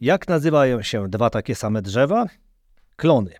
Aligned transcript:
Jak 0.00 0.28
nazywają 0.28 0.82
się 0.82 1.08
dwa 1.08 1.30
takie 1.30 1.54
same 1.54 1.82
drzewa? 1.82 2.26
Klony. 2.96 3.32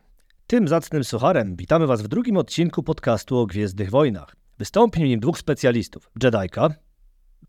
Tym 0.47 0.69
zacnym 0.69 1.05
sucharem 1.05 1.57
witamy 1.57 1.87
Was 1.87 2.03
w 2.03 2.09
drugim 2.09 2.37
odcinku 2.37 2.83
podcastu 2.83 3.39
o 3.39 3.47
Gwiezdnych 3.47 3.91
Wojnach. 3.91 4.37
Wystąpi 4.59 5.01
w 5.01 5.09
nim 5.09 5.21
dwóch 5.21 5.39
specjalistów. 5.39 6.11
Jedajka 6.23 6.69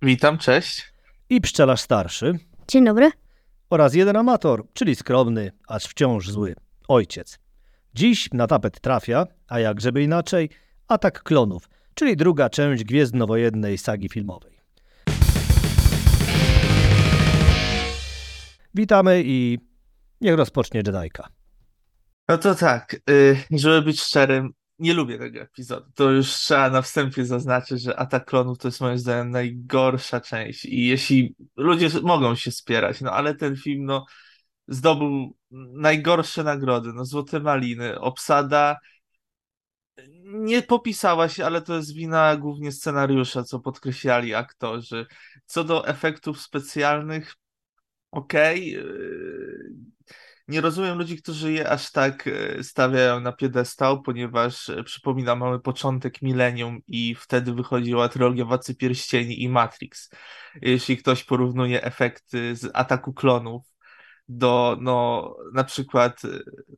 Witam, 0.01 0.38
cześć. 0.38 0.93
i 1.29 1.41
pszczelarz 1.41 1.81
starszy 1.81 2.39
Dzień 2.67 2.85
dobry. 2.85 3.12
oraz 3.70 3.93
jeden 3.93 4.16
amator, 4.16 4.66
czyli 4.73 4.96
skromny, 4.96 5.52
acz 5.68 5.88
wciąż 5.88 6.30
zły, 6.30 6.55
ojciec. 6.88 7.39
Dziś 7.96 8.30
na 8.34 8.48
tapet 8.48 8.80
trafia, 8.80 9.28
a 9.48 9.60
jak 9.60 9.82
żeby 9.82 10.04
inaczej, 10.04 10.50
atak 10.88 11.24
klonów, 11.24 11.70
czyli 11.94 12.16
druga 12.16 12.50
część 12.50 12.84
gwiezdnowojennej 12.84 13.78
sagi 13.78 14.10
filmowej. 14.10 14.57
Witamy 18.78 19.23
i 19.25 19.60
niech 20.21 20.36
rozpocznie 20.36 20.78
Jedajka. 20.86 21.29
No 22.28 22.38
to 22.38 22.56
tak, 22.56 22.96
y, 23.10 23.38
żeby 23.51 23.82
być 23.82 24.01
szczerym, 24.01 24.50
nie 24.79 24.93
lubię 24.93 25.18
tego 25.18 25.39
epizodu. 25.39 25.92
To 25.96 26.11
już 26.11 26.28
trzeba 26.28 26.70
na 26.70 26.82
wstępie 26.82 27.25
zaznaczyć, 27.25 27.82
że 27.82 28.00
Atak 28.00 28.25
Klonów 28.25 28.57
to 28.57 28.68
jest 28.68 28.82
moim 28.82 28.98
zdaniem 28.98 29.29
najgorsza 29.29 30.21
część. 30.21 30.65
I 30.65 30.87
jeśli 30.87 31.36
ludzie 31.56 31.89
mogą 32.03 32.36
się 32.36 32.52
spierać, 32.52 33.02
no 33.02 33.11
ale 33.11 33.36
ten 33.36 33.56
film 33.56 33.86
no, 33.86 34.06
zdobył 34.67 35.36
najgorsze 35.73 36.44
nagrody. 36.44 36.94
No, 36.94 37.06
Złote 37.06 37.39
Maliny, 37.39 38.00
obsada 38.00 38.78
nie 40.23 40.62
popisała 40.62 41.30
się, 41.30 41.45
ale 41.45 41.62
to 41.62 41.75
jest 41.75 41.94
wina 41.94 42.36
głównie 42.36 42.72
scenariusza, 42.72 43.44
co 43.44 43.59
podkreślali 43.59 44.36
aktorzy. 44.36 45.06
Co 45.45 45.64
do 45.64 45.88
efektów 45.88 46.42
specjalnych, 46.42 47.36
okej. 48.11 48.67
yy, 48.72 49.70
Nie 50.48 50.61
rozumiem 50.61 50.98
ludzi, 50.98 51.17
którzy 51.22 51.52
je 51.54 51.70
aż 51.70 51.92
tak 51.92 52.28
e, 52.28 52.64
stawiają 52.64 53.20
na 53.20 53.31
piedestał, 53.31 54.02
ponieważ 54.02 54.70
e, 54.70 54.84
przypominam, 54.84 55.40
mamy 55.40 55.59
początek 55.59 56.22
milenium 56.22 56.80
i 56.88 57.16
wtedy 57.16 57.54
wychodziła 57.54 58.09
trylogia 58.09 58.46
Władcy 58.46 58.76
Pierścieni 58.76 59.44
i 59.44 59.50
Matrix. 59.50 60.09
Jeśli 60.62 60.98
ktoś 60.98 61.23
porównuje 61.23 61.84
efekty 61.84 62.56
z 62.56 62.72
Ataku 62.73 63.14
Klonów 63.14 63.64
do, 64.30 64.78
no, 64.81 65.36
na 65.53 65.64
przykład 65.64 66.26
e, 66.26 66.30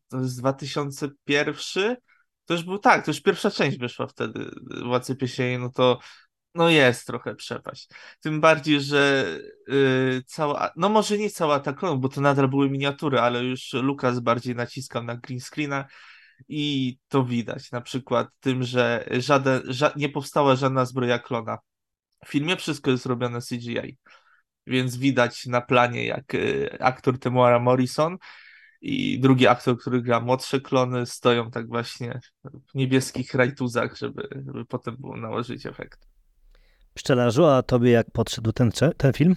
to 0.08 0.18
jest 0.20 0.40
2001, 0.40 1.96
to 2.46 2.54
już 2.54 2.64
był 2.64 2.80
tak, 2.80 3.06
to 3.06 3.12
już 3.12 3.22
pierwsza 3.22 3.52
część 3.52 3.78
wyszła 3.78 4.08
wtedy, 4.08 4.52
Władcy 4.86 5.16
Pierścieni, 5.16 5.58
no 5.58 5.70
to 5.70 6.00
no 6.56 6.70
jest 6.70 7.08
trochę 7.08 7.36
przepaść. 7.36 7.90
Tym 8.22 8.42
bardziej, 8.42 8.82
że 8.82 9.26
y, 9.70 10.24
cała, 10.26 10.72
no 10.76 10.90
może 10.90 11.18
nie 11.18 11.30
cała 11.30 11.60
Klonów, 11.60 12.02
bo 12.02 12.10
to 12.10 12.22
nadal 12.22 12.48
były 12.48 12.70
miniatury, 12.70 13.20
ale 13.20 13.44
już 13.44 13.74
Lucas 13.74 14.20
bardziej 14.20 14.56
naciskał 14.56 15.04
na 15.04 15.18
green 15.18 15.40
screena 15.40 15.86
i 16.48 16.98
to 17.08 17.26
widać 17.26 17.72
na 17.72 17.82
przykład 17.82 18.28
tym, 18.40 18.64
że 18.64 19.06
żaden, 19.12 19.62
ża 19.66 19.92
nie 19.96 20.10
powstała 20.10 20.56
żadna 20.56 20.86
zbroja 20.86 21.20
klona. 21.20 21.58
W 22.26 22.30
filmie 22.30 22.58
wszystko 22.58 22.92
jest 22.92 23.06
robione 23.06 23.40
CGI, 23.42 23.98
więc 24.68 24.98
widać 24.98 25.46
na 25.46 25.62
planie 25.62 26.06
jak 26.06 26.34
y, 26.34 26.78
aktor 26.80 27.20
Temuera 27.20 27.60
Morrison 27.60 28.18
i 28.82 29.20
drugi 29.20 29.48
aktor, 29.48 29.78
który 29.80 30.02
gra 30.02 30.20
młodsze 30.20 30.62
klony, 30.62 31.06
stoją 31.06 31.52
tak 31.52 31.68
właśnie 31.68 32.20
w 32.44 32.76
niebieskich 32.76 33.34
rajtuzach, 33.34 33.98
żeby, 33.98 34.28
żeby 34.46 34.66
potem 34.66 34.96
było 34.98 35.18
nałożyć 35.18 35.66
efekt. 35.66 36.19
Pszczelarzu, 37.00 37.46
a 37.46 37.64
tobie 37.64 37.92
jak 37.92 38.12
podszedł 38.12 38.52
ten, 38.52 38.72
ten 38.98 39.14
film? 39.14 39.36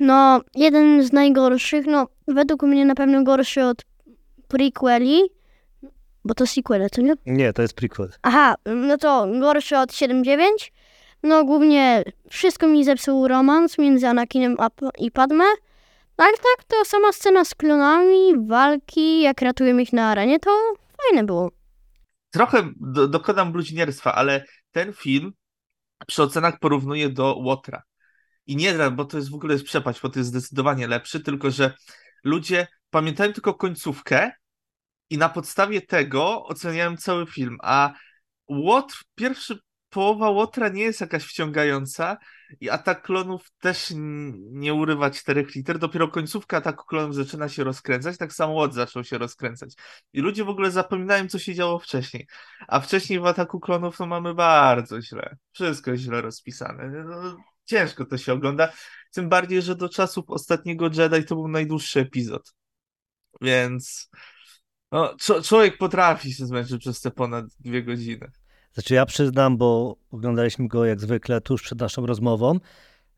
No, 0.00 0.40
jeden 0.54 1.02
z 1.02 1.12
najgorszych, 1.12 1.86
no, 1.86 2.06
według 2.28 2.62
mnie 2.62 2.86
na 2.86 2.94
pewno 2.94 3.24
gorszy 3.24 3.64
od 3.64 3.84
prequeli, 4.48 5.20
bo 6.24 6.34
to 6.34 6.46
sequele, 6.46 6.90
co 6.90 7.02
nie? 7.02 7.14
Nie, 7.26 7.52
to 7.52 7.62
jest 7.62 7.74
prequel. 7.74 8.08
Aha, 8.22 8.54
no 8.66 8.98
to 8.98 9.26
gorszy 9.40 9.78
od 9.78 9.90
7-9. 9.90 10.38
No, 11.22 11.44
głównie 11.44 12.04
wszystko 12.30 12.68
mi 12.68 12.84
zepsuł 12.84 13.28
romans 13.28 13.78
między 13.78 14.08
Anakinem 14.08 14.56
i 14.98 15.10
Padme. 15.10 15.44
No, 16.18 16.24
ale 16.24 16.36
tak, 16.36 16.64
to 16.68 16.84
sama 16.84 17.12
scena 17.12 17.44
z 17.44 17.54
klonami, 17.54 18.46
walki, 18.46 19.20
jak 19.20 19.42
ratują 19.42 19.78
ich 19.78 19.92
na 19.92 20.10
arenie, 20.10 20.40
to 20.40 20.50
fajne 21.02 21.24
było. 21.24 21.50
trochę 22.30 22.62
do, 22.76 23.08
dokonam 23.08 23.52
bluźnierstwa, 23.52 24.14
ale 24.14 24.44
ten 24.72 24.92
film 24.92 25.32
przy 26.06 26.22
ocenach 26.22 26.58
porównuje 26.58 27.08
do 27.08 27.34
Łotra. 27.34 27.82
I 28.46 28.56
nie, 28.56 28.90
bo 28.90 29.04
to 29.04 29.16
jest 29.16 29.30
w 29.30 29.34
ogóle 29.34 29.52
jest 29.52 29.64
przepaść, 29.64 30.00
bo 30.00 30.08
to 30.08 30.18
jest 30.18 30.30
zdecydowanie 30.30 30.88
lepszy, 30.88 31.20
tylko 31.20 31.50
że 31.50 31.74
ludzie 32.24 32.66
pamiętają 32.90 33.32
tylko 33.32 33.54
końcówkę 33.54 34.30
i 35.10 35.18
na 35.18 35.28
podstawie 35.28 35.82
tego 35.82 36.44
oceniają 36.44 36.96
cały 36.96 37.26
film, 37.26 37.58
a 37.62 37.92
Łotr, 38.48 39.02
pierwszy 39.14 39.58
połowa 39.90 40.30
Łotra 40.30 40.68
nie 40.68 40.82
jest 40.82 41.00
jakaś 41.00 41.24
wciągająca 41.24 42.16
i 42.60 42.70
Atak 42.70 43.02
Klonów 43.02 43.50
też 43.60 43.92
nie 44.50 44.74
urywa 44.74 45.10
4 45.10 45.46
liter, 45.54 45.78
dopiero 45.78 46.08
końcówka 46.08 46.56
Ataku 46.56 46.84
Klonów 46.84 47.14
zaczyna 47.14 47.48
się 47.48 47.64
rozkręcać, 47.64 48.18
tak 48.18 48.32
samo 48.32 48.52
Łot 48.52 48.74
zaczął 48.74 49.04
się 49.04 49.18
rozkręcać. 49.18 49.74
I 50.12 50.20
ludzie 50.20 50.44
w 50.44 50.48
ogóle 50.48 50.70
zapominają, 50.70 51.28
co 51.28 51.38
się 51.38 51.54
działo 51.54 51.78
wcześniej. 51.78 52.26
A 52.68 52.80
wcześniej 52.80 53.20
w 53.20 53.26
Ataku 53.26 53.60
Klonów 53.60 53.96
to 53.96 54.06
mamy 54.06 54.34
bardzo 54.34 55.02
źle. 55.02 55.36
Wszystko 55.52 55.90
jest 55.90 56.02
źle 56.02 56.20
rozpisane. 56.20 57.04
No, 57.04 57.36
ciężko 57.64 58.04
to 58.04 58.18
się 58.18 58.32
ogląda. 58.32 58.72
Tym 59.12 59.28
bardziej, 59.28 59.62
że 59.62 59.76
do 59.76 59.88
czasów 59.88 60.24
ostatniego 60.28 60.90
Jedi 60.94 61.24
to 61.24 61.34
był 61.34 61.48
najdłuższy 61.48 62.00
epizod. 62.00 62.54
Więc 63.40 64.10
no, 64.92 65.16
człowiek 65.44 65.78
potrafi 65.78 66.32
się 66.32 66.46
zmęczyć 66.46 66.80
przez 66.80 67.00
te 67.00 67.10
ponad 67.10 67.44
dwie 67.60 67.82
godziny. 67.82 68.30
Znaczy 68.72 68.94
ja 68.94 69.06
przyznam, 69.06 69.56
bo 69.56 69.96
oglądaliśmy 70.10 70.68
go 70.68 70.84
jak 70.84 71.00
zwykle 71.00 71.40
tuż 71.40 71.62
przed 71.62 71.80
naszą 71.80 72.06
rozmową, 72.06 72.58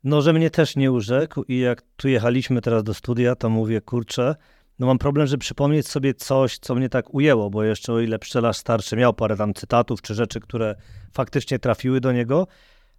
no 0.03 0.21
że 0.21 0.33
mnie 0.33 0.49
też 0.49 0.75
nie 0.75 0.91
urzekł 0.91 1.43
i 1.43 1.59
jak 1.59 1.81
tu 1.95 2.07
jechaliśmy 2.07 2.61
teraz 2.61 2.83
do 2.83 2.93
studia, 2.93 3.35
to 3.35 3.49
mówię, 3.49 3.81
kurczę, 3.81 4.35
no 4.79 4.87
mam 4.87 4.97
problem, 4.97 5.27
żeby 5.27 5.41
przypomnieć 5.41 5.87
sobie 5.87 6.13
coś, 6.13 6.57
co 6.57 6.75
mnie 6.75 6.89
tak 6.89 7.13
ujęło, 7.13 7.49
bo 7.49 7.63
jeszcze 7.63 7.93
o 7.93 7.99
ile 7.99 8.19
pszczelarz 8.19 8.57
starszy 8.57 8.95
miał 8.95 9.13
parę 9.13 9.37
tam 9.37 9.53
cytatów 9.53 10.01
czy 10.01 10.13
rzeczy, 10.13 10.39
które 10.39 10.75
faktycznie 11.13 11.59
trafiły 11.59 12.01
do 12.01 12.11
niego, 12.11 12.47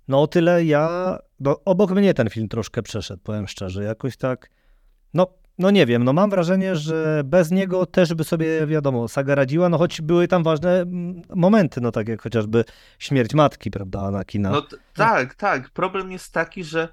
no 0.09 0.23
o 0.23 0.27
tyle 0.27 0.65
ja, 0.65 1.19
no 1.41 1.61
obok 1.65 1.91
mnie 1.91 2.15
ten 2.15 2.31
film 2.31 2.49
troszkę 2.49 2.83
przeszedł, 2.83 3.23
powiem 3.23 3.49
szczerze, 3.49 3.85
jakoś 3.85 4.17
tak, 4.17 4.51
no, 5.15 5.27
no 5.59 5.71
nie 5.71 5.87
wiem, 5.87 6.05
no 6.05 6.13
mam 6.13 6.31
wrażenie, 6.31 6.77
że 6.77 7.23
bez 7.25 7.51
niego 7.51 7.87
też 7.87 8.15
by 8.15 8.25
sobie, 8.25 8.67
wiadomo, 8.67 9.09
saga 9.09 9.35
radziła, 9.35 9.69
no 9.69 9.79
choć 9.79 10.01
były 10.01 10.29
tam 10.29 10.43
ważne 10.43 10.81
mm, 10.81 11.23
momenty, 11.35 11.81
no 11.81 11.93
tak 11.93 12.09
jak 12.09 12.23
chociażby 12.23 12.65
śmierć 12.99 13.35
matki, 13.35 13.71
prawda, 13.71 14.01
Anakina. 14.01 14.51
No 14.51 14.63
tak, 14.95 15.35
tak. 15.35 15.71
Problem 15.71 16.13
jest 16.13 16.33
taki, 16.33 16.65
że 16.65 16.89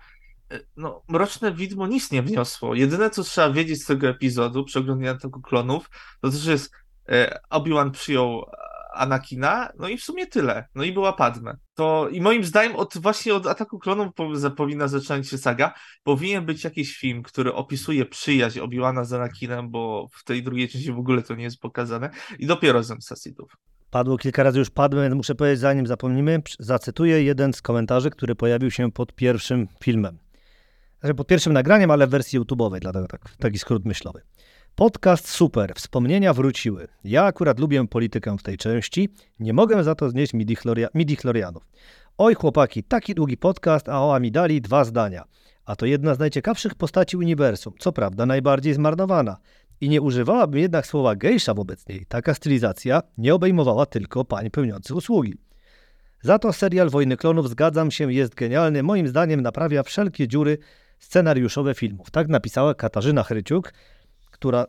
e, 0.52 0.60
no, 0.78 1.04
Mroczne 1.08 1.54
Widmo 1.54 1.88
nic 1.88 2.12
nie 2.12 2.22
wniosło. 2.22 2.76
Jedyne, 2.76 3.10
co 3.10 3.24
trzeba 3.24 3.52
wiedzieć 3.52 3.84
z 3.84 3.86
tego 3.86 4.08
epizodu, 4.08 4.66
przy 4.66 4.80
oglądaniu 4.80 5.20
tego 5.20 5.40
klonów, 5.40 5.90
to 6.22 6.30
to, 6.32 6.38
że 6.38 6.52
jest 6.52 6.72
e, 7.10 7.40
Obi-Wan 7.50 7.92
przyjął 7.92 8.46
Anakina, 8.94 9.70
no 9.80 9.88
i 9.88 9.98
w 9.98 10.04
sumie 10.04 10.28
tyle. 10.28 10.68
No 10.76 10.84
i 10.84 10.92
była 10.92 11.14
Padme. 11.14 11.58
To 11.74 12.10
i 12.10 12.22
moim 12.22 12.44
zdaniem 12.44 12.76
od 12.76 12.98
właśnie 12.98 13.34
od 13.34 13.48
Ataku 13.48 13.80
Klonów 13.80 14.10
powinna 14.58 14.88
zacząć 14.88 15.30
się 15.30 15.38
saga. 15.38 15.74
Powinien 16.04 16.46
być 16.46 16.64
jakiś 16.64 16.98
film, 16.98 17.24
który 17.24 17.54
opisuje 17.54 18.06
przyjaźń 18.06 18.60
Obi-Wana 18.60 19.06
z 19.06 19.14
Anakinem, 19.14 19.70
bo 19.70 20.08
w 20.14 20.24
tej 20.24 20.44
drugiej 20.44 20.70
części 20.70 20.92
w 20.92 21.00
ogóle 21.00 21.22
to 21.22 21.36
nie 21.36 21.44
jest 21.44 21.60
pokazane. 21.60 22.10
I 22.40 22.46
dopiero 22.46 22.84
Zemsta 22.84 23.16
Sithów. 23.16 23.58
Padło 23.92 24.18
kilka 24.18 24.44
razy 24.44 24.60
już 24.60 24.70
więc 24.94 25.16
muszę 25.16 25.36
powiedzieć, 25.36 25.60
zanim 25.60 25.88
zapomnimy, 25.88 26.42
zacytuję 26.60 27.24
jeden 27.24 27.54
z 27.54 27.62
komentarzy, 27.62 28.10
który 28.10 28.36
pojawił 28.36 28.72
się 28.72 28.92
pod 28.92 29.16
pierwszym 29.16 29.68
filmem. 29.84 30.18
Znaczy 31.00 31.16
pod 31.16 31.28
pierwszym 31.28 31.54
nagraniem, 31.54 31.92
ale 31.92 32.08
w 32.08 32.10
wersji 32.10 32.40
YouTube'owej, 32.40 32.80
dlatego 32.80 33.08
tak, 33.08 33.36
taki 33.40 33.60
skrót 33.60 33.86
myślowy. 33.86 34.22
Podcast 34.76 35.30
super, 35.30 35.74
wspomnienia 35.76 36.34
wróciły. 36.34 36.88
Ja 37.04 37.24
akurat 37.24 37.60
lubię 37.60 37.88
politykę 37.88 38.38
w 38.38 38.44
tej 38.44 38.58
części, 38.58 39.10
nie 39.40 39.54
mogę 39.54 39.84
za 39.84 39.96
to 39.96 40.10
znieść 40.10 40.34
midi-chloria- 40.34 40.88
midi-chlorianów. 40.96 41.62
Oj 42.18 42.34
chłopaki, 42.34 42.84
taki 42.84 43.16
długi 43.16 43.38
podcast, 43.38 43.90
a 43.90 44.02
o 44.06 44.16
Amidali 44.16 44.62
dwa 44.62 44.84
zdania. 44.84 45.24
A 45.66 45.76
to 45.76 45.86
jedna 45.86 46.16
z 46.16 46.20
najciekawszych 46.20 46.76
postaci 46.76 47.18
uniwersum, 47.18 47.74
co 47.80 47.92
prawda 47.92 48.26
najbardziej 48.26 48.74
zmarnowana. 48.74 49.38
I 49.82 49.90
nie 49.90 50.02
używałabym 50.02 50.62
jednak 50.62 50.88
słowa 50.88 51.16
gejsza 51.16 51.54
wobec 51.54 51.88
niej. 51.88 52.06
Taka 52.06 52.34
stylizacja 52.34 53.02
nie 53.18 53.36
obejmowała 53.36 53.86
tylko 53.86 54.26
pań 54.26 54.50
pełniących 54.50 54.96
usługi. 54.96 55.34
Za 56.22 56.40
to 56.40 56.54
serial 56.54 56.90
Wojny 56.90 57.18
Klonów, 57.18 57.50
zgadzam 57.50 57.92
się, 57.92 58.14
jest 58.14 58.36
genialny. 58.36 58.84
Moim 58.84 59.08
zdaniem 59.08 59.42
naprawia 59.42 59.84
wszelkie 59.84 60.28
dziury 60.28 60.58
scenariuszowe 61.00 61.74
filmów. 61.74 62.12
Tak 62.12 62.28
napisała 62.28 62.74
Katarzyna 62.74 63.24
Chryciuk, 63.24 63.74
która 64.42 64.66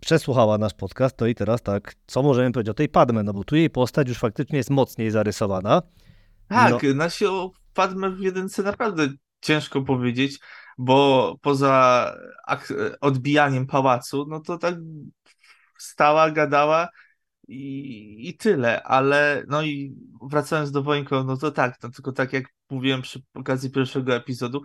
przesłuchała 0.00 0.58
nasz 0.58 0.74
podcast, 0.74 1.16
to 1.16 1.26
i 1.26 1.34
teraz 1.34 1.62
tak, 1.62 1.94
co 2.06 2.22
możemy 2.22 2.52
powiedzieć 2.52 2.70
o 2.70 2.74
tej 2.74 2.88
Padme, 2.88 3.22
no 3.22 3.32
bo 3.32 3.44
tu 3.44 3.56
jej 3.56 3.70
postać 3.70 4.08
już 4.08 4.18
faktycznie 4.18 4.56
jest 4.56 4.70
mocniej 4.70 5.10
zarysowana. 5.10 5.82
Tak, 6.48 6.82
no. 6.82 6.94
na 6.94 7.10
się 7.10 7.30
o 7.30 7.50
Padme 7.74 8.10
w 8.10 8.20
jedynce 8.20 8.62
naprawdę 8.62 9.08
ciężko 9.40 9.82
powiedzieć, 9.82 10.38
bo 10.78 11.34
poza 11.42 12.14
odbijaniem 13.00 13.66
pałacu, 13.66 14.26
no 14.28 14.40
to 14.40 14.58
tak 14.58 14.74
stała, 15.78 16.30
gadała 16.30 16.88
i, 17.48 18.28
i 18.28 18.36
tyle, 18.36 18.82
ale 18.82 19.44
no 19.48 19.62
i 19.62 19.94
wracając 20.22 20.70
do 20.70 20.82
Wońko, 20.82 21.24
no 21.24 21.36
to 21.36 21.50
tak, 21.50 21.82
no 21.82 21.90
tylko 21.90 22.12
tak 22.12 22.32
jak 22.32 22.44
mówiłem 22.70 23.02
przy 23.02 23.22
okazji 23.34 23.70
pierwszego 23.70 24.14
epizodu, 24.14 24.62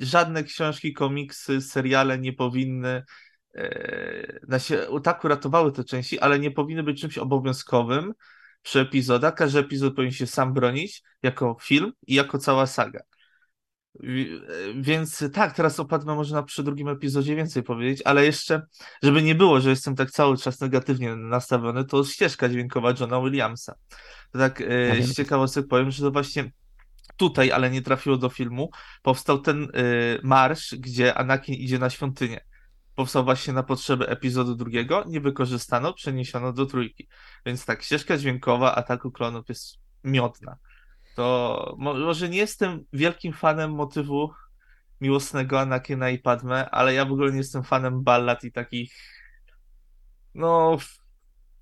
żadne 0.00 0.44
książki, 0.44 0.92
komiksy, 0.92 1.60
seriale 1.60 2.18
nie 2.18 2.32
powinny 2.32 3.02
e, 3.56 4.40
na 4.48 4.58
się, 4.58 4.86
tak 5.02 5.24
uratowały 5.24 5.72
te 5.72 5.84
części, 5.84 6.20
ale 6.20 6.38
nie 6.38 6.50
powinny 6.50 6.82
być 6.82 7.00
czymś 7.00 7.18
obowiązkowym 7.18 8.14
przy 8.62 8.80
epizodach. 8.80 9.34
Każdy 9.34 9.58
epizod 9.58 9.94
powinien 9.94 10.12
się 10.12 10.26
sam 10.26 10.52
bronić 10.52 11.02
jako 11.22 11.56
film 11.62 11.92
i 12.06 12.14
jako 12.14 12.38
cała 12.38 12.66
saga. 12.66 13.00
E, 14.02 14.06
Więc 14.80 15.24
tak, 15.32 15.56
teraz 15.56 15.80
opadnę 15.80 16.14
można 16.14 16.42
przy 16.42 16.62
drugim 16.62 16.88
epizodzie 16.88 17.36
więcej 17.36 17.62
powiedzieć, 17.62 18.02
ale 18.04 18.24
jeszcze, 18.24 18.62
żeby 19.02 19.22
nie 19.22 19.34
było, 19.34 19.60
że 19.60 19.70
jestem 19.70 19.94
tak 19.94 20.10
cały 20.10 20.36
czas 20.36 20.60
negatywnie 20.60 21.16
nastawiony, 21.16 21.84
to 21.84 22.04
ścieżka 22.04 22.48
dźwiękowa 22.48 22.94
Johna 23.00 23.20
Williamsa. 23.20 23.74
To 24.32 24.38
tak 24.38 24.60
e, 24.60 24.66
wiem. 24.66 25.02
z 25.02 25.14
ciekawostek 25.14 25.66
powiem, 25.68 25.90
że 25.90 26.02
to 26.02 26.10
właśnie 26.10 26.52
tutaj, 27.16 27.52
ale 27.52 27.70
nie 27.70 27.82
trafiło 27.82 28.16
do 28.16 28.28
filmu, 28.28 28.70
powstał 29.02 29.38
ten 29.38 29.64
e, 29.64 29.68
marsz, 30.22 30.74
gdzie 30.78 31.14
Anakin 31.14 31.54
idzie 31.54 31.78
na 31.78 31.90
świątynię. 31.90 32.40
Powstał 32.96 33.24
właśnie 33.24 33.52
na 33.52 33.62
potrzeby 33.62 34.08
epizodu 34.08 34.54
drugiego, 34.54 35.04
nie 35.06 35.20
wykorzystano, 35.20 35.92
przeniesiono 35.92 36.52
do 36.52 36.66
trójki. 36.66 37.08
Więc 37.46 37.64
tak, 37.64 37.82
ścieżka 37.82 38.18
dźwiękowa 38.18 38.74
Ataku 38.74 39.10
Klonów 39.10 39.48
jest 39.48 39.78
miodna 40.04 40.56
to 41.16 41.74
mo- 41.78 41.94
może 41.94 42.28
nie 42.28 42.38
jestem 42.38 42.84
wielkim 42.92 43.32
fanem 43.32 43.74
motywu 43.74 44.30
miłosnego 45.00 45.60
Anakina 45.60 46.10
i 46.10 46.18
Padme, 46.18 46.70
ale 46.70 46.94
ja 46.94 47.04
w 47.04 47.12
ogóle 47.12 47.30
nie 47.30 47.38
jestem 47.38 47.64
fanem 47.64 48.02
ballad 48.02 48.44
i 48.44 48.52
takich 48.52 48.94
no 50.34 50.76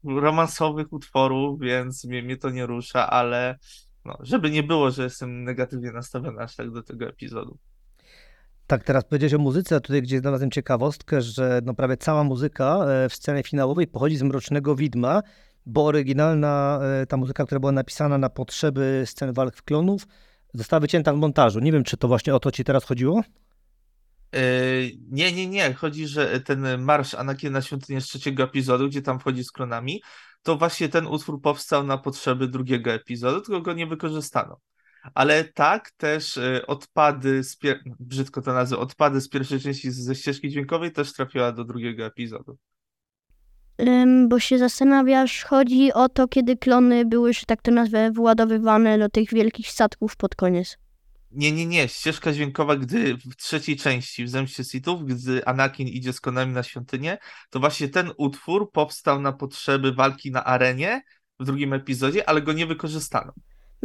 romansowych 0.05 0.93
utworów, 0.93 1.61
więc 1.61 2.05
mnie, 2.05 2.23
mnie 2.23 2.37
to 2.37 2.51
nie 2.51 2.67
rusza, 2.67 3.11
ale 3.11 3.59
no, 4.05 4.19
żeby 4.21 4.51
nie 4.51 4.63
było, 4.63 4.91
że 4.91 5.03
jestem 5.03 5.45
negatywnie 5.45 5.93
nastawiony 5.93 6.43
aż 6.43 6.57
tak 6.57 6.71
do 6.71 6.83
tego 6.83 7.09
epizodu. 7.09 7.59
Tak, 8.75 8.85
teraz 8.85 9.05
powiedziałeś 9.05 9.35
o 9.35 9.39
muzyce, 9.39 9.81
tutaj 9.81 10.03
gdzieś 10.03 10.21
znalazłem 10.21 10.51
ciekawostkę, 10.51 11.23
że 11.23 11.61
no 11.65 11.75
prawie 11.75 11.97
cała 11.97 12.25
muzyka 12.25 12.85
e, 12.85 13.09
w 13.09 13.15
scenie 13.15 13.43
finałowej 13.43 13.87
pochodzi 13.87 14.17
z 14.17 14.23
Mrocznego 14.23 14.77
Widma, 14.77 15.23
bo 15.67 15.85
oryginalna 15.85 16.81
e, 17.03 17.07
ta 17.07 17.17
muzyka, 17.17 17.45
która 17.45 17.61
była 17.61 17.73
napisana 17.73 18.19
na 18.19 18.29
potrzeby 18.29 19.03
scen 19.07 19.33
walk 19.33 19.57
w 19.57 19.63
klonów, 19.63 20.07
została 20.55 20.81
wycięta 20.81 21.13
w 21.13 21.17
montażu. 21.17 21.61
Nie 21.61 21.73
wiem, 21.73 21.85
czy 21.85 21.97
to 21.97 22.09
właśnie 22.09 22.35
o 22.35 22.41
to 22.41 22.51
ci 22.51 22.65
teraz 22.65 22.85
chodziło? 22.85 23.23
Yy, 24.33 24.41
nie, 25.11 25.33
nie, 25.33 25.47
nie. 25.47 25.75
Chodzi, 25.75 26.07
że 26.07 26.41
ten 26.41 26.83
marsz 26.83 27.15
Anakina 27.15 27.53
na 27.53 27.63
świątynię 27.63 28.01
z 28.01 28.05
trzeciego 28.05 28.43
epizodu, 28.43 28.89
gdzie 28.89 29.03
tam 29.03 29.21
wchodzi 29.21 29.45
z 29.45 29.53
klonami, 29.53 30.03
to 30.43 30.57
właśnie 30.57 30.89
ten 30.89 31.07
utwór 31.07 31.43
powstał 31.43 31.85
na 31.85 31.99
potrzeby 31.99 32.49
drugiego 32.49 32.93
epizodu, 32.93 33.41
tylko 33.41 33.61
go 33.61 33.73
nie 33.73 33.87
wykorzystano. 33.87 34.61
Ale 35.15 35.45
tak 35.45 35.91
też 35.91 36.37
y, 36.37 36.67
odpady, 36.67 37.45
z 37.45 37.57
pier... 37.57 37.81
brzydko 38.01 38.43
to 38.43 38.53
nazwę, 38.53 38.79
odpady 38.79 39.21
z 39.21 39.29
pierwszej 39.29 39.61
części 39.61 39.91
ze 39.91 40.15
ścieżki 40.15 40.51
dźwiękowej 40.51 40.93
też 40.93 41.13
trafiła 41.13 41.53
do 41.53 41.65
drugiego 41.65 42.07
epizodu. 42.07 42.57
Bo 44.29 44.41
się 44.41 44.59
zastanawiasz, 44.59 45.45
chodzi 45.45 45.93
o 45.93 46.09
to, 46.09 46.29
kiedy 46.29 46.57
klony 46.57 47.05
były, 47.05 47.33
że 47.33 47.43
tak 47.47 47.63
to 47.63 47.71
nazwę, 47.71 48.11
władowywane 48.11 48.99
do 48.99 49.09
tych 49.09 49.31
wielkich 49.31 49.69
statków 49.69 50.17
pod 50.17 50.35
koniec. 50.35 50.79
Nie, 51.31 51.53
nie, 51.53 51.67
nie. 51.67 51.89
Ścieżka 51.89 52.33
dźwiękowa, 52.33 52.77
gdy 52.77 53.17
w 53.17 53.37
trzeciej 53.37 53.77
części 53.77 54.25
w 54.25 54.29
Zemście 54.29 54.65
Sithów, 54.65 55.05
gdy 55.05 55.45
Anakin 55.45 55.89
idzie 55.89 56.13
z 56.13 56.21
konami 56.21 56.53
na 56.53 56.63
świątynię, 56.63 57.19
to 57.51 57.61
właśnie 57.61 57.89
ten 57.89 58.11
utwór 58.17 58.73
powstał 58.73 59.21
na 59.21 59.33
potrzeby 59.33 59.93
walki 59.93 60.31
na 60.31 60.45
arenie 60.45 61.03
w 61.41 61.45
drugim 61.45 61.73
epizodzie, 61.73 62.29
ale 62.29 62.43
go 62.43 62.53
nie 62.53 62.67
wykorzystano. 62.67 63.33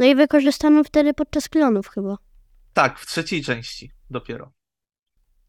No 0.00 0.06
i 0.06 0.14
wykorzystano 0.14 0.84
wtedy 0.84 1.14
podczas 1.14 1.48
klonów 1.48 1.88
chyba. 1.88 2.16
Tak, 2.72 2.98
w 2.98 3.06
trzeciej 3.06 3.42
części 3.42 3.90
dopiero. 4.10 4.52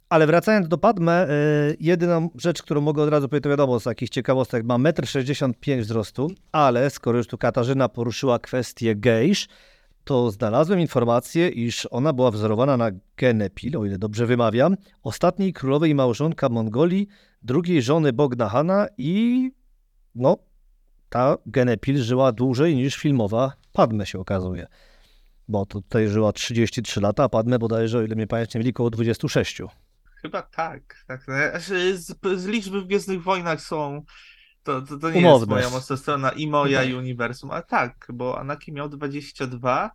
Ale 0.10 0.28
wracając 0.28 0.68
do 0.68 0.78
Padme, 0.78 1.28
y, 1.30 1.78
jedyną 1.80 2.30
rzecz, 2.36 2.62
którą 2.62 2.82
mogę 2.82 3.04
od 3.04 3.10
razu 3.10 3.30
powiedzieć, 3.30 3.44
to 3.44 3.50
wiadomo, 3.50 3.80
z 3.80 3.84
takich 3.84 4.10
ciekawostek, 4.10 4.66
ma 4.66 4.78
1,65 4.78 5.74
m 5.74 5.82
wzrostu, 5.82 6.32
ale 6.52 6.90
skoro 6.90 7.18
już 7.18 7.28
tu 7.28 7.38
Katarzyna 7.38 7.90
poruszyła 7.90 8.40
kwestię 8.40 8.96
gejsz, 8.96 9.48
to 10.04 10.32
znalazłem 10.32 10.80
informację, 10.80 11.50
iż 11.50 11.88
ona 11.92 12.14
była 12.14 12.32
wzorowana 12.32 12.78
na 12.78 12.92
Genepil, 13.18 13.78
o 13.78 13.86
ile 13.86 13.98
dobrze 13.98 14.26
wymawiam, 14.26 14.76
ostatniej 15.04 15.54
królowej 15.54 15.96
małżonka 15.96 16.50
Mongolii, 16.50 17.08
drugiej 17.42 17.82
żony 17.82 18.14
Bogna 18.14 18.50
Hana 18.50 18.88
i 18.98 19.52
no, 20.16 20.38
ta 21.10 21.38
Genepil 21.46 21.98
żyła 22.04 22.32
dłużej 22.32 22.76
niż 22.76 22.96
filmowa 22.96 23.61
Padme 23.74 24.06
się 24.06 24.20
okazuje. 24.20 24.68
Bo 25.48 25.66
to 25.66 25.82
tutaj 25.82 26.08
żyła 26.08 26.34
33 26.34 27.02
lata, 27.02 27.24
a 27.24 27.30
Padme 27.30 27.60
bodajże, 27.60 28.00
o 28.00 28.02
ile 28.02 28.16
mnie 28.16 28.28
pamięć 28.28 28.54
nie 28.54 28.60
myli, 28.60 28.70
około 28.72 28.90
26. 28.90 29.62
Chyba 30.22 30.42
tak. 30.42 31.04
tak. 31.08 31.26
No, 31.28 31.36
Z, 31.96 32.18
z 32.42 32.46
liczby 32.46 32.82
w 32.82 32.86
Gwiezdnych 32.88 33.24
Wojnach 33.24 33.62
są. 33.62 34.04
To, 34.64 34.82
to, 34.82 34.98
to 34.98 35.12
nie 35.12 35.20
Umowne. 35.20 35.40
jest 35.40 35.50
moja 35.50 35.70
mocna 35.70 35.98
strona 35.98 36.30
i 36.30 36.48
moja, 36.48 36.84
i 36.84 36.94
uniwersum. 36.94 37.52
Ale 37.52 37.64
tak, 37.64 38.08
bo 38.14 38.40
Anakin 38.40 38.76
miał 38.76 38.90
22, 38.90 39.92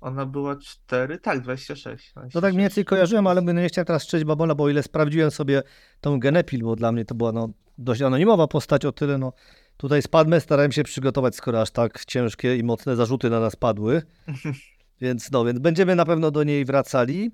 ona 0.00 0.26
była 0.26 0.56
4, 0.56 1.18
tak, 1.18 1.40
26. 1.40 2.12
No 2.16 2.22
tak 2.22 2.30
26. 2.30 2.54
mniej 2.54 2.64
więcej 2.64 2.84
kojarzyłem, 2.84 3.26
ale 3.26 3.42
nie 3.42 3.68
chciałem 3.68 3.86
teraz 3.86 4.02
szczęść 4.04 4.24
babona, 4.24 4.54
bo 4.54 4.64
o 4.64 4.68
ile 4.68 4.82
sprawdziłem 4.82 5.30
sobie 5.30 5.62
tą 6.00 6.20
Genepil, 6.20 6.62
bo 6.62 6.76
dla 6.76 6.92
mnie 6.92 7.04
to 7.04 7.14
była 7.14 7.32
no, 7.32 7.48
dość 7.78 8.02
anonimowa 8.02 8.46
postać, 8.48 8.84
o 8.84 8.92
tyle 8.92 9.18
no 9.18 9.32
tutaj 9.76 10.02
z 10.02 10.08
Padme 10.08 10.40
starałem 10.40 10.72
się 10.72 10.82
przygotować, 10.82 11.36
skoro 11.36 11.60
aż 11.60 11.70
tak 11.70 12.04
ciężkie 12.04 12.56
i 12.56 12.64
mocne 12.64 12.96
zarzuty 12.96 13.30
na 13.30 13.40
nas 13.40 13.56
padły. 13.56 14.02
Więc 15.00 15.30
no, 15.30 15.44
więc 15.44 15.58
będziemy 15.58 15.94
na 15.94 16.04
pewno 16.04 16.30
do 16.30 16.44
niej 16.44 16.64
wracali. 16.64 17.30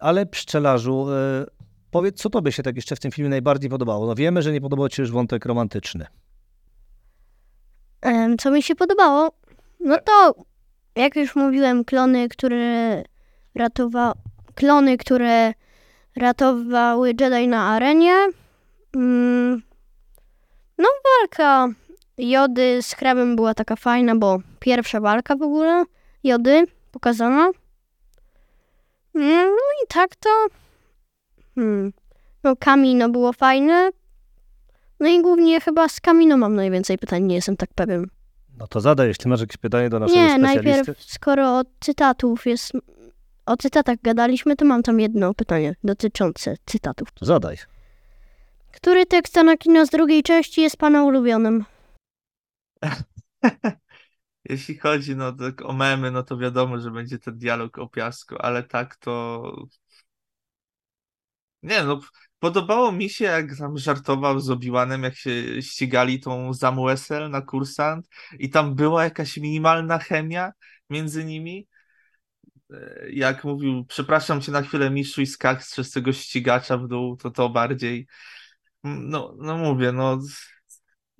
Ale 0.00 0.26
pszczelarzu, 0.26 1.06
e, 1.10 1.46
powiedz, 1.90 2.20
co 2.20 2.30
tobie 2.30 2.52
się 2.52 2.62
tak 2.62 2.76
jeszcze 2.76 2.96
w 2.96 3.00
tym 3.00 3.10
filmie 3.10 3.30
najbardziej 3.30 3.70
podobało? 3.70 4.06
No 4.06 4.14
wiemy, 4.14 4.42
że 4.42 4.52
nie 4.52 4.60
podobał 4.60 4.88
ci 4.88 4.96
się 4.96 5.02
już 5.02 5.12
wątek 5.12 5.46
romantyczny. 5.46 6.06
Em, 8.00 8.38
Co 8.38 8.50
mi 8.50 8.62
się 8.62 8.74
podobało? 8.74 9.30
No 9.80 9.98
to, 10.04 10.34
jak 10.96 11.16
już 11.16 11.36
mówiłem, 11.36 11.84
klony, 11.84 12.28
które 12.28 13.02
ratowa... 13.54 14.12
klony, 14.54 14.96
które 14.96 15.52
ratowały 16.16 17.08
Jedi 17.20 17.48
na 17.48 17.62
arenie. 17.62 18.14
Mm, 18.96 19.62
No, 20.78 20.88
walka 21.04 21.68
Jody 22.18 22.82
z 22.82 22.92
Hrabem 22.94 23.36
była 23.36 23.54
taka 23.54 23.76
fajna, 23.76 24.16
bo 24.16 24.38
pierwsza 24.60 25.00
walka 25.00 25.36
w 25.36 25.42
ogóle 25.42 25.84
Jody 26.24 26.64
pokazana. 26.90 27.50
Mm, 29.14 29.46
No 29.46 29.84
i 29.84 29.86
tak 29.88 30.16
to... 30.16 30.46
Hmm. 31.54 31.92
No, 32.44 32.56
Kamino 32.56 33.08
było 33.08 33.32
fajne. 33.32 33.90
No 35.00 35.08
i 35.08 35.22
głównie 35.22 35.60
chyba 35.60 35.88
z 35.88 36.00
Kamino 36.00 36.36
mam 36.36 36.54
najwięcej 36.54 36.98
pytań, 36.98 37.22
nie 37.22 37.34
jestem 37.34 37.56
tak 37.56 37.70
pewien. 37.74 38.06
No 38.58 38.66
to 38.66 38.80
zadaj, 38.80 39.08
jeśli 39.08 39.30
masz 39.30 39.40
jakieś 39.40 39.56
pytanie 39.56 39.88
do 39.90 39.98
naszego 39.98 40.20
Nie, 40.20 40.28
specjalisty. 40.30 40.70
najpierw 40.70 41.02
skoro 41.02 41.58
od 41.58 41.66
cytatów 41.80 42.46
jest... 42.46 42.72
O 43.46 43.56
cytatach 43.56 43.96
gadaliśmy, 44.02 44.56
to 44.56 44.64
mam 44.64 44.82
tam 44.82 45.00
jedno 45.00 45.34
pytanie 45.34 45.74
dotyczące 45.84 46.56
cytatów. 46.66 47.12
To 47.12 47.24
zadaj. 47.26 47.56
Który 48.76 49.06
tekst 49.06 49.38
Anakina 49.38 49.86
z 49.86 49.90
drugiej 49.90 50.22
części 50.22 50.60
jest 50.60 50.76
pana 50.76 51.04
ulubionym? 51.04 51.64
Jeśli 54.50 54.78
chodzi 54.78 55.16
no, 55.16 55.32
tak 55.32 55.62
o 55.62 55.72
memy, 55.72 56.10
no 56.10 56.22
to 56.22 56.38
wiadomo, 56.38 56.80
że 56.80 56.90
będzie 56.90 57.18
ten 57.18 57.38
dialog 57.38 57.78
o 57.78 57.88
piasku, 57.88 58.36
ale 58.38 58.62
tak 58.62 58.96
to. 58.96 59.42
Nie 61.62 61.82
no, 61.82 62.00
podobało 62.38 62.92
mi 62.92 63.10
się, 63.10 63.24
jak 63.24 63.56
tam 63.58 63.78
żartował 63.78 64.40
z 64.40 64.50
Obi-Wanem, 64.50 65.02
jak 65.02 65.16
się 65.16 65.62
ścigali 65.62 66.20
tą 66.20 66.52
Zamuesel 66.54 67.30
na 67.30 67.40
kursant 67.42 68.08
i 68.38 68.50
tam 68.50 68.74
była 68.74 69.04
jakaś 69.04 69.36
minimalna 69.36 69.98
chemia 69.98 70.52
między 70.90 71.24
nimi. 71.24 71.68
E, 72.72 73.06
Jak 73.10 73.44
mówił, 73.44 73.84
przepraszam 73.84 74.40
cię 74.40 74.52
na 74.52 74.62
chwilę, 74.62 74.90
mistrzu 74.90 75.22
i 75.22 75.26
skak 75.26 75.62
z 75.64 75.90
tego 75.90 76.12
ścigacza 76.12 76.78
w 76.78 76.88
dół, 76.88 77.16
to 77.16 77.30
to 77.30 77.48
bardziej. 77.48 78.06
No, 78.84 79.34
no 79.38 79.58
mówię, 79.58 79.92
no. 79.92 80.20
Z 80.20 80.54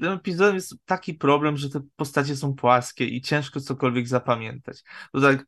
tym 0.01 0.13
epizodem 0.13 0.55
jest 0.55 0.75
taki 0.85 1.15
problem, 1.15 1.57
że 1.57 1.71
te 1.71 1.81
postacie 1.97 2.37
są 2.37 2.55
płaskie 2.55 3.05
i 3.05 3.21
ciężko 3.21 3.61
cokolwiek 3.61 4.09
zapamiętać. 4.09 4.83
To 5.13 5.21
tak 5.21 5.47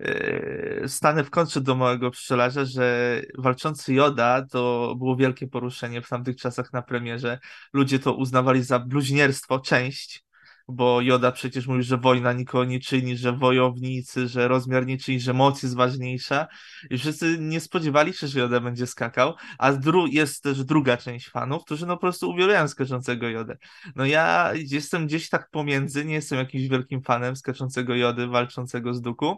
yy, 0.00 0.84
stanę 0.86 1.24
w 1.24 1.30
kontrze 1.30 1.60
do 1.60 1.74
małego 1.74 2.10
pszczelarza, 2.10 2.64
że 2.64 3.20
walczący 3.38 3.94
Joda 3.94 4.46
to 4.50 4.94
było 4.98 5.16
wielkie 5.16 5.46
poruszenie 5.46 6.02
w 6.02 6.08
tamtych 6.08 6.36
czasach 6.36 6.72
na 6.72 6.82
premierze. 6.82 7.38
Ludzie 7.72 7.98
to 7.98 8.14
uznawali 8.14 8.62
za 8.62 8.78
bluźnierstwo, 8.78 9.60
część, 9.60 10.24
bo 10.70 11.00
Joda 11.00 11.32
przecież 11.32 11.66
mówi, 11.66 11.82
że 11.82 11.96
wojna 11.96 12.32
nikogo 12.32 12.64
nie 12.64 12.80
czyni, 12.80 13.16
że 13.16 13.32
wojownicy, 13.32 14.28
że 14.28 14.48
rozmiar 14.48 14.86
nie 14.86 14.98
czyni, 14.98 15.20
że 15.20 15.32
moc 15.32 15.62
jest 15.62 15.76
ważniejsza 15.76 16.46
i 16.90 16.98
wszyscy 16.98 17.38
nie 17.40 17.60
spodziewali 17.60 18.12
się, 18.12 18.26
że 18.26 18.40
Joda 18.40 18.60
będzie 18.60 18.86
skakał, 18.86 19.34
a 19.58 19.72
dru- 19.72 20.08
jest 20.10 20.42
też 20.42 20.64
druga 20.64 20.96
część 20.96 21.28
fanów, 21.28 21.64
którzy 21.64 21.86
no 21.86 21.96
po 21.96 22.00
prostu 22.00 22.30
uwielbiają 22.30 22.68
skaczącego 22.68 23.28
Jodę. 23.28 23.56
No 23.96 24.04
ja 24.06 24.50
jestem 24.54 25.06
gdzieś 25.06 25.28
tak 25.28 25.50
pomiędzy, 25.50 26.04
nie 26.04 26.14
jestem 26.14 26.38
jakimś 26.38 26.68
wielkim 26.68 27.02
fanem 27.02 27.36
skaczącego 27.36 27.94
Jody, 27.94 28.26
walczącego 28.26 28.94
z 28.94 29.00
Duku. 29.00 29.36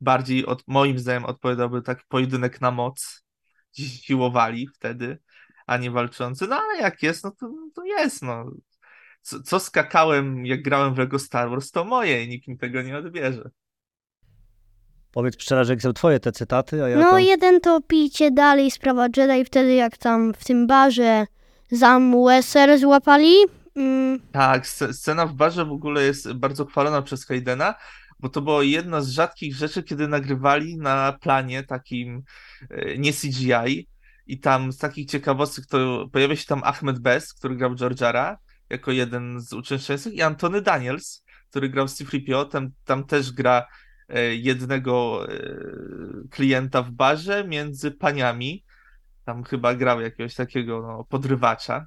Bardziej 0.00 0.46
od, 0.46 0.62
moim 0.66 0.98
zdaniem 0.98 1.24
odpowiadałby 1.24 1.82
taki 1.82 2.02
pojedynek 2.08 2.60
na 2.60 2.70
moc. 2.70 3.24
Siłowali 3.72 4.68
wtedy, 4.74 5.18
a 5.66 5.76
nie 5.76 5.90
walczący. 5.90 6.46
No 6.46 6.56
ale 6.56 6.78
jak 6.78 7.02
jest, 7.02 7.24
no 7.24 7.30
to, 7.30 7.52
to 7.74 7.84
jest, 7.84 8.22
no. 8.22 8.50
Co, 9.22 9.42
co 9.42 9.60
skakałem, 9.60 10.46
jak 10.46 10.62
grałem 10.62 10.94
w 10.94 10.98
Lego 10.98 11.18
Star 11.18 11.50
Wars, 11.50 11.70
to 11.70 11.84
moje 11.84 12.24
i 12.24 12.28
nikt 12.28 12.48
mi 12.48 12.58
tego 12.58 12.82
nie 12.82 12.98
odbierze. 12.98 13.50
Powiedz 15.12 15.42
szczerze, 15.42 15.72
jak 15.72 15.82
są 15.82 15.92
twoje 15.92 16.20
te 16.20 16.32
cytaty, 16.32 16.84
a 16.84 16.88
ja 16.88 16.96
No 16.98 17.10
tam... 17.10 17.20
jeden 17.20 17.60
to 17.60 17.80
pijcie 17.80 18.30
dalej, 18.30 18.70
sprawa 18.70 19.06
Jedi, 19.16 19.44
wtedy 19.44 19.74
jak 19.74 19.96
tam 19.96 20.34
w 20.34 20.44
tym 20.44 20.66
barze 20.66 21.26
Zam 21.70 22.24
Wesser 22.24 22.78
złapali. 22.78 23.34
Mm, 23.76 24.20
Tak, 24.32 24.64
sc- 24.66 24.92
scena 24.92 25.26
w 25.26 25.34
barze 25.34 25.64
w 25.64 25.72
ogóle 25.72 26.02
jest 26.02 26.32
bardzo 26.32 26.64
chwalona 26.66 27.02
przez 27.02 27.26
Haydena, 27.26 27.74
bo 28.20 28.28
to 28.28 28.40
była 28.42 28.62
jedna 28.62 29.00
z 29.00 29.08
rzadkich 29.08 29.54
rzeczy, 29.54 29.82
kiedy 29.82 30.08
nagrywali 30.08 30.76
na 30.76 31.12
planie 31.20 31.62
takim 31.62 32.22
e, 32.70 32.98
nie 32.98 33.12
CGI 33.12 33.88
i 34.26 34.40
tam 34.40 34.72
z 34.72 34.78
takich 34.78 35.10
ciekawostek 35.10 35.66
to 35.66 36.08
pojawia 36.12 36.36
się 36.36 36.46
tam 36.46 36.60
Ahmed 36.64 36.98
Best, 36.98 37.34
który 37.34 37.56
grał 37.56 37.74
Georgiara 37.74 38.38
jako 38.70 38.92
jeden 38.92 39.40
z 39.40 39.52
uczestniczących 39.52 40.14
i 40.14 40.22
Antony 40.22 40.62
Daniels, 40.62 41.24
który 41.50 41.68
grał 41.68 41.88
C-3PO, 41.88 42.48
tam, 42.48 42.70
tam 42.84 43.04
też 43.04 43.32
gra 43.32 43.66
e, 44.08 44.34
jednego 44.34 45.26
e, 45.32 45.38
klienta 46.30 46.82
w 46.82 46.90
barze 46.90 47.44
między 47.44 47.90
paniami, 47.90 48.64
tam 49.24 49.44
chyba 49.44 49.74
grał 49.74 50.00
jakiegoś 50.00 50.34
takiego 50.34 50.82
no, 50.82 51.04
podrywacza. 51.04 51.86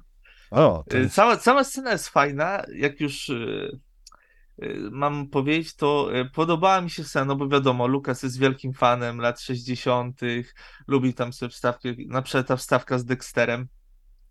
O, 0.50 0.84
Y, 0.94 0.98
jest... 0.98 1.14
Cała, 1.14 1.36
cała 1.36 1.64
scena 1.64 1.92
jest 1.92 2.08
fajna. 2.08 2.62
Jak 2.74 3.00
już 3.00 3.30
mam 4.90 5.28
powiedzieć, 5.28 5.76
to 5.76 6.10
podobała 6.34 6.80
mi 6.80 6.90
się 6.90 7.04
scena, 7.04 7.24
no 7.24 7.36
bo 7.36 7.48
wiadomo, 7.48 7.86
Lukas 7.86 8.22
jest 8.22 8.38
wielkim 8.38 8.72
fanem 8.72 9.20
lat 9.20 9.40
60., 9.40 10.20
lubi 10.86 11.14
tam 11.14 11.32
sobie 11.32 11.50
wstawki, 11.50 12.06
na 12.08 12.22
przykład 12.22 12.46
ta 12.46 12.56
wstawka 12.56 12.98
z 12.98 13.04
Dexterem, 13.04 13.68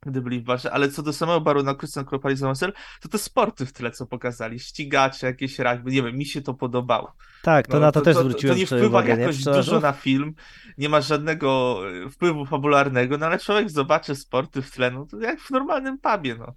gdy 0.05 0.21
byli 0.21 0.39
w 0.39 0.43
barze, 0.43 0.71
ale 0.71 0.89
co 0.89 1.03
do 1.03 1.13
samego 1.13 1.41
baru 1.41 1.63
na 1.63 1.75
Christian 1.75 2.05
Kropali 2.05 2.35
Zamasel, 2.35 2.73
to 3.01 3.09
te 3.09 3.17
sporty 3.17 3.65
w 3.65 3.73
tle, 3.73 3.91
co 3.91 4.05
pokazali, 4.05 4.59
ścigacze, 4.59 5.27
jakieś 5.27 5.59
rugby, 5.59 5.91
nie 5.91 6.03
wiem, 6.03 6.17
mi 6.17 6.25
się 6.25 6.41
to 6.41 6.53
podobało. 6.53 7.13
Tak, 7.41 7.67
to 7.67 7.73
No, 7.73 7.79
na 7.79 7.91
to, 7.91 8.01
też 8.01 8.15
to, 8.15 8.21
zwróciłem 8.23 8.55
to 8.55 8.59
nie 8.59 8.65
wpływa 8.65 8.87
uwagę, 8.87 9.13
nie? 9.15 9.21
jakoś 9.21 9.37
Pszczelarzu? 9.37 9.71
dużo 9.71 9.81
na 9.81 9.91
film, 9.93 10.33
nie 10.77 10.89
ma 10.89 11.01
żadnego 11.01 11.79
y, 12.05 12.09
wpływu 12.09 12.45
fabularnego, 12.45 13.17
no 13.17 13.25
ale 13.25 13.39
człowiek 13.39 13.69
zobaczy 13.69 14.15
sporty 14.15 14.61
w 14.61 14.71
tle, 14.71 14.91
no 14.91 15.05
to 15.05 15.17
jak 15.19 15.39
w 15.39 15.51
normalnym 15.51 15.97
pubie, 15.97 16.35
no. 16.39 16.53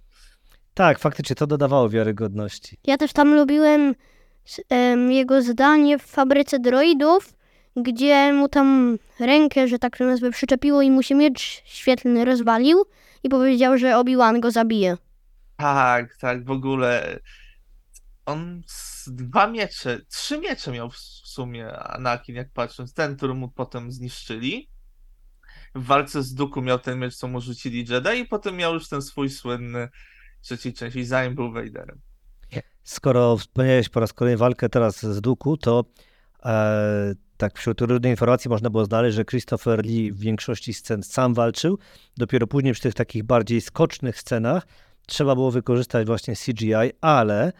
Tak, 0.73 0.99
faktycznie, 0.99 1.35
to 1.35 1.47
dodawało 1.47 1.89
wiarygodności. 1.89 2.77
ja 2.83 2.97
też 2.97 3.13
tam 3.13 3.35
lubiłem 3.35 3.95
em, 4.69 5.11
jego 5.11 5.41
zdanie 5.41 5.99
w 5.99 6.01
fabryce 6.03 6.59
droidów, 6.59 7.33
gdzie 7.75 8.33
mu 8.33 8.49
tam 8.49 8.97
rękę, 9.19 9.67
że 9.67 9.79
tak 9.79 9.97
to 9.97 10.05
nazwę, 10.05 10.31
przyczepiło 10.31 10.81
i 10.81 10.91
mu 10.91 11.03
się 11.03 11.15
miecz 11.15 11.61
świetlny 11.65 12.25
rozwalił 12.25 12.85
i 13.23 13.29
powiedział, 13.29 13.77
że 13.77 13.97
Obi-Wan 13.97 14.39
go 14.39 14.51
zabije. 14.51 14.97
Tak, 15.57 16.17
tak, 16.17 16.45
w 16.45 16.51
ogóle 16.51 17.19
on 18.25 18.61
z 18.67 19.09
dwa 19.09 19.47
miecze, 19.47 20.01
trzy 20.09 20.39
miecze 20.39 20.71
miał 20.71 20.89
w 20.89 20.97
sumie 20.97 21.77
Anakin, 21.79 22.35
jak 22.35 22.51
patrząc, 22.51 22.93
ten, 22.93 23.17
który 23.17 23.33
mu 23.33 23.49
potem 23.49 23.91
zniszczyli. 23.91 24.69
W 25.75 25.85
walce 25.85 26.23
z 26.23 26.33
Dooku 26.33 26.61
miał 26.61 26.79
ten 26.79 26.99
miecz, 26.99 27.15
co 27.15 27.27
mu 27.27 27.41
rzucili 27.41 27.85
Jedi 27.89 28.19
i 28.19 28.25
potem 28.25 28.55
miał 28.55 28.73
już 28.73 28.89
ten 28.89 29.01
swój 29.01 29.29
słynny 29.29 29.89
trzeciej 30.41 30.73
części, 30.73 31.05
zanim 31.05 31.35
był 31.35 31.51
Vaderem. 31.51 32.01
Skoro 32.83 33.37
wspomniałeś 33.37 33.89
po 33.89 33.99
raz 33.99 34.13
kolejny 34.13 34.37
walkę 34.37 34.69
teraz 34.69 35.05
z 35.05 35.21
Duku, 35.21 35.57
to 35.57 35.85
e, 36.45 37.13
tak 37.37 37.57
wśród 37.57 37.81
różnych 37.81 38.11
informacji 38.11 38.49
można 38.49 38.69
było 38.69 38.85
znaleźć, 38.85 39.15
że 39.15 39.25
Christopher 39.25 39.85
Lee 39.85 40.11
w 40.11 40.19
większości 40.19 40.73
scen 40.73 41.03
sam 41.03 41.33
walczył. 41.33 41.79
Dopiero 42.17 42.47
później 42.47 42.73
przy 42.73 42.83
tych 42.83 42.93
takich 42.93 43.23
bardziej 43.23 43.61
skocznych 43.61 44.19
scenach 44.19 44.67
trzeba 45.07 45.35
było 45.35 45.51
wykorzystać 45.51 46.07
właśnie 46.07 46.33
CGI, 46.35 46.91
ale 47.01 47.53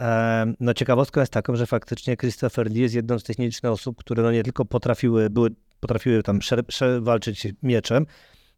e, 0.00 0.52
no 0.60 0.74
ciekawostką 0.74 1.20
jest 1.20 1.32
taką, 1.32 1.56
że 1.56 1.66
faktycznie 1.66 2.16
Christopher 2.16 2.70
Lee 2.70 2.80
jest 2.80 2.94
jedną 2.94 3.18
z 3.18 3.22
tych 3.22 3.38
nielicznych 3.38 3.72
osób, 3.72 3.96
które 3.98 4.22
no 4.22 4.32
nie 4.32 4.42
tylko 4.42 4.64
potrafiły, 4.64 5.30
były, 5.30 5.50
potrafiły 5.80 6.22
tam 6.22 6.38
prze, 6.38 7.00
walczyć 7.00 7.46
mieczem, 7.62 8.06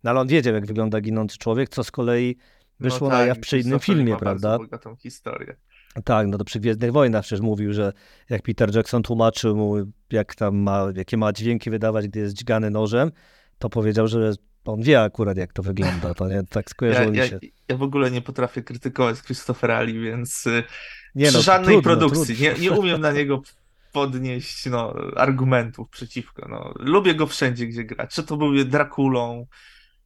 no 0.05 0.11
ale 0.11 0.21
on 0.21 0.29
wiedział, 0.29 0.55
jak 0.55 0.67
wygląda 0.67 1.01
ginący 1.01 1.39
człowiek, 1.39 1.69
co 1.69 1.85
z 1.85 1.91
kolei 1.91 2.37
wyszło 2.81 3.09
no 3.09 3.15
na 3.15 3.19
tak, 3.19 3.29
jaw 3.29 3.39
przy 3.39 3.59
innym 3.59 3.79
Christopher 3.81 3.97
filmie, 3.97 4.13
ma 4.13 4.19
bardzo 4.19 4.49
prawda? 4.49 4.59
bogatą 4.59 4.97
historię. 4.97 5.57
Tak, 6.05 6.27
no 6.27 6.39
to 6.39 6.45
przy 6.45 6.61
Gwiezdnych 6.61 6.93
Wojnach 6.93 7.25
przecież 7.25 7.41
mówił, 7.41 7.73
że 7.73 7.93
jak 8.31 8.43
Peter 8.43 8.77
Jackson 8.77 9.03
tłumaczył 9.03 9.57
mu, 9.57 9.75
jak 10.11 10.35
tam 10.35 10.57
ma, 10.57 10.87
jakie 10.95 11.17
ma 11.17 11.33
dźwięki 11.33 11.71
wydawać, 11.71 12.09
gdy 12.09 12.21
jest 12.21 12.35
dźgany 12.35 12.71
nożem, 12.71 13.13
to 13.59 13.71
powiedział, 13.71 14.09
że 14.09 14.33
on 14.65 14.83
wie 14.83 15.03
akurat, 15.03 15.37
jak 15.37 15.53
to 15.53 15.63
wygląda. 15.63 16.15
To 16.15 16.29
nie, 16.29 16.43
tak 16.51 16.67
Ja, 16.67 16.71
skojarzyło 16.71 17.11
mi 17.11 17.19
ja, 17.19 17.29
się. 17.29 17.39
ja 17.69 17.77
w 17.77 17.83
ogóle 17.83 18.11
nie 18.11 18.21
potrafię 18.21 18.63
krytykować 18.63 19.23
Christophera 19.23 19.83
Lee, 19.83 20.01
więc 20.01 20.47
y, 20.47 20.63
Nie, 21.15 21.27
przy 21.27 21.37
no, 21.37 21.43
żadnej 21.43 21.75
trudno, 21.75 21.83
produkcji 21.83 22.37
trudno. 22.37 22.55
Nie, 22.55 22.61
nie 22.61 22.73
umiem 22.73 23.01
na 23.01 23.13
niego 23.13 23.43
podnieść 23.93 24.67
no, 24.67 24.95
argumentów 25.17 25.89
przeciwko. 25.89 26.49
No. 26.49 26.75
Lubię 26.79 27.15
go 27.15 27.27
wszędzie, 27.27 27.67
gdzie 27.67 27.85
gra. 27.85 28.07
Czy 28.07 28.23
to 28.23 28.37
był 28.37 28.65
Drakulą 28.65 29.47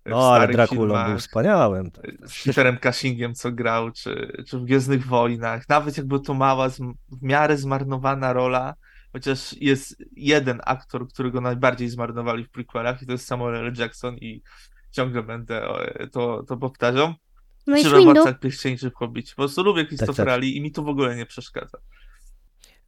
No, 0.07 0.33
ale 0.33 0.67
filmach, 0.67 1.09
był 1.09 1.19
wspaniałym. 1.19 1.91
z 2.27 2.45
Peterem 2.45 2.79
Cushingiem, 2.79 3.35
co 3.35 3.53
grał, 3.53 3.91
czy, 3.91 4.43
czy 4.49 4.59
w 4.59 4.65
Gwiezdnych 4.65 5.07
Wojnach. 5.07 5.69
Nawet 5.69 5.97
jakby 5.97 6.21
to 6.21 6.35
mała, 6.35 6.69
w 6.69 7.23
miarę 7.23 7.57
zmarnowana 7.57 8.33
rola, 8.33 8.75
chociaż 9.13 9.53
jest 9.53 10.05
jeden 10.17 10.61
aktor, 10.65 11.09
którego 11.09 11.41
najbardziej 11.41 11.89
zmarnowali 11.89 12.45
w 12.45 12.51
prequelach 12.51 13.03
i 13.03 13.07
to 13.07 13.13
jest 13.13 13.27
Samuel 13.27 13.55
L. 13.55 13.73
Jackson 13.77 14.17
i 14.17 14.43
ciągle 14.91 15.23
będę 15.23 15.69
to, 16.13 16.43
to 16.43 16.57
powtarzam. 16.57 17.15
No 17.67 17.77
i 17.77 17.83
Czy. 17.83 17.91
Władcach 17.91 18.39
Pierścieni 18.39 18.77
w 18.77 18.95
Hobbicie. 18.95 19.31
Po 19.31 19.43
prostu 19.43 19.63
lubię 19.63 19.87
Christophera 19.87 20.33
tak. 20.33 20.43
Lee 20.43 20.57
i 20.57 20.61
mi 20.61 20.73
to 20.73 20.83
w 20.83 20.89
ogóle 20.89 21.17
nie 21.17 21.27
przeszkadza. 21.27 21.79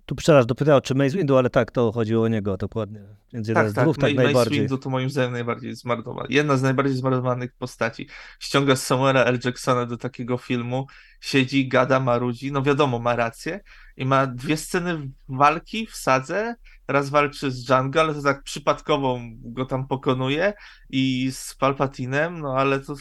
Tu 0.06 0.14
przepraszam, 0.14 0.46
dopytał, 0.46 0.80
czy 0.80 0.94
Mace 0.94 1.16
Windu, 1.16 1.36
ale 1.36 1.50
tak, 1.50 1.70
to 1.70 1.92
chodziło 1.92 2.24
o 2.24 2.28
niego 2.28 2.56
dokładnie. 2.56 3.00
Więc 3.32 3.48
jeden 3.48 3.64
Tak, 3.64 3.72
z 3.72 3.74
tak, 3.74 3.84
dwóch, 3.84 3.98
tak 3.98 4.14
Mace 4.14 4.24
najbardziej. 4.24 4.58
Windu 4.58 4.78
to 4.78 4.90
moim 4.90 5.10
zdaniem 5.10 5.32
najbardziej 5.32 5.74
zmarnowana. 5.74 6.26
Jedna 6.30 6.56
z 6.56 6.62
najbardziej 6.62 6.96
zmarnowanych 6.96 7.52
postaci. 7.52 8.08
Ściąga 8.40 8.76
Samuela 8.76 9.24
L. 9.24 9.38
Jacksona 9.44 9.86
do 9.86 9.96
takiego 9.96 10.36
filmu, 10.36 10.86
siedzi, 11.20 11.68
gada, 11.68 12.00
marudzi, 12.00 12.52
no 12.52 12.62
wiadomo, 12.62 12.98
ma 12.98 13.16
rację 13.16 13.60
i 13.96 14.06
ma 14.06 14.26
dwie 14.26 14.56
sceny 14.56 15.10
walki 15.28 15.86
w 15.86 15.96
sadze, 15.96 16.54
raz 16.88 17.10
walczy 17.10 17.50
z 17.50 17.64
Django, 17.64 18.00
ale 18.00 18.14
to 18.14 18.22
tak 18.22 18.42
przypadkowo 18.42 19.20
go 19.42 19.66
tam 19.66 19.86
pokonuje 19.86 20.54
i 20.90 21.30
z 21.32 21.54
Palpatinem, 21.54 22.40
no 22.40 22.54
ale 22.56 22.80
to 22.80 22.94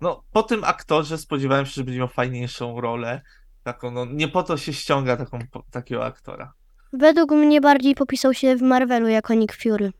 no 0.00 0.24
po 0.32 0.42
tym 0.42 0.64
aktorze 0.64 1.18
spodziewałem 1.18 1.66
się, 1.66 1.72
że 1.72 1.84
będzie 1.84 1.98
miał 1.98 2.08
fajniejszą 2.08 2.80
rolę, 2.80 3.22
taką, 3.66 3.90
no 3.90 4.04
nie 4.04 4.28
po 4.28 4.42
to 4.42 4.56
się 4.56 4.72
ściąga 4.72 5.16
taką, 5.16 5.38
takiego 5.70 6.04
aktora. 6.04 6.52
Według 6.92 7.30
mnie 7.30 7.60
bardziej 7.60 7.94
popisał 7.94 8.34
się 8.34 8.56
w 8.56 8.62
Marvelu 8.62 9.08
jako 9.08 9.34
Nick 9.34 9.56
Fury. 9.62 9.92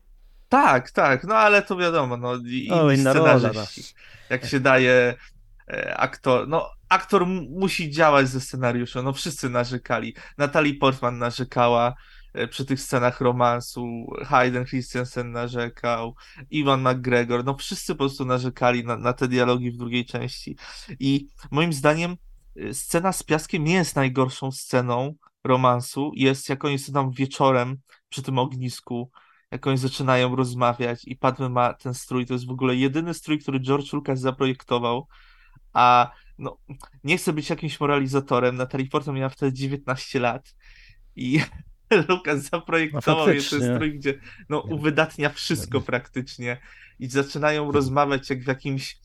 Tak, 0.49 0.91
tak, 0.91 1.23
no 1.23 1.35
ale 1.35 1.61
to 1.61 1.77
wiadomo, 1.77 2.17
no 2.17 2.35
i 2.45 2.69
O, 2.71 2.89
scenarzyści. 2.97 3.93
Jak 4.29 4.45
się 4.45 4.59
daje 4.59 5.15
e, 5.69 5.97
aktor, 5.97 6.47
no 6.47 6.69
aktor 6.89 7.23
m- 7.23 7.47
musi 7.49 7.91
działać 7.91 8.27
ze 8.27 8.41
scenariuszem, 8.41 9.05
no 9.05 9.13
wszyscy 9.13 9.49
narzekali. 9.49 10.15
Natalie 10.37 10.73
Portman 10.73 11.17
narzekała 11.17 11.93
e, 12.33 12.47
przy 12.47 12.65
tych 12.65 12.81
scenach 12.81 13.21
romansu, 13.21 14.07
Hayden 14.25 14.65
Christensen 14.65 15.31
narzekał, 15.31 16.15
Iwan 16.49 16.81
McGregor, 16.81 17.45
no 17.45 17.57
wszyscy 17.57 17.93
po 17.93 17.97
prostu 17.99 18.25
narzekali 18.25 18.85
na, 18.85 18.97
na 18.97 19.13
te 19.13 19.27
dialogi 19.27 19.71
w 19.71 19.77
drugiej 19.77 20.05
części. 20.05 20.57
I 20.99 21.27
moim 21.51 21.73
zdaniem 21.73 22.15
scena 22.73 23.13
z 23.13 23.23
piaskiem 23.23 23.63
nie 23.63 23.73
jest 23.73 23.95
najgorszą 23.95 24.51
sceną 24.51 25.13
romansu, 25.43 26.11
jest 26.15 26.49
jak 26.49 26.65
oni 26.65 26.79
są 26.79 26.93
tam 26.93 27.11
wieczorem 27.11 27.77
przy 28.09 28.21
tym 28.21 28.39
ognisku, 28.39 29.11
jak 29.51 29.67
oni 29.67 29.77
zaczynają 29.77 30.35
rozmawiać 30.35 31.05
i 31.05 31.15
Padme 31.15 31.49
ma 31.49 31.73
ten 31.73 31.93
strój, 31.93 32.25
to 32.25 32.33
jest 32.33 32.47
w 32.47 32.51
ogóle 32.51 32.75
jedyny 32.75 33.13
strój, 33.13 33.39
który 33.39 33.59
George 33.59 33.93
Lucas 33.93 34.19
zaprojektował, 34.19 35.07
a 35.73 36.11
no, 36.37 36.57
nie 37.03 37.17
chcę 37.17 37.33
być 37.33 37.49
jakimś 37.49 37.79
moralizatorem, 37.79 38.55
Natalie 38.55 38.87
Portman 38.87 39.15
miała 39.15 39.29
wtedy 39.29 39.53
19 39.53 40.19
lat 40.19 40.55
i 41.15 41.41
Lucas 42.09 42.49
zaprojektował 42.49 43.25
faktycznie. 43.25 43.59
strój, 43.59 43.93
gdzie 43.99 44.19
no, 44.49 44.59
uwydatnia 44.59 45.29
wszystko 45.29 45.81
praktycznie. 45.81 46.57
I 46.99 47.07
zaczynają 47.07 47.71
rozmawiać 47.71 48.29
jak 48.29 48.43
w 48.43 48.47
jakimś 48.47 48.97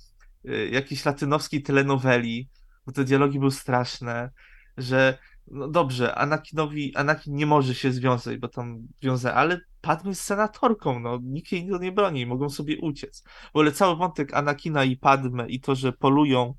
y, 0.48 0.68
jakiejś 0.72 1.04
latynowskiej 1.04 1.62
telenoweli, 1.62 2.48
bo 2.86 2.92
te 2.92 3.04
dialogi 3.04 3.38
były 3.38 3.50
straszne. 3.50 4.30
że 4.76 5.18
no 5.46 5.68
dobrze, 5.68 6.14
Anakinowi, 6.14 6.96
Anakin 6.96 7.34
nie 7.34 7.46
może 7.46 7.74
się 7.74 7.92
związać, 7.92 8.36
bo 8.38 8.48
tam 8.48 8.88
wiąże, 9.02 9.34
ale 9.34 9.60
Padme 9.80 10.10
jest 10.10 10.22
senatorką, 10.22 11.00
no 11.00 11.18
nikt 11.22 11.52
jej 11.52 11.64
nie 11.80 11.92
broni, 11.92 12.26
mogą 12.26 12.50
sobie 12.50 12.80
uciec. 12.80 13.24
W 13.24 13.56
ogóle 13.56 13.72
cały 13.72 13.96
wątek 13.96 14.34
Anakina 14.34 14.84
i 14.84 14.96
Padme 14.96 15.48
i 15.48 15.60
to, 15.60 15.74
że 15.74 15.92
polują 15.92 16.54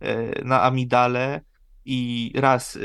e, 0.00 0.44
na 0.44 0.62
Amidale 0.62 1.40
i 1.84 2.32
raz 2.34 2.76
e, 2.76 2.80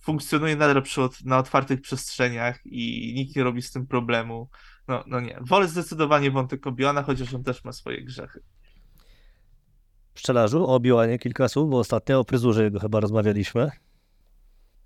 funkcjonuje 0.00 0.56
nadal 0.56 0.82
przy, 0.82 1.00
na 1.24 1.38
otwartych 1.38 1.80
przestrzeniach 1.80 2.60
i 2.64 3.12
nikt 3.16 3.36
nie 3.36 3.44
robi 3.44 3.62
z 3.62 3.72
tym 3.72 3.86
problemu. 3.86 4.48
No, 4.88 5.04
no 5.06 5.20
nie. 5.20 5.38
Wolę 5.40 5.68
zdecydowanie 5.68 6.30
wątek 6.30 6.66
Obiona, 6.66 7.02
chociaż 7.02 7.34
on 7.34 7.44
też 7.44 7.64
ma 7.64 7.72
swoje 7.72 8.04
grzechy. 8.04 8.42
Pszczelarzu, 10.18 10.64
o 10.64 10.74
Obi-Wanie 10.74 11.18
kilka 11.18 11.48
słów, 11.48 11.70
bo 11.70 11.78
ostatnio 11.78 12.20
o 12.20 12.24
fryzurze 12.24 12.64
jego 12.64 12.80
chyba 12.80 13.00
rozmawialiśmy. 13.00 13.70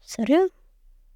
Serio? 0.00 0.46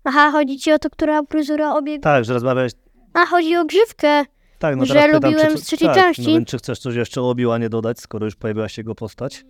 Aha, 0.04 0.30
chodzi 0.30 0.58
ci 0.58 0.72
o 0.72 0.78
to, 0.78 0.90
która 0.90 1.22
fryzura 1.22 1.74
obiegła. 1.74 2.02
Tak, 2.02 2.24
że 2.24 2.32
rozmawiałeś... 2.32 2.72
A, 3.12 3.26
chodzi 3.26 3.56
o 3.56 3.64
grzywkę. 3.64 4.24
Tak, 4.58 4.76
no 4.76 4.86
Że 4.86 4.94
teraz 4.94 5.06
pytam, 5.06 5.32
lubiłem 5.32 5.52
czy, 5.52 5.58
z 5.58 5.66
trzeciej 5.66 5.88
tak, 5.88 5.96
części. 5.96 6.22
No 6.22 6.30
więc 6.30 6.48
czy 6.48 6.58
chcesz 6.58 6.78
coś 6.78 6.94
jeszcze 6.94 7.22
o 7.22 7.30
Obi-Wanie 7.30 7.68
dodać, 7.68 8.00
skoro 8.00 8.24
już 8.24 8.36
pojawiła 8.36 8.68
się 8.68 8.82
jego 8.82 8.94
postać? 8.94 9.44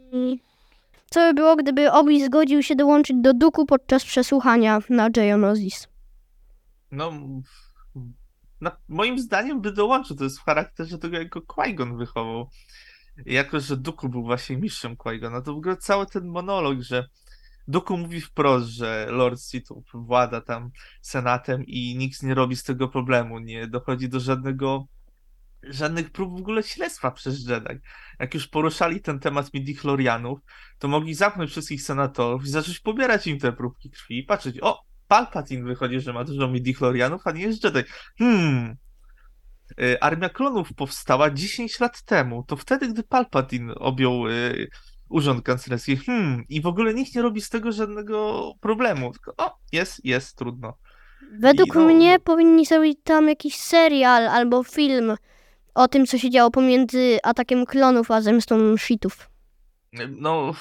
Co 1.11 1.21
by 1.21 1.35
było, 1.35 1.57
gdyby 1.57 1.93
Obi 1.93 2.25
zgodził 2.25 2.63
się 2.63 2.77
dołączyć 2.77 3.17
do 3.21 3.35
Duku 3.35 3.67
podczas 3.67 4.05
przesłuchania 4.05 4.79
na 4.91 5.11
Geonosis? 5.11 5.89
No, 6.93 7.13
na, 8.61 8.77
moim 8.89 9.19
zdaniem 9.19 9.61
by 9.61 9.73
dołączył. 9.73 10.17
To 10.17 10.25
jest 10.25 10.39
w 10.39 10.45
charakterze 10.45 10.99
tego, 10.99 11.17
jak 11.17 11.29
go 11.29 11.41
Qui-Gon 11.41 11.99
wychował. 11.99 12.49
Jako, 13.27 13.61
że 13.61 13.77
Dooku 13.77 14.09
był 14.09 14.23
właśnie 14.23 14.57
mistrzem 14.57 14.97
Qui-Gona, 14.97 15.43
to 15.43 15.55
w 15.55 15.57
ogóle 15.57 15.77
cały 15.77 16.07
ten 16.07 16.27
monolog, 16.27 16.81
że 16.81 17.09
Dooku 17.69 17.97
mówi 17.97 18.21
wprost, 18.21 18.69
że 18.69 19.07
Lord 19.11 19.41
Sithów 19.41 19.85
włada 19.95 20.41
tam 20.41 20.71
senatem 21.03 21.65
i 21.67 21.97
nikt 21.97 22.23
nie 22.23 22.35
robi 22.35 22.57
z 22.57 22.63
tego 22.63 22.89
problemu, 22.89 23.39
nie 23.39 23.67
dochodzi 23.67 24.09
do 24.09 24.21
żadnego 24.21 24.87
żadnych 25.63 26.11
prób 26.11 26.37
w 26.37 26.41
ogóle 26.41 26.63
śledztwa 26.63 27.11
przez 27.11 27.49
Jedi. 27.49 27.81
Jak 28.19 28.35
już 28.35 28.49
poruszali 28.49 29.01
ten 29.01 29.21
temat 29.21 29.55
midichlorianów, 29.55 30.39
to 30.79 30.89
mogli 30.89 31.15
zamknąć 31.15 31.51
wszystkich 31.51 31.83
senatorów 31.83 32.45
i 32.45 32.49
zacząć 32.49 32.81
pobierać 32.81 33.27
im 33.27 33.39
te 33.39 33.53
próbki 33.53 33.91
krwi 33.91 34.19
i 34.19 34.23
patrzeć, 34.23 34.59
o, 34.63 34.83
Palpatine 35.09 35.65
wychodzi, 35.65 36.01
że 36.01 36.13
ma 36.13 36.25
dużo 36.25 36.49
midichlorianów, 36.49 37.27
a 37.27 37.33
nie 37.33 37.43
jest 37.43 37.65
Jedi. 37.65 37.81
Hmm. 38.19 38.77
Y, 39.81 40.01
Armia 40.01 40.29
klonów 40.29 40.75
powstała 40.75 41.31
10 41.31 41.81
lat 41.81 42.03
temu. 42.03 42.45
To 42.49 42.57
wtedy, 42.57 42.89
gdy 42.89 43.03
Palpatine 43.03 43.75
objął 43.75 44.29
y, 44.29 44.69
urząd 45.09 45.45
kanclerski. 45.45 45.97
Hmm. 45.97 46.45
I 46.49 46.61
w 46.61 46.67
ogóle 46.67 46.95
nikt 46.95 47.15
nie 47.15 47.23
robi 47.23 47.41
z 47.41 47.49
tego 47.49 47.73
żadnego 47.73 48.53
problemu. 48.61 49.13
Tylko, 49.13 49.35
o, 49.37 49.59
jest, 49.73 50.05
jest, 50.05 50.37
trudno. 50.37 50.79
Według 51.41 51.75
no- 51.75 51.85
mnie 51.85 52.19
powinni 52.19 52.67
zrobić 52.67 52.99
tam 53.05 53.29
jakiś 53.29 53.57
serial 53.57 54.29
albo 54.29 54.65
film 54.65 55.17
o 55.75 55.89
tym, 55.89 56.07
co 56.07 56.19
się 56.19 56.31
działo 56.31 56.51
pomiędzy 56.51 57.19
atakiem 57.23 57.67
klonów 57.67 58.11
a 58.11 58.21
zemstą 58.21 58.77
shitów. 58.77 59.31
No, 60.09 60.53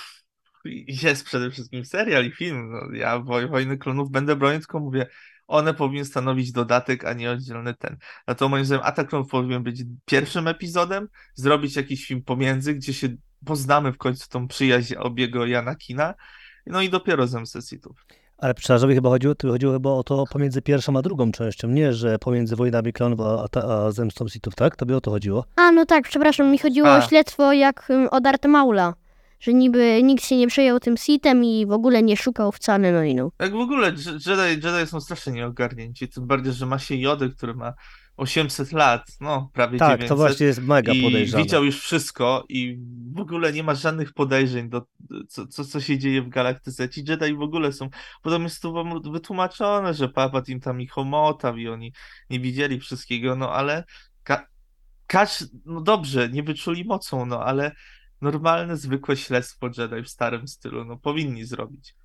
jest 0.87 1.25
przede 1.25 1.51
wszystkim 1.51 1.85
serial 1.85 2.25
i 2.25 2.31
film. 2.31 2.71
No, 2.71 2.95
ja 2.97 3.19
Woj- 3.19 3.49
Wojny 3.49 3.77
Klonów 3.77 4.11
będę 4.11 4.35
bronił, 4.35 4.59
tylko 4.59 4.79
mówię, 4.79 5.07
one 5.47 5.73
powinny 5.73 6.05
stanowić 6.05 6.51
dodatek, 6.51 7.05
a 7.05 7.13
nie 7.13 7.31
oddzielny 7.31 7.73
ten. 7.73 7.97
A 8.25 8.35
to 8.35 8.49
moim 8.49 8.65
zdaniem 8.65 8.85
Atak 8.85 9.09
Klonów 9.09 9.29
powinien 9.29 9.63
być 9.63 9.83
pierwszym 10.05 10.47
epizodem, 10.47 11.07
zrobić 11.33 11.75
jakiś 11.75 12.05
film 12.05 12.23
pomiędzy, 12.23 12.73
gdzie 12.73 12.93
się 12.93 13.07
poznamy 13.45 13.91
w 13.91 13.97
końcu 13.97 14.29
tą 14.29 14.47
przyjaźń 14.47 14.95
Obiego 14.95 15.45
i 15.45 15.55
Anakina, 15.55 16.13
no 16.65 16.81
i 16.81 16.89
dopiero 16.89 17.27
Zemstę 17.27 17.61
Sithów. 17.61 18.05
Ale 18.37 18.53
pszczelarzowi 18.53 18.95
chyba 18.95 19.09
chodziło, 19.09 19.33
chodziło 19.41 19.73
chyba 19.73 19.89
o 19.89 20.03
to 20.03 20.23
pomiędzy 20.31 20.61
pierwszą 20.61 20.97
a 20.97 21.01
drugą 21.01 21.31
częścią, 21.31 21.67
nie, 21.67 21.93
że 21.93 22.19
pomiędzy 22.19 22.55
wojnami 22.55 22.93
klonów 22.93 23.19
a, 23.21 23.47
a, 23.59 23.85
a 23.85 23.91
zemstą 23.91 24.27
Sithów, 24.27 24.55
tak? 24.55 24.75
Tobie 24.75 24.97
o 24.97 25.01
to 25.01 25.11
chodziło? 25.11 25.45
A, 25.55 25.71
no 25.71 25.85
tak, 25.85 26.03
przepraszam, 26.03 26.51
mi 26.51 26.57
chodziło 26.57 26.89
A. 26.89 26.97
o 26.97 27.01
śledztwo 27.01 27.53
jak 27.53 27.89
ym, 27.89 28.07
o 28.11 28.21
Darth 28.21 28.45
Maula. 28.45 28.93
Że 29.45 29.53
niby 29.53 30.03
nikt 30.03 30.25
się 30.25 30.37
nie 30.37 30.47
przejął 30.47 30.79
tym 30.79 30.97
sitem 30.97 31.43
i 31.43 31.65
w 31.65 31.71
ogóle 31.71 32.03
nie 32.03 32.17
szukał 32.17 32.51
wcale, 32.51 32.91
no 32.91 33.03
i 33.03 33.15
no. 33.15 33.31
Jak 33.39 33.51
w 33.51 33.55
ogóle 33.55 33.87
Je- 33.87 33.93
Jedi, 34.13 34.67
Jedi 34.67 34.87
są 34.87 35.01
strasznie 35.01 35.33
nieogarnięci, 35.33 36.07
tym 36.07 36.27
bardziej, 36.27 36.53
że 36.53 36.65
ma 36.65 36.79
się 36.79 36.95
Jodę, 36.95 37.29
który 37.29 37.53
ma 37.53 37.73
800 38.17 38.71
lat, 38.71 39.01
no 39.21 39.49
prawie 39.53 39.77
Tak, 39.79 39.89
900. 39.89 40.09
to 40.09 40.15
właśnie 40.15 40.45
jest 40.45 40.61
mega 40.61 40.93
i 40.93 41.03
podejrzane. 41.03 41.43
widział 41.43 41.65
już 41.65 41.79
wszystko 41.79 42.45
i 42.49 42.79
w 43.15 43.19
ogóle 43.19 43.53
nie 43.53 43.63
ma 43.63 43.75
żadnych 43.75 44.13
podejrzeń 44.13 44.69
do 44.69 44.81
co, 45.27 45.47
co, 45.47 45.65
co 45.65 45.81
się 45.81 45.97
dzieje 45.99 46.21
w 46.21 46.29
galaktyce. 46.29 46.89
Ci 46.89 47.03
Jedi 47.07 47.33
w 47.35 47.41
ogóle 47.41 47.71
są, 47.71 47.89
potem 48.21 48.43
jest 48.43 48.61
tu 48.61 48.73
wam 48.73 49.01
wytłumaczone, 49.11 49.93
że 49.93 50.09
Palpatine 50.09 50.59
tam 50.59 50.81
ich 50.81 50.97
omotał 50.97 51.57
i 51.57 51.67
oni 51.67 51.93
nie 52.29 52.39
widzieli 52.39 52.79
wszystkiego, 52.79 53.35
no 53.35 53.51
ale 53.53 53.83
ka 54.23 54.47
każ, 55.07 55.43
no 55.65 55.81
dobrze, 55.81 56.29
nie 56.29 56.43
wyczuli 56.43 56.85
mocą, 56.85 57.25
no 57.25 57.43
ale 57.43 57.71
normalne, 58.25 58.77
zwykłe 58.77 59.17
śledztwo 59.17 59.69
Jedi 59.77 60.03
w 60.03 60.09
starym 60.09 60.47
stylu, 60.47 60.85
no 60.85 60.97
powinni 60.97 61.45
zrobić. 61.45 61.95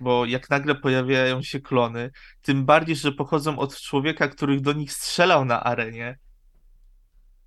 Bo 0.00 0.24
jak 0.26 0.50
nagle 0.50 0.74
pojawiają 0.74 1.42
się 1.42 1.60
klony, 1.60 2.10
tym 2.42 2.64
bardziej, 2.64 2.96
że 2.96 3.12
pochodzą 3.12 3.58
od 3.58 3.80
człowieka, 3.80 4.28
który 4.28 4.60
do 4.60 4.72
nich 4.72 4.92
strzelał 4.92 5.44
na 5.44 5.64
arenie, 5.64 6.18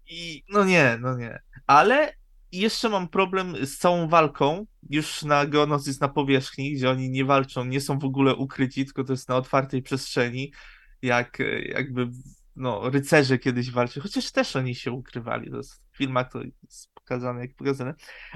i 0.07 0.43
no 0.49 0.65
nie, 0.65 0.97
no 1.01 1.17
nie. 1.17 1.39
Ale 1.67 2.13
jeszcze 2.51 2.89
mam 2.89 3.07
problem 3.07 3.65
z 3.65 3.77
całą 3.77 4.09
walką, 4.09 4.65
już 4.89 5.23
na 5.23 5.45
Geonosis 5.45 5.99
na 5.99 6.07
powierzchni, 6.07 6.73
gdzie 6.73 6.89
oni 6.89 7.09
nie 7.09 7.25
walczą, 7.25 7.65
nie 7.65 7.81
są 7.81 7.99
w 7.99 8.05
ogóle 8.05 8.35
ukryci, 8.35 8.85
tylko 8.85 9.03
to 9.03 9.13
jest 9.13 9.29
na 9.29 9.35
otwartej 9.35 9.81
przestrzeni, 9.81 10.53
jak 11.01 11.37
jakby 11.65 12.09
no, 12.55 12.89
rycerze 12.89 13.37
kiedyś 13.37 13.71
walczyli, 13.71 14.03
chociaż 14.03 14.31
też 14.31 14.55
oni 14.55 14.75
się 14.75 14.91
ukrywali, 14.91 15.51
to 15.51 15.61
w 15.91 15.97
filmach 15.97 16.31
to 16.31 16.41
jest 16.41 16.90
pokazane 17.03 17.41
jak 17.41 17.55
pokazane, 17.55 17.93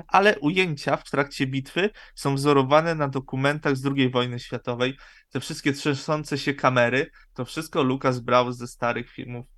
ale 0.07 0.39
ujęcia 0.39 0.97
w 0.97 1.09
trakcie 1.09 1.47
bitwy 1.47 1.89
są 2.15 2.35
wzorowane 2.35 2.95
na 2.95 3.07
dokumentach 3.07 3.77
z 3.77 3.85
II 3.85 4.09
wojny 4.09 4.39
światowej, 4.39 4.97
te 5.29 5.39
wszystkie 5.39 5.73
trzęsące 5.73 6.37
się 6.37 6.53
kamery, 6.53 7.11
to 7.33 7.45
wszystko 7.45 7.83
Lucas 7.83 8.19
brał 8.19 8.51
ze 8.51 8.67
starych 8.67 9.11
filmów 9.11 9.55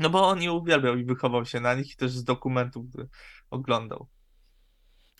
no 0.00 0.10
bo 0.10 0.28
on 0.28 0.38
nie 0.38 0.52
uwielbiał 0.52 0.96
i 0.96 1.04
wychował 1.04 1.44
się 1.44 1.60
na 1.60 1.74
nich 1.74 1.92
i 1.92 1.96
też 1.96 2.12
z 2.12 2.24
dokumentów 2.24 2.88
gdy 2.88 3.08
oglądał. 3.50 4.08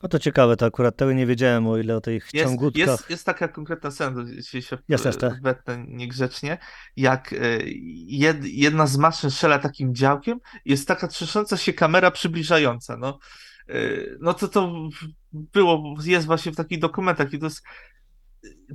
No 0.03 0.09
to 0.09 0.19
ciekawe, 0.19 0.57
to 0.57 0.67
akurat 0.67 0.97
tego 0.97 1.13
nie 1.13 1.27
wiedziałem, 1.27 1.67
o 1.67 1.79
ile 1.79 1.97
o 1.97 2.01
tych 2.01 2.29
Jest, 2.35 2.49
ciągutkach. 2.49 2.87
jest, 2.87 3.11
jest 3.11 3.27
taka 3.27 3.49
konkretna 3.49 3.91
scena, 3.91 4.25
to 4.25 4.61
się, 4.61 4.79
Jest, 4.89 5.21
tak. 5.21 5.43
wetnę 5.43 5.85
niegrzecznie, 5.89 6.59
jak 6.97 7.33
e, 7.33 7.37
jed, 8.07 8.45
jedna 8.45 8.87
z 8.87 8.97
maszyn 8.97 9.31
strzela 9.31 9.59
takim 9.59 9.95
działkiem, 9.95 10.39
jest 10.65 10.89
taka 10.89 11.09
trzęsąca 11.09 11.57
się 11.57 11.73
kamera 11.73 12.11
przybliżająca, 12.11 12.97
no. 12.97 13.19
E, 13.69 13.75
No 14.21 14.35
to 14.35 14.49
to 14.49 14.89
było, 15.33 15.95
jest 16.05 16.27
właśnie 16.27 16.53
w 16.53 16.57
takich 16.57 16.79
dokumentach 16.79 17.33
i 17.33 17.39
to 17.39 17.47
jest 17.47 17.63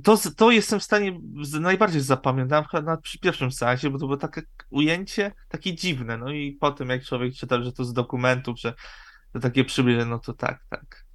to, 0.04 0.18
to 0.36 0.50
jestem 0.50 0.80
w 0.80 0.82
stanie 0.82 1.20
najbardziej 1.60 2.00
zapamiętałem 2.00 2.64
chyba 2.64 2.82
na, 2.82 2.96
przy 2.96 3.18
pierwszym 3.18 3.52
seansie, 3.52 3.90
bo 3.90 3.98
to 3.98 4.06
było 4.06 4.16
takie 4.16 4.42
ujęcie, 4.70 5.32
takie 5.48 5.74
dziwne. 5.74 6.18
No 6.18 6.30
i 6.32 6.52
potem 6.52 6.88
jak 6.88 7.04
człowiek 7.04 7.34
czytał, 7.34 7.62
że 7.62 7.72
to 7.72 7.84
z 7.84 7.92
dokumentów, 7.92 8.60
że 8.60 8.74
to 9.32 9.40
takie 9.40 9.64
przybliżenie, 9.64 10.04
no 10.06 10.18
to 10.18 10.32
tak, 10.32 10.64
tak. 10.70 11.05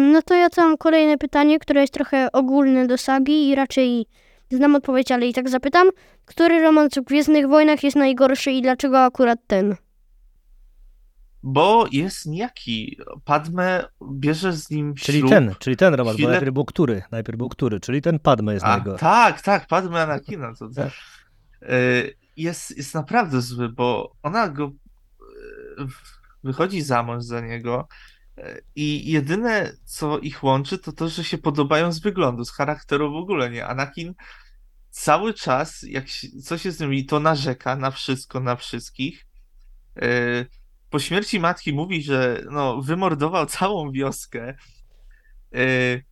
No 0.00 0.22
to 0.22 0.34
ja 0.34 0.50
tu 0.50 0.60
mam 0.60 0.76
kolejne 0.76 1.18
pytanie, 1.18 1.58
które 1.58 1.80
jest 1.80 1.92
trochę 1.92 2.32
ogólne 2.32 2.86
do 2.86 2.98
sagi 2.98 3.48
i 3.48 3.54
raczej 3.54 4.06
znam 4.50 4.74
odpowiedź, 4.76 5.12
ale 5.12 5.26
i 5.26 5.32
tak 5.32 5.48
zapytam. 5.48 5.88
Który 6.24 6.60
romans 6.62 6.94
w 6.94 7.00
Gwiezdnych 7.04 7.48
Wojnach 7.48 7.82
jest 7.84 7.96
najgorszy 7.96 8.50
i 8.50 8.62
dlaczego 8.62 9.04
akurat 9.04 9.38
ten? 9.46 9.76
Bo 11.42 11.86
jest 11.92 12.26
niejaki. 12.26 12.98
Padme 13.24 13.84
bierze 14.12 14.52
z 14.52 14.70
nim 14.70 14.94
Czyli 14.94 15.18
ślub. 15.18 15.30
ten, 15.30 15.54
czyli 15.58 15.76
ten 15.76 15.94
romans, 15.94 16.16
bo 16.16 16.22
chwilę- 16.22 16.30
najpierw 16.30 16.54
był 16.54 16.64
który? 16.64 17.02
Najpierw 17.10 17.38
był 17.38 17.48
który? 17.48 17.80
Czyli 17.80 18.02
ten 18.02 18.18
Padme 18.18 18.54
jest 18.54 18.66
A, 18.66 18.68
najgorszy. 18.68 19.00
tak, 19.00 19.42
tak, 19.42 19.66
Padme 19.66 20.02
Anakina. 20.02 20.54
To, 20.58 20.68
Tak. 20.68 20.90
Y, 21.62 22.14
jest, 22.36 22.76
jest 22.76 22.94
naprawdę 22.94 23.40
zły, 23.40 23.68
bo 23.68 24.12
ona 24.22 24.48
go 24.48 24.64
y, 24.66 25.86
wychodzi 26.44 26.82
za 26.82 27.02
mąż 27.02 27.24
za 27.24 27.40
niego 27.40 27.88
i 28.76 29.12
jedyne, 29.12 29.72
co 29.84 30.18
ich 30.18 30.44
łączy, 30.44 30.78
to 30.78 30.92
to, 30.92 31.08
że 31.08 31.24
się 31.24 31.38
podobają 31.38 31.92
z 31.92 32.00
wyglądu, 32.00 32.44
z 32.44 32.52
charakteru 32.52 33.12
w 33.12 33.16
ogóle 33.16 33.50
nie. 33.50 33.66
Anakin 33.66 34.14
cały 34.90 35.34
czas, 35.34 35.82
jak 35.82 36.08
się, 36.08 36.28
coś 36.28 36.62
się 36.62 36.72
z 36.72 36.80
nim 36.80 37.06
to 37.06 37.20
narzeka 37.20 37.76
na 37.76 37.90
wszystko, 37.90 38.40
na 38.40 38.56
wszystkich. 38.56 39.26
Y, 40.02 40.46
Po 40.90 40.98
śmierci 40.98 41.40
matki 41.40 41.72
mówi, 41.72 42.02
że 42.02 42.44
no, 42.50 42.82
wymordował 42.82 43.46
całą 43.58 43.92
wioskę. 43.92 44.54
Y, 45.54 46.04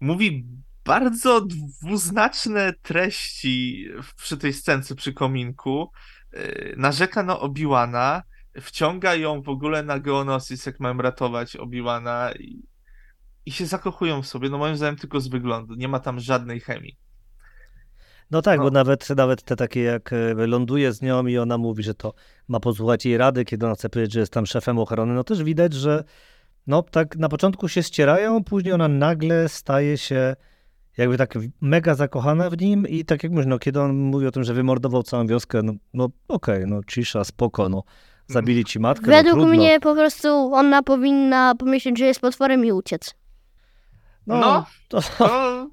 Mówi 0.00 0.46
bardzo 0.84 1.40
dwuznaczne 1.40 2.72
treści 2.82 3.88
przy 4.16 4.36
tej 4.36 4.52
scence 4.52 4.94
przy 4.94 5.12
kominku. 5.12 5.90
Yy, 6.32 6.74
Narzeka 6.76 7.22
na 7.22 7.40
Obi-Wana, 7.40 8.22
wciąga 8.60 9.14
ją 9.14 9.42
w 9.42 9.48
ogóle 9.48 9.82
na 9.82 9.98
Geonosis, 9.98 10.66
jak 10.66 10.80
mają 10.80 10.98
ratować 10.98 11.56
Obi-Wana 11.56 12.32
i 12.40 12.62
i 13.46 13.52
się 13.52 13.66
zakochują 13.66 14.22
w 14.22 14.26
sobie, 14.26 14.50
no 14.50 14.58
moim 14.58 14.76
zdaniem 14.76 14.96
tylko 14.96 15.20
z 15.20 15.28
wyglądu, 15.28 15.74
nie 15.74 15.88
ma 15.88 16.00
tam 16.00 16.20
żadnej 16.20 16.60
chemii. 16.60 16.96
No 18.30 18.42
tak, 18.42 18.58
No. 18.58 18.64
bo 18.64 18.70
nawet, 18.70 19.10
nawet 19.10 19.42
te 19.42 19.56
takie 19.56 19.82
jak 19.82 20.12
e, 20.12 20.34
ląduje 20.46 20.92
z 20.92 21.02
nią 21.02 21.26
i 21.26 21.38
ona 21.38 21.58
mówi, 21.58 21.82
że 21.82 21.94
to 21.94 22.14
ma 22.48 22.60
posłuchać 22.60 23.06
jej 23.06 23.16
rady, 23.16 23.44
kiedy 23.44 23.66
ona 23.66 23.74
chce 23.74 23.88
powiedzieć, 23.88 24.12
że 24.12 24.20
jest 24.20 24.32
tam 24.32 24.46
szefem 24.46 24.78
ochrony, 24.78 25.14
no 25.14 25.24
też 25.24 25.42
widać, 25.42 25.72
że 25.72 26.04
no 26.66 26.82
tak 26.82 27.16
na 27.16 27.28
początku 27.28 27.68
się 27.68 27.82
ścierają, 27.82 28.44
później 28.44 28.74
ona 28.74 28.88
nagle 28.88 29.48
staje 29.48 29.98
się 29.98 30.36
jakby 30.96 31.18
tak 31.18 31.34
mega 31.60 31.94
zakochana 31.94 32.50
w 32.50 32.60
nim 32.60 32.88
i 32.88 33.04
tak 33.04 33.22
jak 33.22 33.32
mówisz, 33.32 33.46
no 33.46 33.58
kiedy 33.58 33.80
on 33.80 33.96
mówi 33.96 34.26
o 34.26 34.30
tym, 34.30 34.44
że 34.44 34.54
wymordował 34.54 35.02
całą 35.02 35.26
wioskę, 35.26 35.62
no, 35.62 35.72
no 35.94 36.08
okej, 36.28 36.64
no 36.66 36.80
cisza, 36.86 37.24
spoko, 37.24 37.68
no 37.68 37.82
zabili 38.26 38.64
ci 38.64 38.80
matkę, 38.80 39.06
no 39.06 39.12
Według 39.12 39.34
trudno. 39.34 39.54
mnie 39.54 39.80
po 39.80 39.94
prostu 39.94 40.54
ona 40.54 40.82
powinna 40.82 41.54
pomyśleć, 41.54 41.98
że 41.98 42.04
jest 42.04 42.20
potworem 42.20 42.64
i 42.64 42.72
uciec. 42.72 43.14
No, 44.26 44.40
No. 44.40 44.66
to, 44.88 45.00
To... 45.18 45.68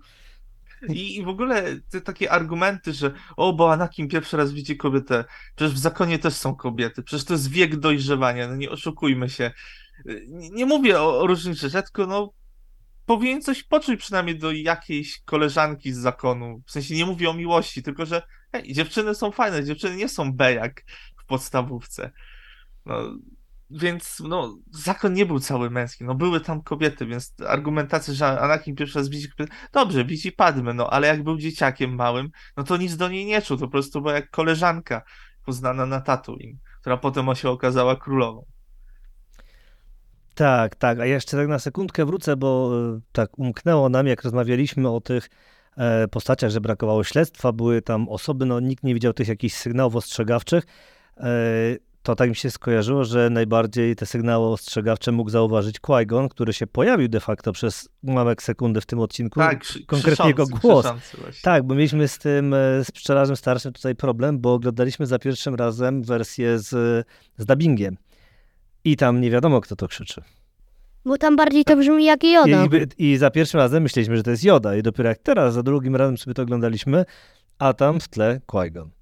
I, 0.90 1.18
I 1.18 1.24
w 1.24 1.28
ogóle 1.28 1.64
te 1.90 2.02
takie 2.02 2.32
argumenty, 2.32 2.94
że 2.94 3.12
o, 3.38 3.54
bo 3.54 3.74
Anakin 3.74 4.08
pierwszy 4.08 4.38
raz 4.38 4.52
widzi 4.54 4.78
kobietę, 4.78 5.26
przecież 5.56 5.74
w 5.74 5.78
zakonie 5.78 6.20
też 6.20 6.34
są 6.34 6.56
kobiety, 6.56 7.04
przecież 7.04 7.26
to 7.26 7.34
jest 7.34 7.50
wiek 7.52 7.76
dojrzewania, 7.76 8.48
no 8.48 8.56
nie 8.56 8.70
oszukujmy 8.70 9.30
się. 9.30 9.52
Nie, 10.28 10.50
nie 10.50 10.66
mówię 10.66 11.02
o, 11.02 11.20
o 11.20 11.28
różnych 11.28 11.58
rzeczach, 11.58 11.84
tylko 11.84 12.08
no 12.08 12.34
powinien 13.06 13.42
coś 13.42 13.64
poczuć 13.64 14.00
przynajmniej 14.00 14.38
do 14.40 14.52
jakiejś 14.52 15.22
koleżanki 15.26 15.94
z 15.94 15.98
zakonu. 15.98 16.62
W 16.66 16.72
sensie 16.72 16.96
nie 16.96 17.06
mówię 17.06 17.30
o 17.30 17.34
miłości, 17.34 17.84
tylko 17.84 18.06
że 18.06 18.22
hej, 18.52 18.74
dziewczyny 18.74 19.16
są 19.16 19.32
fajne, 19.32 19.64
dziewczyny 19.64 19.96
nie 19.96 20.10
są 20.10 20.34
B 20.34 20.54
jak 20.54 20.84
w 21.18 21.26
podstawówce. 21.26 22.12
No, 22.86 22.96
więc 23.70 24.24
no, 24.28 24.58
zakon 24.72 25.13
nie 25.13 25.26
był 25.26 25.39
cały 25.39 25.70
męski, 25.70 26.04
no 26.04 26.15
były 26.15 26.41
tam 26.41 26.62
kobiety, 26.62 27.06
więc 27.06 27.34
argumentacja, 27.48 28.13
że 28.13 28.39
Anakin 28.39 28.76
pierwszy 28.76 29.00
raz 29.00 29.10
widzi 29.10 29.30
kobietę, 29.30 29.56
dobrze, 29.74 30.06
widzi 30.06 30.32
Padmy, 30.32 30.74
no 30.74 30.89
ale 30.89 31.08
jak 31.08 31.24
był 31.24 31.38
dzieciakiem 31.38 31.96
małym, 31.96 32.30
no 32.58 32.63
to 32.63 32.78
nic 32.78 32.98
do 32.98 33.10
niej 33.10 33.26
nie 33.26 33.41
czuł, 33.41 33.58
to 33.58 33.65
po 33.65 33.72
prostu 33.72 34.02
była 34.02 34.13
jak 34.13 34.30
koleżanka 34.30 35.02
poznana 35.46 35.86
na 35.86 36.02
Tatooine, 36.02 36.58
która 36.82 36.98
potem 36.98 37.36
się 37.36 37.50
okazała 37.50 37.96
królową. 37.96 38.46
Tak, 40.36 40.76
tak. 40.76 41.00
A 41.00 41.06
jeszcze 41.06 41.38
tak 41.38 41.48
na 41.48 41.60
sekundkę 41.60 42.06
wrócę, 42.06 42.36
bo 42.36 42.72
e, 42.96 43.00
tak 43.12 43.39
umknęło 43.39 43.89
nam, 43.89 44.08
jak 44.08 44.24
rozmawialiśmy 44.24 44.89
o 44.89 45.02
tych 45.02 45.30
e, 45.78 46.08
postaciach, 46.08 46.52
że 46.52 46.62
brakowało 46.62 47.04
śledztwa, 47.04 47.52
były 47.52 47.82
tam 47.82 48.10
osoby, 48.10 48.46
no 48.46 48.60
nikt 48.60 48.84
nie 48.84 48.94
widział 48.94 49.13
tych 49.13 49.28
jakichś 49.28 49.56
sygnałów 49.56 49.96
ostrzegawczych. 49.96 50.63
To 52.04 52.16
tak 52.16 52.30
mi 52.30 52.36
się 52.36 52.52
skojarzyło, 52.52 53.04
że 53.06 53.30
najbardziej 53.30 53.96
te 53.96 54.06
sygnały 54.06 54.48
ostrzegawcze 54.48 55.12
mógł 55.12 55.30
zauważyć 55.30 55.80
Qui-Gon, 55.80 56.30
który 56.30 56.54
się 56.54 56.68
pojawił 56.68 57.08
de 57.08 57.20
facto 57.20 57.52
przez 57.52 57.90
ułamek 58.02 58.44
sekundy 58.44 58.82
w 58.82 58.86
tym 58.86 59.00
odcinku. 59.00 59.40
Tak, 59.40 59.64
konkretnie 59.88 60.28
jego 60.28 60.48
głos. 60.48 60.86
Tak, 61.42 61.64
bo 61.64 61.76
mieliśmy 61.76 62.08
z 62.08 62.18
tym, 62.18 62.54
e, 62.54 62.84
z 62.84 62.92
pszczelarzem 62.92 63.36
starszym 63.36 63.74
tutaj 63.74 63.96
problem, 63.96 64.40
bo 64.40 64.54
oglądaliśmy 64.54 65.06
za 65.06 65.20
pierwszym 65.20 65.56
razem 65.56 66.04
wersję 66.04 66.60
z, 66.60 66.70
z 67.38 67.46
dubbingiem. 67.46 67.98
I 68.84 68.98
tam 68.98 69.22
nie 69.22 69.32
wiadomo, 69.32 69.62
kto 69.62 69.76
to 69.76 69.88
krzyczy. 69.88 70.22
Bo 71.06 71.18
tam 71.18 71.36
bardziej 71.36 71.66
to 71.66 71.78
brzmi 71.78 72.06
jak 72.06 72.24
I, 72.24 72.32
Joda. 72.32 72.66
i, 72.98 73.12
I 73.12 73.18
za 73.18 73.32
pierwszym 73.32 73.60
razem 73.60 73.84
myśleliśmy, 73.84 74.18
że 74.18 74.24
to 74.24 74.32
jest 74.32 74.44
Joda. 74.44 74.76
I 74.76 74.82
dopiero 74.82 75.10
jak 75.10 75.18
teraz, 75.18 75.54
za 75.54 75.64
drugim 75.64 75.96
razem 75.96 76.18
sobie 76.18 76.34
to 76.34 76.42
oglądaliśmy, 76.42 77.06
a 77.60 77.74
tam 77.74 78.00
w 78.00 78.08
tle 78.08 78.42
Qui-Gon. 78.48 79.01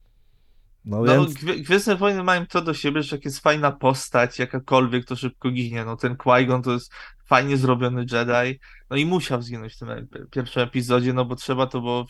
No, 0.90 0.98
No, 1.04 1.14
więc 1.26 1.34
Gwie- 1.34 1.62
Gwiezdne 1.64 1.96
Wojny 1.96 2.24
mają 2.24 2.48
to 2.48 2.62
do 2.62 2.74
siebie, 2.74 3.04
że 3.04 3.16
jak 3.16 3.26
jest 3.26 3.40
fajna 3.40 3.72
postać, 3.72 4.40
jakakolwiek, 4.40 5.06
to 5.06 5.16
szybko 5.16 5.52
ginie. 5.52 5.86
No 5.86 5.96
ten 5.98 6.16
Qui-Gon 6.16 6.62
to 6.64 6.72
jest 6.72 6.92
fajnie 7.26 7.58
zrobiony 7.58 8.02
Jedi, 8.12 8.60
no 8.90 8.98
i 8.98 9.06
musiał 9.06 9.42
zginąć 9.42 9.74
w 9.74 9.80
tym 9.80 9.90
pierwszym 10.32 10.64
epizodzie, 10.64 11.14
no 11.14 11.26
bo 11.26 11.36
trzeba 11.36 11.68
to, 11.68 11.82
bo 11.82 12.06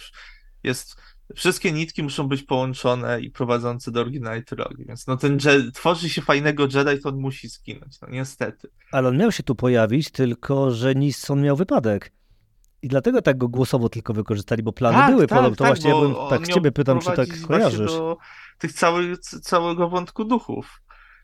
jest... 0.63 0.95
Wszystkie 1.35 1.71
nitki 1.71 2.03
muszą 2.03 2.27
być 2.27 2.43
połączone 2.43 3.21
i 3.21 3.31
prowadzące 3.31 3.91
do 3.91 4.01
oryginalnej 4.01 4.43
trylogii, 4.43 4.85
więc 4.85 5.07
no 5.07 5.17
ten 5.17 5.33
Je- 5.45 5.71
tworzy 5.71 6.09
się 6.09 6.21
fajnego 6.21 6.63
Jedi, 6.63 7.01
to 7.03 7.09
on 7.09 7.17
musi 7.19 7.47
zginąć, 7.47 8.01
no 8.01 8.07
niestety. 8.11 8.67
ale 8.91 9.09
on 9.09 9.17
miał 9.17 9.31
się 9.31 9.43
tu 9.43 9.55
pojawić, 9.55 10.11
tylko 10.11 10.71
że 10.71 10.95
Nisson 10.95 11.41
miał 11.41 11.55
wypadek. 11.55 12.11
I 12.81 12.87
dlatego 12.87 13.21
tak 13.21 13.37
go 13.37 13.47
głosowo 13.47 13.89
tylko 13.89 14.13
wykorzystali, 14.13 14.63
bo 14.63 14.73
plany 14.73 14.97
Tak, 14.97 15.11
były 15.11 15.27
tak, 15.27 15.37
podobne. 15.37 15.55
To 15.57 15.63
tak, 15.63 15.73
właśnie 15.73 15.89
ja 15.89 15.95
on 15.95 16.15
tak 16.29 16.47
ciebie 16.47 16.71
pytam, 16.71 16.99
czy 16.99 17.11
tak 17.11 17.27
kojarzysz. 17.47 17.91
do 17.91 18.17
tych 18.59 18.73
cały, 18.73 19.17
całego 19.17 19.89
wątku 19.89 20.25
duchów. 20.25 20.81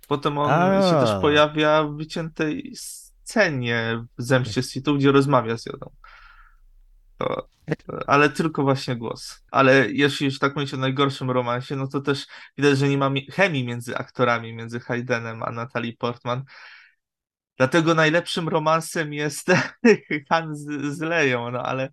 Potem 0.07 0.37
on 0.37 0.51
A. 0.51 0.81
się 0.81 1.05
też 1.05 1.21
pojawia 1.21 1.83
w 1.83 1.95
wyciętej 1.97 2.73
scenie 2.75 4.05
w 4.17 4.23
Zemście 4.23 4.63
Sithów, 4.63 4.97
gdzie 4.97 5.11
rozmawia 5.11 5.57
z 5.57 5.65
Jodą. 5.65 5.91
To, 7.17 7.47
ale 8.07 8.29
tylko 8.29 8.63
właśnie 8.63 8.95
głos. 8.95 9.43
Ale 9.51 9.91
jeśli 9.91 10.25
już 10.25 10.39
tak 10.39 10.55
mówić 10.55 10.73
o 10.73 10.77
najgorszym 10.77 11.31
romansie, 11.31 11.75
no 11.75 11.87
to 11.87 12.01
też 12.01 12.27
widać, 12.57 12.77
że 12.77 12.89
nie 12.89 12.97
ma 12.97 13.09
mi- 13.09 13.31
chemii 13.31 13.63
między 13.65 13.97
aktorami, 13.97 14.53
między 14.53 14.79
Haydenem 14.79 15.43
a 15.43 15.51
Natalie 15.51 15.93
Portman. 15.97 16.43
Dlatego 17.57 17.95
najlepszym 17.95 18.49
romansem 18.49 19.13
jest 19.13 19.47
Han 20.29 20.55
z, 20.55 20.95
z 20.97 21.01
Leją, 21.01 21.51
no 21.51 21.63
ale 21.63 21.89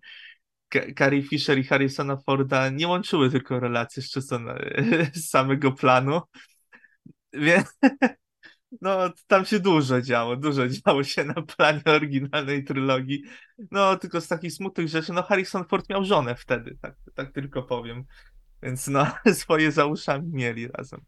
Carrie 0.97 1.23
Fisher 1.23 1.59
i 1.59 1.63
Harrisona 1.63 2.17
Forda 2.17 2.69
nie 2.69 2.87
łączyły 2.87 3.31
tylko 3.31 3.59
relacje 3.59 4.03
szczycone 4.03 4.55
z 5.13 5.29
samego 5.29 5.71
planu. 5.71 6.21
Więc 7.33 7.79
no, 8.81 8.97
tam 9.27 9.45
się 9.45 9.59
dużo 9.59 10.01
działo, 10.01 10.35
dużo 10.35 10.67
działo 10.67 11.03
się 11.03 11.23
na 11.23 11.33
planie 11.33 11.81
oryginalnej 11.85 12.63
trylogii. 12.63 13.23
No, 13.71 13.97
tylko 13.97 14.21
z 14.21 14.27
takich 14.27 14.53
smutnych 14.53 14.87
rzeczy, 14.87 15.13
no 15.13 15.23
Harrison 15.23 15.65
Ford 15.65 15.89
miał 15.89 16.05
żonę 16.05 16.35
wtedy, 16.35 16.77
tak, 16.81 16.95
tak 17.15 17.31
tylko 17.31 17.63
powiem. 17.63 18.03
Więc 18.63 18.87
no, 18.87 19.07
swoje 19.33 19.71
za 19.71 19.85
uszami 19.85 20.29
mieli 20.33 20.67
razem. 20.67 21.01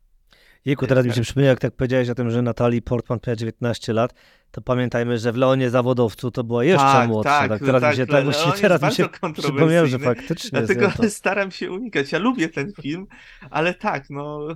Jejku, 0.66 0.88
teraz 0.88 1.06
mi 1.06 1.14
się 1.14 1.22
przypomniał, 1.22 1.50
jak 1.50 1.60
tak 1.60 1.76
powiedziałeś 1.76 2.10
o 2.10 2.16
tym, 2.16 2.30
że 2.30 2.42
Natalie 2.42 2.82
Portman 2.82 3.20
miała 3.28 3.36
19 3.36 3.94
lat, 3.94 4.14
to 4.56 4.62
pamiętajmy, 4.62 5.18
że 5.18 5.32
w 5.32 5.36
Leonie 5.36 5.70
Zawodowcu 5.70 6.32
to 6.32 6.44
była 6.44 6.64
jeszcze 6.64 6.86
Tak, 6.86 7.08
młodsza. 7.10 7.30
tak, 7.40 7.50
Tak, 7.50 7.60
teraz 7.60 7.82
tak, 7.82 7.92
mi 7.92 7.98
się, 7.98 8.08
tak, 8.08 8.26
jest 8.26 8.62
teraz 8.62 8.82
mi 8.82 8.92
się 8.92 9.10
bardzo 9.22 9.42
przypomniał, 9.42 9.88
że 9.88 10.00
faktycznie 10.00 10.50
Dlatego 10.60 10.86
jest 10.86 10.98
to. 10.98 11.10
staram 11.22 11.52
się 11.52 11.72
unikać. 11.72 12.12
Ja 12.12 12.20
lubię 12.20 12.50
ten 12.50 12.74
film, 12.82 13.08
ale 13.50 13.74
tak, 13.74 14.10
no. 14.10 14.48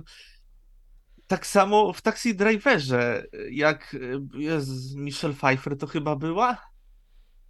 Tak 1.26 1.46
samo 1.46 1.92
w 1.92 2.02
Taxi 2.02 2.34
Driverze, 2.34 3.24
jak 3.50 3.96
jest 4.34 4.96
Michelle 4.96 5.34
Pfeiffer 5.34 5.78
to 5.78 5.86
chyba 5.86 6.16
była? 6.16 6.56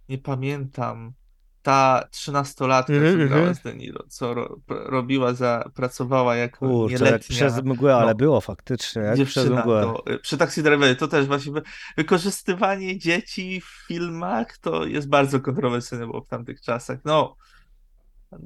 Nie 0.09 0.17
pamiętam. 0.17 1.13
Ta 1.61 2.07
trzynastolatka, 2.11 2.93
Mhm, 2.93 3.11
co 3.13 3.17
grała 3.27 3.37
mhm. 3.47 3.55
z 3.55 3.61
De 3.61 3.73
Niro, 3.75 4.03
co 4.07 4.33
ro, 4.33 4.57
robiła 4.67 5.33
za, 5.33 5.69
pracowała 5.75 6.35
jako 6.35 6.59
Kurczę, 6.67 6.93
jak 6.93 7.01
nieletnia 7.01 7.35
przez 7.35 7.63
mgłę, 7.63 7.95
ale 7.95 8.07
no, 8.07 8.15
było 8.15 8.41
faktycznie, 8.41 9.01
jak 9.01 9.13
przez 9.13 9.17
dziewczyna. 9.43 9.61
mgłę. 9.61 9.81
To, 9.81 10.03
przy 10.21 10.37
Taxi 10.37 10.63
to 10.99 11.07
też 11.07 11.27
właśnie 11.27 11.51
wy- 11.51 11.61
wykorzystywanie 11.97 12.97
dzieci 12.99 13.61
w 13.61 13.85
filmach 13.87 14.57
to 14.57 14.85
jest 14.85 15.09
bardzo 15.09 15.39
kontrowersyjne 15.39 16.05
było 16.07 16.21
w 16.21 16.27
tamtych 16.27 16.61
czasach. 16.61 16.99
No, 17.05 17.35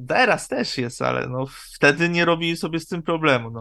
teraz 0.08 0.48
też 0.48 0.78
jest, 0.78 1.02
ale 1.02 1.28
no 1.28 1.46
wtedy 1.74 2.10
nie 2.10 2.26
robili 2.26 2.58
sobie 2.58 2.80
z 2.80 2.88
tym 2.88 3.04
problemu, 3.04 3.52
no. 3.52 3.60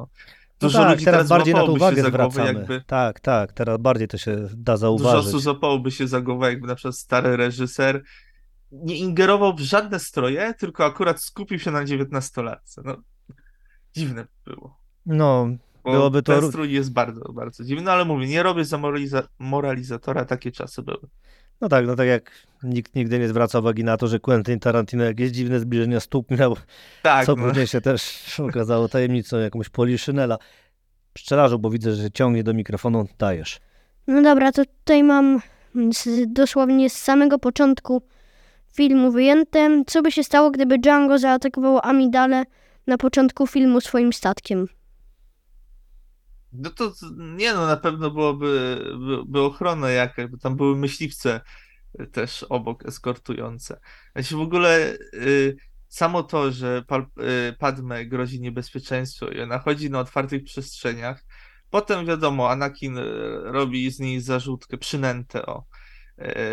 No 0.62 0.68
Dużo 0.68 0.78
tak, 0.78 0.90
ludzi 0.90 1.04
teraz 1.04 1.28
bardziej 1.28 1.54
na 1.54 1.60
to 1.60 1.72
uwagę 1.72 2.02
za 2.02 2.10
głowę, 2.10 2.30
zwracamy. 2.30 2.58
jakby 2.58 2.82
Tak, 2.86 3.20
tak, 3.20 3.52
teraz 3.52 3.78
bardziej 3.80 4.08
to 4.08 4.18
się 4.18 4.36
da 4.36 4.48
Dużo 4.72 4.76
zauważyć. 4.76 5.26
osób 5.28 5.40
złapałoby 5.40 5.90
się 5.90 6.08
za 6.08 6.20
głowę, 6.20 6.48
jakby 6.48 6.66
na 6.66 6.74
przykład 6.74 6.96
stary 6.96 7.36
reżyser 7.36 8.02
nie 8.82 8.96
ingerował 8.96 9.54
w 9.54 9.60
żadne 9.60 9.98
stroje, 9.98 10.54
tylko 10.58 10.84
akurat 10.84 11.20
skupił 11.22 11.58
się 11.58 11.70
na 11.70 11.84
dziewiętnastolatce. 11.84 12.82
No, 12.84 12.96
dziwne 13.96 14.26
by 14.44 14.54
było. 14.54 14.78
No, 15.06 15.48
Bo 15.84 15.90
Byłoby 15.92 16.22
to 16.22 16.32
ten 16.32 16.42
ró- 16.44 16.48
strój 16.48 16.72
jest 16.72 16.92
bardzo, 16.92 17.32
bardzo 17.32 17.64
dziwny, 17.64 17.90
ale 17.90 18.04
mówię, 18.04 18.26
nie 18.26 18.42
robię 18.42 18.64
za 18.64 18.76
moraliza- 18.78 19.28
moralizatora, 19.38 20.24
takie 20.24 20.52
czasy 20.52 20.82
były. 20.82 21.08
no 21.60 21.68
tak, 21.68 21.86
no 21.86 21.96
tak 21.96 22.06
jak 22.06 22.30
nikt 22.62 22.94
nigdy 22.94 23.18
nie 23.18 23.28
zwraca 23.28 23.58
uwagi 23.58 23.84
na 23.84 23.96
to, 23.96 24.06
że 24.06 24.20
Quentin 24.20 24.60
Tarantino 24.60 25.04
jakieś 25.04 25.30
dziwne 25.30 25.60
zbliżenia 25.60 26.00
stóp 26.00 26.30
miał, 26.30 26.56
Tak, 27.02 27.26
co 27.26 27.36
no. 27.36 27.46
później 27.48 27.66
się 27.66 27.80
też 27.80 28.20
okazało 28.50 28.88
tajemnicą 28.88 29.38
jakąś 29.38 29.68
Poliszynela. 29.68 30.38
Pszczelarzu, 31.12 31.58
bo 31.58 31.70
widzę, 31.70 31.92
że 31.94 32.10
ciągnie 32.10 32.44
do 32.44 32.54
mikrofonu, 32.54 33.06
dajesz. 33.18 33.60
No 34.06 34.22
dobra, 34.22 34.52
to 34.52 34.64
tutaj 34.64 35.02
mam 35.02 35.40
z, 35.92 36.08
dosłownie 36.32 36.90
z 36.90 36.96
samego 36.96 37.38
początku 37.38 38.02
filmu 38.74 39.12
wyjęte. 39.12 39.82
Co 39.86 40.02
by 40.02 40.12
się 40.12 40.24
stało, 40.24 40.50
gdyby 40.50 40.78
Django 40.78 41.18
zaatakował 41.18 41.80
Amidale 41.82 42.44
na 42.86 42.98
początku 42.98 43.46
filmu 43.46 43.80
swoim 43.80 44.12
statkiem? 44.12 44.68
No 46.52 46.70
to 46.70 46.92
nie 47.16 47.54
no, 47.54 47.66
na 47.66 47.76
pewno 47.76 48.10
byłoby 48.10 48.78
by, 49.06 49.24
by 49.26 49.40
ochrona 49.40 49.90
jakaś, 49.90 50.26
bo 50.26 50.38
tam 50.38 50.56
były 50.56 50.76
myśliwce 50.76 51.40
też 52.12 52.42
obok 52.42 52.86
eskortujące. 52.86 53.80
Znaczy 54.12 54.36
w 54.36 54.40
ogóle 54.40 54.96
y, 55.14 55.56
samo 55.88 56.22
to, 56.22 56.52
że 56.52 56.82
Pal, 56.86 57.06
y, 57.50 57.52
Padme 57.58 58.06
grozi 58.06 58.40
niebezpieczeństwo 58.40 59.28
i 59.28 59.40
ona 59.40 59.58
chodzi 59.58 59.90
na 59.90 60.00
otwartych 60.00 60.44
przestrzeniach, 60.44 61.24
potem 61.70 62.06
wiadomo, 62.06 62.50
Anakin 62.50 62.98
y, 62.98 63.02
robi 63.42 63.90
z 63.90 64.00
niej 64.00 64.20
zarzutkę, 64.20 64.78
przynętę 64.78 65.46
o, 65.46 65.64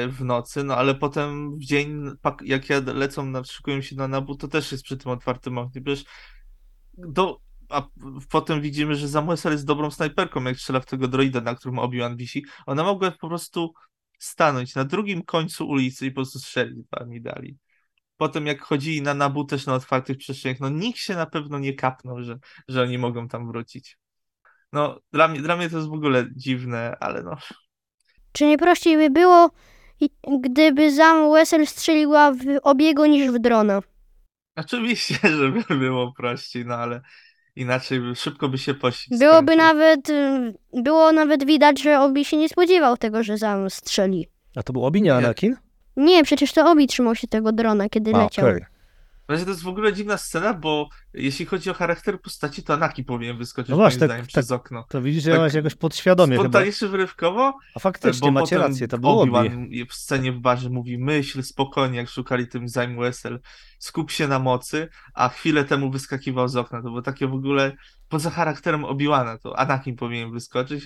w 0.09 0.17
nocy, 0.21 0.63
no 0.63 0.75
ale 0.75 0.95
potem 0.95 1.57
w 1.57 1.63
dzień, 1.63 2.03
jak 2.43 2.69
ja 2.69 2.81
lecą, 2.85 3.25
na, 3.25 3.43
szykują 3.43 3.81
się 3.81 3.95
na 3.95 4.07
Nabu, 4.07 4.35
to 4.35 4.47
też 4.47 4.71
jest 4.71 4.83
przy 4.83 4.97
tym 4.97 5.11
otwartym 5.11 5.57
oknie, 5.57 5.81
przecież 5.81 6.05
do, 6.93 7.39
a 7.69 7.87
potem 8.29 8.61
widzimy, 8.61 8.95
że 8.95 9.09
Samuel 9.09 9.37
jest 9.45 9.65
dobrą 9.65 9.91
snajperką, 9.91 10.43
jak 10.43 10.57
strzela 10.57 10.79
w 10.79 10.85
tego 10.85 11.07
droida, 11.07 11.41
na 11.41 11.55
którym 11.55 11.79
Obi-Wan 11.79 12.15
wisi. 12.15 12.45
Ona 12.65 12.83
mogła 12.83 13.11
po 13.11 13.27
prostu 13.27 13.73
stanąć 14.19 14.75
na 14.75 14.85
drugim 14.85 15.23
końcu 15.23 15.67
ulicy 15.67 16.05
i 16.05 16.11
po 16.11 16.15
prostu 16.15 16.39
strzelić 16.39 16.77
dwa 16.77 17.05
dali. 17.21 17.57
Potem 18.17 18.47
jak 18.47 18.61
chodzili 18.61 19.01
na 19.01 19.13
Nabu 19.13 19.45
też 19.45 19.65
na 19.65 19.73
otwartych 19.73 20.17
przestrzeniach, 20.17 20.59
no 20.59 20.69
nikt 20.69 20.99
się 20.99 21.15
na 21.15 21.25
pewno 21.25 21.59
nie 21.59 21.73
kapnął, 21.73 22.23
że, 22.23 22.39
że 22.67 22.81
oni 22.81 22.97
mogą 22.97 23.27
tam 23.27 23.47
wrócić. 23.47 23.97
No, 24.73 24.99
dla 25.11 25.27
mnie, 25.27 25.41
dla 25.41 25.57
mnie 25.57 25.69
to 25.69 25.77
jest 25.77 25.89
w 25.89 25.93
ogóle 25.93 26.25
dziwne, 26.35 26.97
ale 26.99 27.23
no, 27.23 27.37
Czy 28.31 28.45
nie 28.45 28.57
prościej 28.57 28.97
by 28.97 29.09
było, 29.09 29.49
gdyby 30.41 30.91
Zam 30.91 31.31
Wessel 31.31 31.67
strzeliła 31.67 32.31
w 32.31 32.37
obiego 32.63 33.07
niż 33.07 33.31
w 33.31 33.39
drona? 33.39 33.81
oczywiście, 34.55 35.15
żeby 35.39 35.63
było 35.79 36.13
prościej, 36.17 36.65
no 36.65 36.75
ale 36.75 37.01
inaczej 37.55 38.01
szybko 38.15 38.49
by 38.49 38.57
się 38.57 38.73
pościg 38.73 39.19
Byłoby 39.19 39.55
nawet, 39.55 40.09
y, 40.09 40.53
było 40.73 41.11
nawet 41.11 41.45
widać, 41.45 41.81
że 41.81 41.99
Obi 41.99 42.25
się 42.25 42.37
nie 42.37 42.49
spodziewał 42.49 42.97
tego, 42.97 43.23
że 43.23 43.37
Zam 43.37 43.69
strzeli. 43.69 44.27
A 44.55 44.63
to 44.63 44.73
był 44.73 44.85
Obi, 44.85 45.01
nie 45.01 45.09
Nie. 45.09 45.15
Anakin? 45.15 45.55
Nie, 45.97 46.23
przecież 46.23 46.53
to 46.53 46.71
Obi 46.71 46.87
trzymał 46.87 47.15
się 47.15 47.27
tego 47.27 47.51
drona, 47.51 47.89
kiedy 47.89 48.11
A, 48.15 48.17
leciał. 48.23 48.45
okej. 48.45 48.65
Właśnie 49.31 49.45
to 49.45 49.51
jest 49.51 49.63
w 49.63 49.67
ogóle 49.67 49.93
dziwna 49.93 50.17
scena, 50.17 50.53
bo 50.53 50.89
jeśli 51.13 51.45
chodzi 51.45 51.69
o 51.69 51.73
charakter 51.73 52.21
postaci, 52.21 52.63
to 52.63 52.73
Anaki 52.73 53.03
powinien 53.03 53.37
wyskoczyć 53.37 53.69
No 53.69 53.75
właśnie, 53.75 53.99
moim 53.99 53.99
tak- 53.99 54.07
zdaniem 54.09 54.25
tak 54.25 54.29
przez 54.29 54.51
okno. 54.51 54.85
To 54.89 55.01
widzisz, 55.01 55.23
że 55.23 55.29
Tak 55.29 55.37
miałeś 55.39 55.53
jakoś 55.53 55.75
podświadomie 55.75 56.31
chyba. 56.31 56.43
Spontanicznie 56.43 56.87
wyrywkowo, 56.87 57.53
A 57.75 57.79
faktycznie 57.79 58.31
macie 58.31 58.57
rację, 58.57 58.87
to 58.87 58.97
było 58.97 59.25
w 59.89 59.93
scenie 59.93 60.31
w 60.31 60.39
barze 60.39 60.69
mówi 60.69 60.97
myśl 60.97 61.43
spokojnie, 61.43 61.97
jak 61.97 62.09
szukali 62.09 62.47
tym 62.47 62.67
Zaim 62.67 62.99
Wessel, 62.99 63.39
skup 63.79 64.11
się 64.11 64.27
na 64.27 64.39
mocy, 64.39 64.89
a 65.13 65.29
chwilę 65.29 65.65
temu 65.65 65.91
wyskakiwał 65.91 66.47
z 66.47 66.55
okna. 66.55 66.81
To 66.81 66.87
było 66.87 67.01
takie 67.01 67.27
w 67.27 67.33
ogóle 67.33 67.75
poza 68.09 68.29
charakterem 68.29 68.85
Obi-Wana, 68.85 69.37
to 69.37 69.59
Anakin 69.59 69.95
powinien 69.95 70.31
wyskoczyć, 70.31 70.85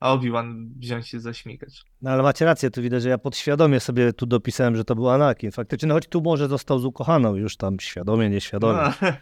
a 0.00 0.12
Obi-Wan 0.12 0.68
wziąć 0.76 1.08
się 1.08 1.20
zaśmigać. 1.20 1.82
No 2.02 2.10
ale 2.10 2.22
macie 2.22 2.44
rację, 2.44 2.70
tu 2.70 2.82
widać, 2.82 3.02
że 3.02 3.08
ja 3.08 3.18
podświadomie 3.18 3.80
sobie 3.80 4.12
tu 4.12 4.26
dopisałem, 4.26 4.76
że 4.76 4.84
to 4.84 4.94
był 4.94 5.08
Anakin. 5.08 5.52
Faktycznie, 5.52 5.88
no 5.88 5.94
choć 5.94 6.06
tu 6.06 6.20
może 6.20 6.48
został 6.48 6.78
z 6.78 6.84
ukochaną 6.84 7.34
już 7.34 7.56
tam 7.56 7.80
świadomie, 7.80 8.30
nieświadomie. 8.30 8.92
No, 9.02 9.12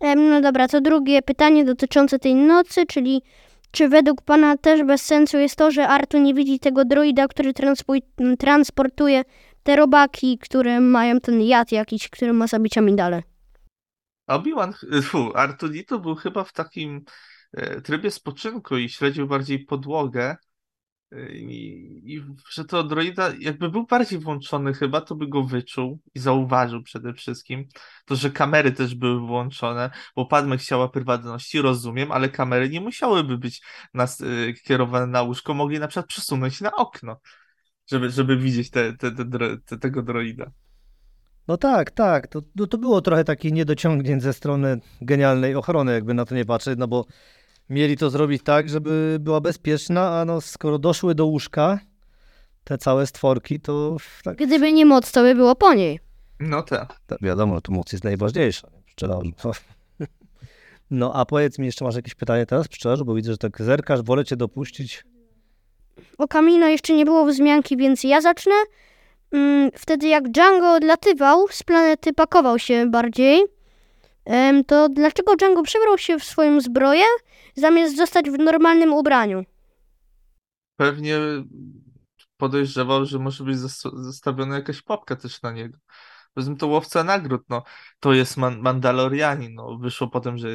No 0.16 0.40
dobra, 0.40 0.68
to 0.68 0.80
drugie 0.80 1.22
pytanie 1.22 1.64
dotyczące 1.64 2.18
tej 2.18 2.34
nocy, 2.34 2.86
czyli 2.86 3.22
czy 3.70 3.88
według 3.88 4.22
pana 4.22 4.56
też 4.56 4.84
bez 4.84 5.02
sensu 5.02 5.38
jest 5.38 5.56
to, 5.56 5.70
że 5.70 5.88
Artu 5.88 6.18
nie 6.18 6.34
widzi 6.34 6.58
tego 6.58 6.84
droida, 6.84 7.28
który 7.28 7.52
transpo- 7.52 8.36
transportuje 8.38 9.22
te 9.62 9.76
robaki, 9.76 10.38
które 10.38 10.80
mają 10.80 11.20
ten 11.20 11.40
jad 11.40 11.72
jakiś, 11.72 12.08
który 12.08 12.32
ma 12.32 12.46
zabić 12.46 12.78
amidale? 12.78 13.22
Obi-Wan, 14.28 14.72
fu, 15.02 15.36
Artuditu 15.36 16.00
był 16.00 16.14
chyba 16.14 16.44
w 16.44 16.52
takim 16.52 17.04
trybie 17.84 18.10
spoczynku 18.10 18.76
i 18.76 18.88
śledził 18.88 19.26
bardziej 19.26 19.64
podłogę. 19.64 20.36
E, 21.12 21.32
I, 21.32 22.14
I 22.14 22.24
że 22.50 22.64
to 22.64 22.84
droida, 22.84 23.32
jakby 23.40 23.70
był 23.70 23.86
bardziej 23.86 24.18
włączony 24.18 24.74
chyba, 24.74 25.00
to 25.00 25.14
by 25.14 25.28
go 25.28 25.42
wyczuł 25.42 25.98
i 26.14 26.18
zauważył 26.18 26.82
przede 26.82 27.14
wszystkim. 27.14 27.68
To, 28.04 28.16
że 28.16 28.30
kamery 28.30 28.72
też 28.72 28.94
były 28.94 29.20
włączone, 29.20 29.90
bo 30.16 30.26
Padme 30.26 30.58
chciała 30.58 30.88
prywatności, 30.88 31.62
rozumiem, 31.62 32.12
ale 32.12 32.28
kamery 32.28 32.70
nie 32.70 32.80
musiałyby 32.80 33.38
być 33.38 33.62
nas, 33.94 34.20
e, 34.20 34.52
kierowane 34.52 35.06
na 35.06 35.22
łóżko, 35.22 35.54
mogli 35.54 35.78
na 35.78 35.88
przykład 35.88 36.06
przesunąć 36.06 36.60
na 36.60 36.76
okno, 36.76 37.20
żeby, 37.90 38.10
żeby 38.10 38.36
widzieć 38.36 38.70
te, 38.70 38.92
te, 38.92 39.12
te, 39.12 39.24
te, 39.66 39.78
tego 39.78 40.02
droida. 40.02 40.50
No 41.48 41.56
tak, 41.56 41.90
tak. 41.90 42.26
To, 42.26 42.42
no 42.56 42.66
to 42.66 42.78
było 42.78 43.00
trochę 43.00 43.24
takich 43.24 43.52
niedociągnięć 43.52 44.22
ze 44.22 44.32
strony 44.32 44.80
genialnej 45.00 45.54
ochrony, 45.54 45.92
jakby 45.92 46.14
na 46.14 46.24
to 46.24 46.34
nie 46.34 46.44
patrzeć, 46.44 46.78
no 46.78 46.88
bo 46.88 47.06
mieli 47.72 47.96
to 47.96 48.10
zrobić 48.10 48.42
tak, 48.42 48.68
żeby 48.68 49.16
była 49.20 49.40
bezpieczna, 49.40 50.20
a 50.20 50.24
no 50.24 50.40
skoro 50.40 50.78
doszły 50.78 51.14
do 51.14 51.26
łóżka 51.26 51.78
te 52.64 52.78
całe 52.78 53.06
stworki, 53.06 53.60
to 53.60 53.96
tak, 54.24 54.36
Gdyby 54.36 54.72
nie 54.72 54.86
moc, 54.86 55.12
to 55.12 55.22
by 55.22 55.34
było 55.34 55.54
po 55.56 55.74
niej. 55.74 56.00
No 56.40 56.62
tak. 56.62 57.00
tak 57.06 57.18
wiadomo, 57.22 57.60
tu 57.60 57.72
moc 57.72 57.92
jest 57.92 58.04
najważniejsza. 58.04 58.68
Pszczelarzu. 58.86 59.30
No 60.90 61.12
a 61.14 61.24
powiedz 61.24 61.58
mi, 61.58 61.66
jeszcze 61.66 61.84
masz 61.84 61.96
jakieś 61.96 62.14
pytanie 62.14 62.46
teraz, 62.46 62.68
pszczelarzu, 62.68 63.04
bo 63.04 63.14
widzę, 63.14 63.32
że 63.32 63.38
tak 63.38 63.62
zerkasz, 63.62 64.02
wolę 64.02 64.24
cię 64.24 64.36
dopuścić. 64.36 65.04
O 66.18 66.28
Kamino 66.28 66.66
jeszcze 66.68 66.92
nie 66.92 67.04
było 67.04 67.26
wzmianki, 67.26 67.76
więc 67.76 68.04
ja 68.04 68.20
zacznę. 68.20 68.54
Mm, 69.32 69.70
Wtedy 69.76 70.06
jak 70.06 70.28
Django 70.28 70.74
odlatywał 70.74 71.48
z 71.50 71.62
planety, 71.62 72.12
pakował 72.12 72.58
się 72.58 72.90
bardziej, 72.90 73.42
to 74.66 74.88
dlaczego 74.88 75.36
Django 75.36 75.62
przebrał 75.62 75.98
się 75.98 76.18
w 76.18 76.24
swoją 76.24 76.60
zbroję, 76.60 77.04
zamiast 77.54 77.96
zostać 77.96 78.30
w 78.30 78.38
normalnym 78.38 78.92
ubraniu? 78.92 79.44
pewnie 80.76 81.18
podejrzewał, 82.36 83.06
że 83.06 83.18
może 83.18 83.44
być 83.44 83.58
zastawiona 83.92 84.54
jakaś 84.54 84.82
papka 84.82 85.16
też 85.16 85.42
na 85.42 85.52
niego. 85.52 85.78
Tym 86.34 86.56
to 86.56 86.66
łowca 86.66 87.04
nagród, 87.04 87.42
no. 87.48 87.62
To 88.00 88.12
jest 88.12 88.36
man 88.36 88.60
Mandalorianin, 88.60 89.54
no. 89.54 89.78
Wyszło 89.78 90.08
potem, 90.08 90.38
że 90.38 90.48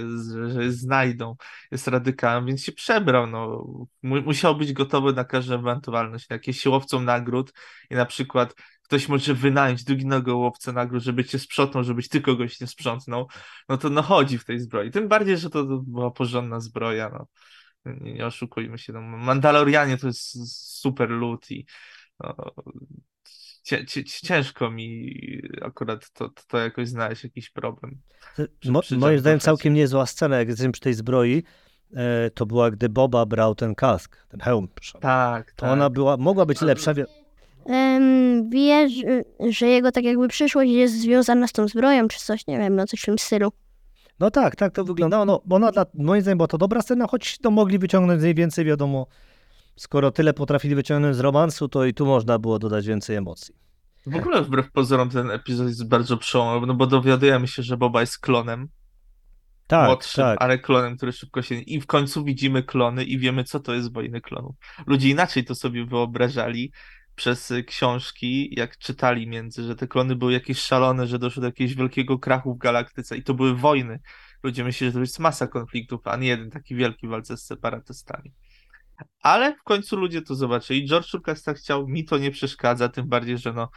że, 0.51 0.63
jest 0.63 0.79
znajdą, 0.79 1.35
jest 1.71 1.87
radykałem, 1.87 2.45
więc 2.45 2.63
się 2.63 2.71
przebrał, 2.71 3.27
no. 3.27 3.65
Mu 4.03 4.21
musiał 4.21 4.55
być 4.55 4.73
gotowy 4.73 5.13
na 5.13 5.23
każdą 5.25 5.59
ewentualność. 5.59 6.27
Jak 6.29 6.47
jest 6.47 6.65
łowcą 6.65 7.01
nagród 7.01 7.53
i 7.89 7.95
na 7.95 8.05
przykład 8.05 8.55
ktoś 8.87 9.09
może 9.09 9.33
wynająć 9.33 9.83
drugiego 9.83 10.37
łowcę 10.37 10.73
nagród, 10.73 11.03
żeby 11.03 11.25
cię 11.25 11.39
sprzątnął, 11.39 11.83
żebyś 11.83 12.09
ty 12.09 12.21
kogoś 12.21 12.61
nie 12.61 12.67
sprzątnął, 12.67 13.27
no 13.69 13.77
to 13.77 13.89
no 13.89 14.01
chodzi 14.01 14.37
w 14.37 14.45
tej 14.45 14.59
zbroi. 14.59 14.91
Tym 14.91 15.07
bardziej, 15.07 15.37
że 15.37 15.49
to 15.49 15.63
była 15.65 16.11
porządna 16.11 16.59
zbroja, 16.59 17.09
no. 17.09 17.27
Nie, 17.85 18.13
nie 18.13 18.25
oszukujmy 18.25 18.77
się. 18.77 18.93
No, 18.93 19.01
Mandalorianie 19.01 19.97
to 19.97 20.07
jest 20.07 20.31
super 20.79 21.09
lud 21.09 21.51
i 21.51 21.65
no, 22.19 22.35
ciężko 24.23 24.71
mi 24.71 25.11
akurat 25.61 26.11
to, 26.11 26.29
to, 26.29 26.41
to 26.47 26.57
jakoś 26.57 26.87
znaleźć 26.87 27.23
jakiś 27.23 27.49
problem. 27.49 28.01
Mo, 28.65 28.81
przy 28.81 28.97
moim 28.97 29.19
zdaniem 29.19 29.39
całkiem 29.39 29.73
niezła 29.73 30.05
scena, 30.05 30.37
jak 30.37 30.47
jesteśmy 30.47 30.71
przy 30.71 30.81
tej 30.81 30.93
zbroi, 30.93 31.43
e, 31.95 32.29
to 32.29 32.45
była, 32.45 32.71
gdy 32.71 32.89
Boba 32.89 33.25
brał 33.25 33.55
ten 33.55 33.75
kask, 33.75 34.27
ten 34.27 34.39
hełm. 34.39 34.67
Tak, 35.01 35.51
To 35.51 35.61
tak. 35.61 35.71
ona 35.71 35.89
była, 35.89 36.17
mogła 36.17 36.45
być 36.45 36.61
lepsza. 36.61 36.93
Wie... 36.93 37.05
Wie, 38.49 38.89
że, 38.89 39.23
że 39.49 39.67
jego 39.67 39.91
tak 39.91 40.03
jakby 40.03 40.27
przyszłość 40.27 40.71
jest 40.71 41.01
związana 41.01 41.47
z 41.47 41.51
tą 41.51 41.67
zbroją, 41.67 42.07
czy 42.07 42.19
coś, 42.19 42.47
nie 42.47 42.57
wiem, 42.57 42.75
no 42.75 42.87
coś 42.87 43.01
w 43.01 43.05
tym 43.05 43.19
stylu. 43.19 43.51
No 44.19 44.31
tak, 44.31 44.55
tak 44.55 44.73
to 44.73 44.83
wyglądało. 44.83 45.25
No, 45.25 45.41
bo 45.45 45.55
ona 45.55 45.71
dla, 45.71 45.85
moim 45.93 46.21
zdaniem 46.21 46.37
była 46.37 46.47
to 46.47 46.57
dobra 46.57 46.81
scena, 46.81 47.07
choć 47.07 47.37
to 47.37 47.51
mogli 47.51 47.79
wyciągnąć 47.79 48.21
z 48.21 48.23
niej 48.23 48.35
więcej, 48.35 48.65
wiadomo, 48.65 49.07
skoro 49.75 50.11
tyle 50.11 50.33
potrafili 50.33 50.75
wyciągnąć 50.75 51.15
z 51.15 51.19
romansu, 51.19 51.67
to 51.67 51.85
i 51.85 51.93
tu 51.93 52.05
można 52.05 52.39
było 52.39 52.59
dodać 52.59 52.87
więcej 52.87 53.15
emocji. 53.15 53.55
W 54.05 54.15
ogóle 54.15 54.41
wbrew 54.41 54.71
pozorom 54.71 55.09
ten 55.09 55.31
epizod 55.31 55.67
jest 55.67 55.87
bardzo 55.87 56.17
przełomowy, 56.17 56.67
no 56.67 56.73
bo 56.73 56.87
dowiadujemy 56.87 57.47
się, 57.47 57.63
że 57.63 57.77
Boba 57.77 58.01
jest 58.01 58.19
klonem, 58.19 58.67
Tak, 59.67 59.87
młodszym, 59.87 60.23
tak. 60.23 60.37
ale 60.41 60.59
klonem, 60.59 60.97
który 60.97 61.11
szybko 61.11 61.41
się... 61.41 61.55
I 61.55 61.81
w 61.81 61.85
końcu 61.85 62.23
widzimy 62.23 62.63
klony 62.63 63.03
i 63.03 63.19
wiemy, 63.19 63.43
co 63.43 63.59
to 63.59 63.73
jest 63.73 63.93
wojny 63.93 64.21
klonów. 64.21 64.55
Ludzie 64.85 65.09
inaczej 65.09 65.45
to 65.45 65.55
sobie 65.55 65.85
wyobrażali 65.85 66.71
przez 67.17 67.51
y, 67.51 67.63
książki, 67.63 68.55
jak 68.55 68.77
czytali 68.77 69.27
między, 69.27 69.63
że 69.63 69.75
te 69.75 69.87
klony 69.87 70.15
były 70.15 70.33
jakieś 70.33 70.59
szalone, 70.59 71.07
że 71.07 71.19
doszło 71.19 71.41
do 71.41 71.47
jakiegoś 71.47 71.75
wielkiego 71.75 72.19
krachu 72.19 72.55
w 72.55 72.57
galaktyce 72.57 73.17
i 73.17 73.23
to 73.23 73.33
były 73.33 73.55
wojny. 73.55 73.99
Ludzie 74.43 74.63
myśleli, 74.63 74.91
że 74.91 74.93
to 74.93 74.99
jest 74.99 75.19
masa 75.19 75.47
konfliktów, 75.47 76.01
a 76.03 76.17
nie 76.17 76.27
jeden 76.27 76.49
taki 76.49 76.75
wielki 76.75 77.07
walce 77.07 77.37
z 77.37 77.45
separatystami. 77.45 78.33
Ale 79.21 79.55
w 79.55 79.63
końcu 79.63 79.97
ludzie 79.97 80.21
to 80.21 80.35
zobaczyli. 80.35 80.87
George 80.87 81.13
Lucas 81.13 81.43
tak 81.43 81.57
chciał, 81.57 81.87
mi 81.87 82.05
to 82.05 82.17
nie 82.17 82.31
przeszkadza, 82.31 82.89
tym 82.89 83.07
bardziej, 83.07 83.37
że 83.37 83.53
no 83.53 83.69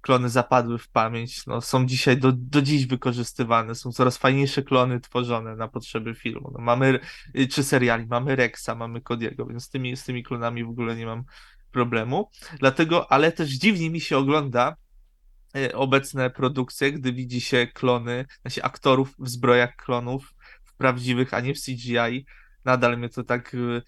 klony 0.00 0.28
zapadły 0.28 0.78
w 0.78 0.88
pamięć, 0.88 1.46
no, 1.46 1.60
są 1.60 1.86
dzisiaj 1.86 2.16
do, 2.16 2.32
do 2.32 2.62
dziś 2.62 2.86
wykorzystywane, 2.86 3.74
są 3.74 3.92
coraz 3.92 4.18
fajniejsze 4.18 4.62
klony 4.62 5.00
tworzone 5.00 5.56
na 5.56 5.68
potrzeby 5.68 6.14
filmu. 6.14 6.50
No, 6.54 6.60
mamy, 6.60 7.00
y, 7.38 7.48
czy 7.48 7.62
seriali, 7.62 8.06
mamy 8.06 8.36
Rexa, 8.36 8.70
mamy 8.76 9.00
Cody'ego, 9.00 9.48
więc 9.48 9.64
z 9.64 9.68
tymi, 9.68 9.96
z 9.96 10.04
tymi 10.04 10.22
klonami 10.22 10.64
w 10.64 10.68
ogóle 10.68 10.96
nie 10.96 11.06
mam 11.06 11.24
problemu. 11.74 12.30
Dlatego, 12.58 13.12
ale 13.12 13.32
też 13.32 13.50
dziwnie 13.50 13.90
mi 13.90 14.00
się 14.00 14.18
ogląda 14.18 14.76
y, 15.56 15.74
obecne 15.74 16.30
produkcje, 16.30 16.92
gdy 16.92 17.12
widzi 17.12 17.40
się 17.40 17.66
klony, 17.66 18.26
znaczy 18.40 18.62
aktorów 18.62 19.14
w 19.18 19.28
zbrojach 19.28 19.76
klonów, 19.76 20.34
w 20.64 20.76
prawdziwych, 20.76 21.34
a 21.34 21.40
nie 21.40 21.54
w 21.54 21.60
CGI. 21.60 22.26
Nadal 22.64 22.98
mnie 22.98 23.08
to 23.08 23.24
tak 23.24 23.54
y, 23.54 23.82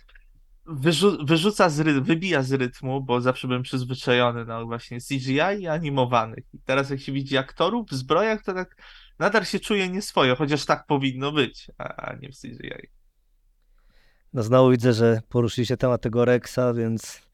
wyrzu 0.66 1.26
wyrzuca 1.26 1.68
z 1.68 1.80
ry- 1.80 2.00
wybija 2.00 2.42
z 2.42 2.52
rytmu, 2.52 3.02
bo 3.04 3.20
zawsze 3.20 3.46
byłem 3.48 3.62
przyzwyczajony 3.62 4.44
na 4.44 4.64
właśnie 4.64 4.98
CGI 5.00 5.62
i 5.62 5.68
animowanych. 5.68 6.44
I 6.54 6.58
teraz 6.58 6.90
jak 6.90 7.00
się 7.00 7.12
widzi 7.12 7.36
aktorów 7.36 7.88
w 7.88 7.94
zbrojach, 7.94 8.42
to 8.44 8.54
tak 8.54 8.76
nadal 9.18 9.44
się 9.44 9.60
czuje 9.60 9.88
nieswojo, 9.88 10.36
chociaż 10.36 10.64
tak 10.64 10.86
powinno 10.86 11.32
być, 11.32 11.70
a 11.78 12.14
nie 12.20 12.28
w 12.28 12.40
CGI. 12.40 12.88
No 14.32 14.42
znowu 14.42 14.70
widzę, 14.70 14.92
że 14.92 15.20
poruszyliście 15.28 15.76
temat 15.76 16.02
tego 16.02 16.24
Rexa, 16.24 16.74
więc 16.74 17.25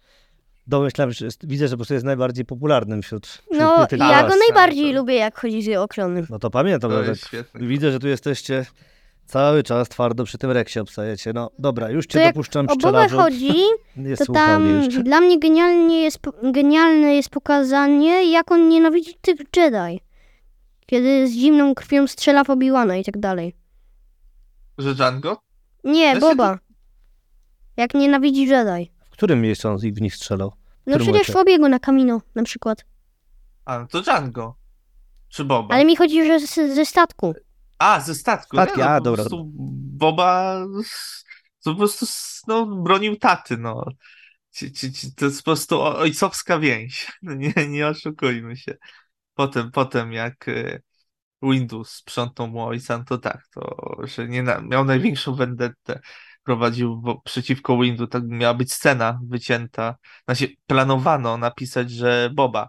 domyślam, 0.67 1.13
że 1.13 1.25
jest, 1.25 1.47
widzę, 1.47 1.69
że 1.69 1.73
po 1.73 1.77
prostu 1.77 1.95
jest 1.95 2.07
najbardziej 2.07 2.45
popularnym 2.45 3.03
wśród, 3.03 3.27
wśród 3.27 3.43
No, 3.59 3.87
ja 3.91 3.99
nas, 3.99 4.23
go 4.23 4.29
tak, 4.29 4.39
najbardziej 4.49 4.93
to- 4.93 4.99
lubię, 4.99 5.15
jak 5.15 5.39
chodzi 5.41 5.77
o 5.77 5.89
klony. 5.89 6.27
No 6.31 6.39
to 6.39 6.51
pamiętam, 6.51 6.91
To 6.91 6.97
no, 6.97 7.03
jest 7.03 7.31
tak, 7.31 7.63
widzę, 7.63 7.93
że 7.93 7.99
tu 7.99 8.09
jesteście 8.09 8.67
cały 9.27 9.63
czas 9.63 9.89
twardo 9.89 10.25
przy 10.25 10.39
tym 10.39 10.51
reksie 10.51 10.81
obstajecie. 10.81 11.33
No 11.33 11.51
dobra, 11.59 11.91
już 11.91 12.07
cię 12.07 12.13
To 12.13 12.19
jak 12.25 12.35
dopuszczam 12.35 12.67
O 12.67 12.69
Bobę 12.69 12.79
pszczelarzu. 12.79 13.17
chodzi, 13.19 13.55
Nie 13.97 14.17
to 14.17 14.33
tam 14.33 14.83
jeszcze. 14.83 15.03
dla 15.03 15.21
mnie 15.21 15.39
genialnie 15.39 16.01
jest, 16.03 16.19
genialne 16.53 17.15
jest 17.15 17.29
pokazanie, 17.31 18.31
jak 18.33 18.53
on 18.53 18.69
nienawidzi 18.69 19.15
tych 19.21 19.37
Jedi. 19.57 20.01
Kiedy 20.87 21.29
z 21.29 21.33
zimną 21.33 21.75
krwią 21.75 22.07
strzela 22.07 22.45
w 22.45 22.49
Obi-Wana 22.51 22.97
i 23.01 23.05
tak 23.05 23.19
dalej. 23.19 23.55
Że 24.79 24.95
Django? 24.95 25.43
Nie, 25.85 26.17
Boba. 26.17 26.59
Jak 27.77 27.95
nienawidzi 27.95 28.47
Jedi. 28.47 28.91
Którym 29.23 29.41
miejscu 29.41 29.69
on 29.69 29.79
w 29.79 30.01
nich 30.01 30.15
strzelał? 30.15 30.53
No 30.87 30.99
przecież 30.99 31.31
w 31.31 31.37
obiegu 31.37 31.69
na 31.69 31.79
Kamino 31.79 32.21
na 32.35 32.43
przykład. 32.43 32.85
A, 33.65 33.87
to 33.87 34.03
Django. 34.03 34.57
Czy 35.29 35.45
Boba? 35.45 35.75
Ale 35.75 35.85
mi 35.85 35.97
chodzi, 35.97 36.27
że 36.27 36.41
z, 36.41 36.55
ze 36.55 36.87
statku. 36.87 37.35
A, 37.79 38.01
ze 38.01 38.15
statku. 38.15 38.57
Statki, 38.57 38.79
nie, 38.79 38.85
no, 38.85 38.91
a, 38.91 38.99
po 38.99 39.05
dobra, 39.05 39.25
prostu 39.25 39.51
Boba 39.97 40.59
to 41.65 41.71
po 41.71 41.77
prostu 41.77 42.07
no, 42.47 42.67
bronił 42.67 43.17
taty, 43.17 43.57
no. 43.57 43.85
Ci, 44.51 44.73
ci, 44.73 44.93
ci, 44.93 45.15
to 45.15 45.25
jest 45.25 45.39
po 45.39 45.45
prostu 45.45 45.83
ojcowska 45.83 46.59
więź. 46.59 47.13
No 47.23 47.35
Nie, 47.35 47.69
nie 47.69 47.89
oszukujmy 47.89 48.57
się. 48.57 48.77
Potem, 49.35 49.71
potem 49.71 50.13
jak 50.13 50.49
e, 50.49 50.81
Windows 51.43 51.91
sprzątnął 51.91 52.49
mu 52.49 52.65
ojca, 52.65 52.99
no 52.99 53.05
to 53.05 53.19
tak, 53.19 53.49
to, 53.55 53.97
że 54.05 54.29
nie 54.29 54.43
na, 54.43 54.61
miał 54.61 54.85
największą 54.85 55.35
vendettę, 55.35 56.01
prowadził 56.45 57.01
wo- 57.01 57.21
przeciwko 57.25 57.79
Windu, 57.79 58.07
tak 58.07 58.23
miała 58.27 58.55
być 58.55 58.73
scena 58.73 59.21
wycięta. 59.29 59.97
Znaczy, 60.25 60.49
planowano 60.67 61.37
napisać, 61.37 61.91
że 61.91 62.31
Boba 62.35 62.69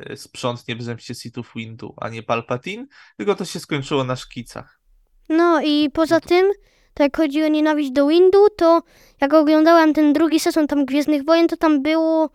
e, 0.00 0.16
sprzątnie 0.16 0.76
w 0.76 0.82
zemście 0.82 1.14
Sithów 1.14 1.52
Windu, 1.56 1.94
a 1.96 2.08
nie 2.08 2.22
Palpatine, 2.22 2.86
tylko 3.16 3.34
to 3.34 3.44
się 3.44 3.60
skończyło 3.60 4.04
na 4.04 4.16
szkicach. 4.16 4.80
No 5.28 5.60
i 5.64 5.90
poza 5.90 6.20
tym, 6.20 6.50
to 6.94 7.02
jak 7.02 7.16
chodzi 7.16 7.44
o 7.44 7.48
nienawiść 7.48 7.90
do 7.90 8.06
Windu, 8.06 8.46
to 8.56 8.82
jak 9.20 9.34
oglądałem 9.34 9.94
ten 9.94 10.12
drugi 10.12 10.40
sezon 10.40 10.66
tam 10.66 10.84
Gwiezdnych 10.84 11.24
Wojen, 11.24 11.48
to 11.48 11.56
tam 11.56 11.82
było, 11.82 12.30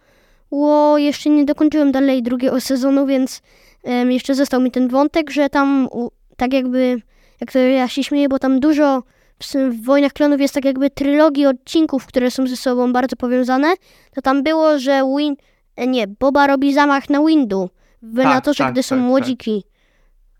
było 0.50 0.98
jeszcze 0.98 1.30
nie 1.30 1.46
dokończyłem 1.46 1.92
dalej 1.92 2.24
drugiego 2.24 2.62
sezonu, 2.62 3.06
więc 3.06 3.42
em, 3.84 4.12
jeszcze 4.12 4.36
został 4.36 4.62
mi 4.62 4.72
ten 4.72 4.88
wątek, 4.88 5.30
że 5.30 5.50
tam 5.50 5.88
u, 5.92 6.10
tak 6.38 6.54
jakby, 6.54 7.02
jak 7.42 7.52
to 7.52 7.60
ja 7.60 7.88
się 7.88 8.04
śmieję, 8.04 8.30
bo 8.30 8.40
tam 8.40 8.60
dużo 8.60 9.04
w, 9.44 9.86
Wojnach 9.86 10.14
Klonów 10.14 10.42
jest 10.42 10.54
tak 10.54 10.66
jakby 10.66 10.90
trylogii 10.90 11.46
odcinków, 11.46 12.06
które 12.06 12.32
są 12.32 12.48
ze 12.48 12.58
sobą 12.58 12.94
bardzo 12.94 13.16
powiązane, 13.16 13.74
to 14.16 14.22
tam 14.22 14.44
było, 14.44 14.80
że 14.80 15.02
Win, 15.18 15.36
e, 15.76 15.88
nie, 15.88 16.08
Boba 16.08 16.48
robi 16.48 16.74
zamach 16.74 17.10
na 17.10 17.26
Windu 17.26 17.70
w 18.02 18.16
Venatorze, 18.16 18.64
tak, 18.64 18.74
gdy 18.74 18.84
są 18.84 18.90
tak, 18.90 19.00
tak. 19.00 19.08
młodziki. 19.08 19.64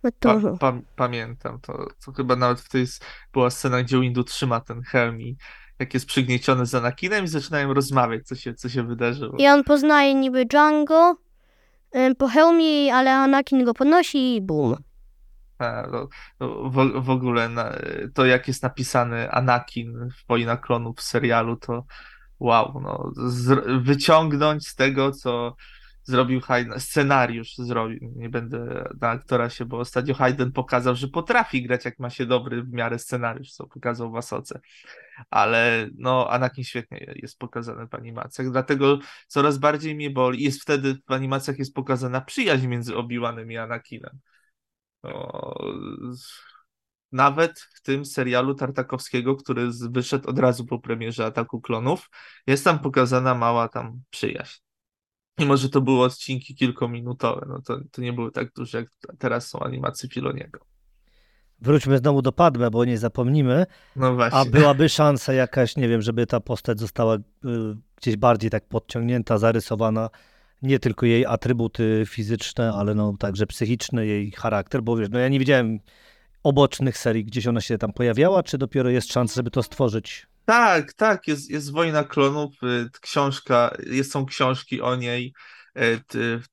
No 0.04 0.10
to, 0.20 0.40
Pa, 0.42 0.72
pa, 0.72 0.80
pamiętam, 0.96 1.60
to, 1.62 1.88
to 2.06 2.12
chyba 2.12 2.36
nawet 2.36 2.60
w 2.60 2.70
tej 2.70 2.86
była 3.34 3.50
scena, 3.50 3.84
gdzie 3.84 4.00
Windu 4.00 4.24
trzyma 4.24 4.60
ten 4.60 4.82
helm 4.82 5.22
i 5.22 5.38
jak 5.80 5.94
jest 5.94 6.06
przygnieciony 6.06 6.66
z 6.66 6.76
Anakinem 6.76 7.26
i 7.26 7.28
zaczynają 7.28 7.74
rozmawiać, 7.74 8.28
co 8.28 8.36
się, 8.36 8.54
co 8.54 8.70
się 8.70 8.84
wydarzyło. 8.84 9.38
I 9.38 9.48
on 9.48 9.64
poznaje 9.64 10.14
niby 10.14 10.46
Django 10.46 11.16
po 12.18 12.28
hełmie, 12.28 12.96
ale 12.96 13.14
Anakin 13.16 13.66
go 13.66 13.74
podnosi 13.74 14.36
i 14.36 14.42
bum. 14.42 14.76
No, 15.92 16.10
no, 16.40 16.70
w, 16.70 17.06
w 17.06 17.10
ogóle 17.10 17.50
na, 17.50 17.74
to, 18.14 18.26
jak 18.26 18.48
jest 18.48 18.64
napisany 18.64 19.32
Anakin 19.32 20.10
w 20.10 20.28
Wojna 20.28 20.58
Klonów 20.58 20.98
w 20.98 21.02
serialu, 21.02 21.56
to 21.56 21.86
wow, 22.40 22.82
no, 22.82 23.12
z, 23.16 23.66
wyciągnąć 23.84 24.68
z 24.68 24.76
tego, 24.76 25.12
co 25.12 25.56
zrobił 26.08 26.42
Hayden, 26.42 26.80
scenariusz 26.80 27.56
zrobił, 27.58 28.14
nie 28.16 28.30
będę 28.30 28.90
na 29.02 29.10
aktora 29.10 29.50
się, 29.50 29.66
bo 29.66 29.80
ostatnio 29.80 30.14
Hayden 30.14 30.52
pokazał, 30.52 30.96
że 30.96 31.08
potrafi 31.08 31.64
grać, 31.64 31.86
jak 31.86 32.00
ma 32.00 32.10
się 32.10 32.26
dobry 32.26 32.64
w 32.64 32.74
miarę 32.74 33.00
scenariusz, 33.00 33.52
co 33.52 33.68
pokazał 33.68 34.12
w 34.12 34.16
Asoce, 34.16 34.60
ale 35.30 35.90
no, 35.96 36.30
Anakin 36.30 36.64
świetnie 36.64 37.14
jest 37.16 37.40
pokazany 37.40 37.88
w 37.88 37.96
animacjach, 37.96 38.52
dlatego 38.52 39.00
coraz 39.28 39.58
bardziej 39.58 39.96
mnie 39.96 40.10
boli, 40.10 40.44
jest 40.44 40.62
wtedy 40.62 40.96
w 41.08 41.12
animacjach 41.12 41.60
jest 41.60 41.74
pokazana 41.74 42.22
przyjaźń 42.22 42.68
między 42.68 42.94
Obi-Wanem 42.94 43.52
i 43.52 43.58
Anakinem. 43.58 44.20
Nawet 47.12 47.60
w 47.60 47.82
tym 47.82 48.06
serialu 48.06 48.56
Tartakowskiego, 48.56 49.36
który 49.36 49.70
wyszedł 49.90 50.30
od 50.30 50.40
razu 50.40 50.66
po 50.66 50.80
premierze 50.80 51.26
Ataku 51.26 51.62
Klonów, 51.62 52.10
jest 52.48 52.64
tam 52.64 52.80
pokazana 52.80 53.36
mała 53.36 53.68
tam 53.68 54.02
przyjaźń. 54.10 54.60
Mimo, 55.40 55.58
że 55.58 55.70
to 55.70 55.82
były 55.82 56.04
odcinki 56.04 56.56
kilkuminutowe, 56.56 57.46
no 57.50 57.62
to, 57.62 57.80
to 57.92 58.02
nie 58.02 58.14
były 58.14 58.32
tak 58.32 58.54
duże, 58.54 58.78
jak 58.78 58.88
teraz 59.18 59.48
są 59.48 59.60
animacje 59.60 60.10
Filoniego. 60.10 60.60
Wróćmy 61.60 61.98
znowu 61.98 62.22
do 62.22 62.32
Padme, 62.32 62.72
bo 62.72 62.86
nie 62.86 62.98
zapomnimy. 62.98 63.66
No 63.96 64.16
właśnie. 64.16 64.40
A 64.40 64.46
byłaby 64.46 64.90
szansa 64.90 65.34
jakaś, 65.34 65.76
nie 65.76 65.88
wiem, 65.88 66.02
żeby 66.02 66.28
ta 66.28 66.40
postać 66.40 66.80
została 66.80 67.16
y, 67.16 67.20
gdzieś 67.96 68.18
bardziej 68.18 68.50
tak 68.50 68.68
podciągnięta, 68.68 69.38
zarysowana, 69.38 70.10
nie 70.62 70.80
tylko 70.80 71.06
jej 71.06 71.26
atrybuty 71.26 72.04
fizyczne, 72.08 72.74
ale 72.74 72.96
no 72.96 73.14
także 73.20 73.48
psychiczne, 73.48 74.06
jej 74.06 74.32
charakter, 74.32 74.84
bo 74.84 74.98
wiesz, 74.98 75.10
no 75.12 75.20
ja 75.20 75.28
nie 75.28 75.40
widziałem 75.40 75.80
obocznych 76.44 76.98
serii, 76.98 77.26
gdzieś 77.26 77.48
ona 77.48 77.62
się 77.62 77.78
tam 77.78 77.94
pojawiała, 77.94 78.44
czy 78.44 78.58
dopiero 78.58 78.90
jest 78.90 79.14
szansa, 79.14 79.36
żeby 79.36 79.52
to 79.52 79.64
stworzyć? 79.64 80.28
Tak, 80.46 80.94
tak, 80.94 81.28
jest, 81.28 81.50
jest 81.50 81.72
Wojna 81.72 82.04
Klonów, 82.04 82.54
y, 82.64 82.90
książka, 83.02 83.78
jest, 83.86 84.12
są 84.12 84.26
książki 84.26 84.82
o 84.82 84.96
niej, 84.96 85.34
y, 85.78 86.02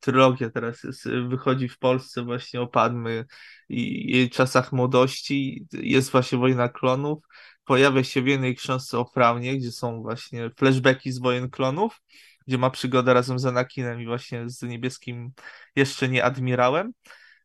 trylogia 0.01 0.51
teraz 0.51 0.83
jest, 0.85 1.07
y, 1.07 1.23
wychodzi 1.23 1.69
w 1.69 1.79
Polsce 1.79 2.23
właśnie 2.23 2.61
o 2.61 2.67
Padmy 2.67 3.25
i 3.69 4.13
jej 4.13 4.31
czasach 4.31 4.73
młodości, 4.73 5.67
jest 5.73 6.11
właśnie 6.11 6.39
Wojna 6.39 6.69
Klonów, 6.69 7.19
pojawia 7.65 8.05
się 8.05 8.23
w 8.23 8.27
jednej 8.27 8.57
książce 8.57 8.99
o 8.99 9.05
Fraunie, 9.05 9.59
gdzie 9.59 9.73
są 9.73 10.03
właśnie 10.03 10.51
flashbacki 10.57 11.13
z 11.13 11.19
Wojen 11.19 11.51
Klonów, 11.51 12.01
gdzie 12.47 12.59
ma 12.59 12.71
przygodę 12.71 13.15
razem 13.15 13.39
z 13.39 13.47
Anakinem 13.47 14.01
i 14.01 14.07
właśnie 14.07 14.51
z 14.51 14.63
niebieskim 14.63 15.33
jeszcze 15.77 16.09
nie 16.09 16.25
admirałem. 16.25 16.93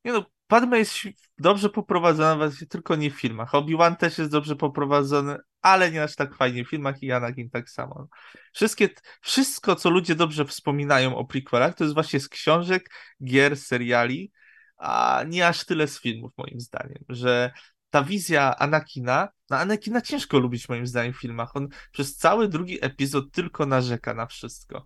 Nie 0.05 0.13
no, 0.13 0.25
Padme 0.49 0.79
jest 0.79 0.93
dobrze 1.38 1.69
poprowadzona, 1.69 2.49
tylko 2.69 2.95
nie 2.95 3.12
w 3.12 3.19
filmach. 3.19 3.51
Obi-Wan 3.51 3.95
też 3.95 4.17
jest 4.17 4.31
dobrze 4.31 4.55
poprowadzony, 4.55 5.38
ale 5.62 5.91
nie 5.91 6.03
aż 6.03 6.15
tak 6.15 6.35
fajnie 6.35 6.65
w 6.65 6.69
filmach 6.69 7.03
i 7.03 7.12
Anakin 7.12 7.49
tak 7.49 7.69
samo. 7.69 8.07
Wszystkie, 8.53 8.89
wszystko, 9.21 9.75
co 9.75 9.89
ludzie 9.89 10.15
dobrze 10.15 10.45
wspominają 10.45 11.15
o 11.15 11.25
prequelach, 11.25 11.75
to 11.75 11.83
jest 11.83 11.93
właśnie 11.93 12.19
z 12.19 12.29
książek, 12.29 12.89
gier, 13.23 13.57
seriali, 13.57 14.31
a 14.77 15.23
nie 15.27 15.47
aż 15.47 15.65
tyle 15.65 15.88
z 15.88 16.01
filmów, 16.01 16.31
moim 16.38 16.59
zdaniem, 16.59 17.03
że 17.09 17.51
ta 17.89 18.04
wizja 18.04 18.56
Anakina, 18.58 19.30
no 19.49 19.58
Anakina 19.58 20.02
ciężko 20.02 20.39
lubić 20.39 20.69
moim 20.69 20.88
zdaniem 20.88 21.13
w 21.13 21.19
filmach. 21.19 21.56
On 21.56 21.67
przez 21.91 22.15
cały 22.15 22.47
drugi 22.47 22.86
epizod 22.86 23.32
tylko 23.32 23.65
narzeka 23.65 24.13
na 24.13 24.25
wszystko. 24.25 24.86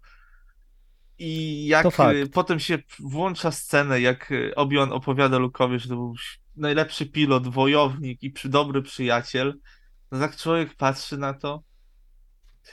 I 1.19 1.65
jak 1.67 1.85
y, 2.15 2.29
potem 2.29 2.59
się 2.59 2.77
włącza 2.99 3.51
scenę, 3.51 4.01
jak 4.01 4.31
y, 4.31 4.53
Obi-Wan 4.55 4.91
opowiada 4.91 5.37
Luke'owi, 5.37 5.79
że 5.79 5.89
to 5.89 5.95
był 5.95 6.15
najlepszy 6.55 7.05
pilot, 7.05 7.47
wojownik 7.47 8.23
i 8.23 8.31
przy, 8.31 8.49
dobry 8.49 8.81
przyjaciel, 8.81 9.59
no 10.11 10.19
tak 10.19 10.35
człowiek 10.37 10.75
patrzy 10.75 11.17
na 11.17 11.33
to. 11.33 11.63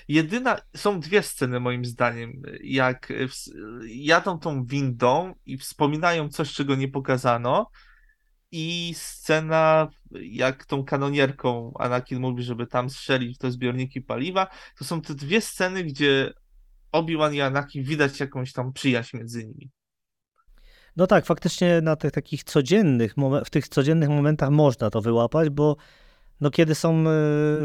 Jedyna, 0.08 0.56
są 0.76 1.00
dwie 1.00 1.22
sceny 1.22 1.60
moim 1.60 1.84
zdaniem, 1.84 2.42
jak 2.62 3.10
y, 3.10 3.28
ws- 3.28 3.50
jadą 3.86 4.38
tą 4.38 4.64
windą 4.64 5.34
i 5.46 5.58
wspominają 5.58 6.28
coś, 6.28 6.52
czego 6.52 6.74
nie 6.74 6.88
pokazano 6.88 7.70
i 8.52 8.92
scena, 8.96 9.88
jak 10.10 10.64
tą 10.64 10.84
kanonierką 10.84 11.72
Anakin 11.78 12.20
mówi, 12.20 12.42
żeby 12.42 12.66
tam 12.66 12.90
strzelić 12.90 13.36
w 13.36 13.38
te 13.38 13.50
zbiorniki 13.50 14.00
paliwa, 14.00 14.46
to 14.78 14.84
są 14.84 15.00
te 15.02 15.14
dwie 15.14 15.40
sceny, 15.40 15.84
gdzie 15.84 16.32
Obi-Wan 16.92 17.34
i 17.34 17.40
Anakin 17.40 17.84
widać 17.84 18.20
jakąś 18.20 18.52
tam 18.52 18.72
przyjaźń 18.72 19.16
między 19.16 19.44
nimi. 19.44 19.70
No 20.96 21.06
tak, 21.06 21.26
faktycznie 21.26 21.80
na 21.80 21.96
tych 21.96 22.12
takich 22.12 22.44
codziennych, 22.44 23.14
w 23.44 23.50
tych 23.50 23.68
codziennych 23.68 24.08
momentach 24.08 24.50
można 24.50 24.90
to 24.90 25.00
wyłapać, 25.00 25.50
bo 25.50 25.76
no 26.40 26.50
kiedy 26.50 26.74
są 26.74 27.00
e, 27.00 27.02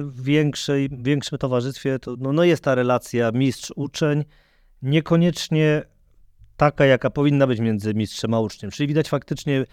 w 0.04 0.24
większej, 0.24 0.90
większym 0.92 1.38
towarzystwie, 1.38 2.00
to 2.00 2.16
no, 2.20 2.34
no 2.34 2.44
jest 2.44 2.64
ta 2.64 2.76
relacja 2.76 3.32
mistrz-uczeń, 3.32 4.26
niekoniecznie 4.82 5.84
taka, 6.58 6.86
jaka 6.86 7.10
powinna 7.10 7.48
być 7.48 7.60
między 7.60 7.94
mistrzem 7.94 8.34
a 8.34 8.40
uczniem. 8.40 8.72
Czyli 8.72 8.88
widać 8.88 9.10
faktycznie 9.10 9.66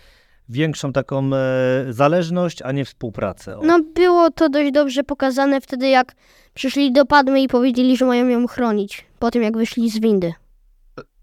większą 0.49 0.93
taką 0.93 1.31
e, 1.35 1.87
zależność, 1.91 2.63
a 2.63 2.73
nie 2.73 2.85
współpracę. 2.85 3.59
O. 3.59 3.63
No 3.63 3.81
było 3.95 4.31
to 4.31 4.49
dość 4.49 4.73
dobrze 4.73 5.05
pokazane 5.05 5.61
wtedy, 5.61 5.89
jak 5.89 6.15
przyszli 6.55 6.93
do 6.93 7.07
Padmy 7.07 7.43
i 7.43 7.49
powiedzieli, 7.49 7.97
że 7.97 8.05
mają 8.05 8.29
ją 8.29 8.47
chronić. 8.47 9.05
Po 9.19 9.31
tym, 9.31 9.43
jak 9.43 9.57
wyszli 9.57 9.91
z 9.91 10.01
windy. 10.01 10.35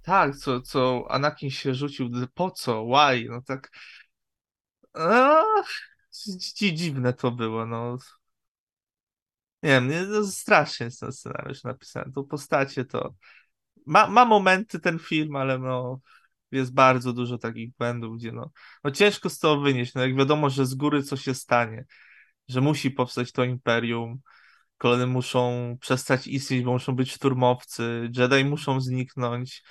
Tak, 0.04 0.36
co, 0.36 0.62
co 0.62 1.06
Anakin 1.10 1.50
się 1.50 1.74
rzucił, 1.74 2.10
po 2.34 2.52
co, 2.52 2.86
why, 2.86 3.26
no 3.30 3.42
tak. 3.42 3.72
Ach, 4.94 5.70
dzi- 6.12 6.74
dziwne 6.74 7.14
to 7.14 7.32
było, 7.32 7.66
no. 7.66 7.98
Nie 9.64 9.70
wiem, 9.70 9.88
nie, 9.88 10.02
no 10.02 10.24
strasznie 10.24 10.86
jest 10.86 11.00
ten 11.00 11.12
scenariusz 11.12 11.64
napisany. 11.64 12.12
To 12.12 12.24
postacie 12.24 12.86
to 12.86 13.14
ma, 13.86 14.08
ma 14.08 14.26
momenty 14.26 14.80
ten 14.80 15.00
film, 15.00 15.36
ale 15.36 15.60
no 15.60 16.00
jest 16.52 16.74
bardzo 16.74 17.14
dużo 17.14 17.38
takich 17.38 17.72
błędów, 17.78 18.18
gdzie 18.18 18.32
no, 18.32 18.52
no 18.84 18.92
ciężko 18.92 19.30
z 19.30 19.40
tego 19.40 19.60
wynieść. 19.60 19.94
No 19.94 20.02
jak 20.02 20.16
wiadomo, 20.16 20.50
że 20.50 20.66
z 20.66 20.76
góry 20.76 21.04
coś 21.04 21.22
się 21.22 21.34
stanie, 21.34 21.86
że 22.48 22.62
musi 22.62 22.92
powstać 22.92 23.32
to 23.32 23.44
imperium, 23.44 24.20
kolony 24.78 25.08
muszą 25.08 25.78
przestać 25.82 26.28
istnieć, 26.28 26.64
bo 26.64 26.72
muszą 26.72 26.96
być 26.96 27.12
szturmowcy, 27.12 28.10
Jedi 28.18 28.46
muszą 28.46 28.82
zniknąć. 28.82 29.64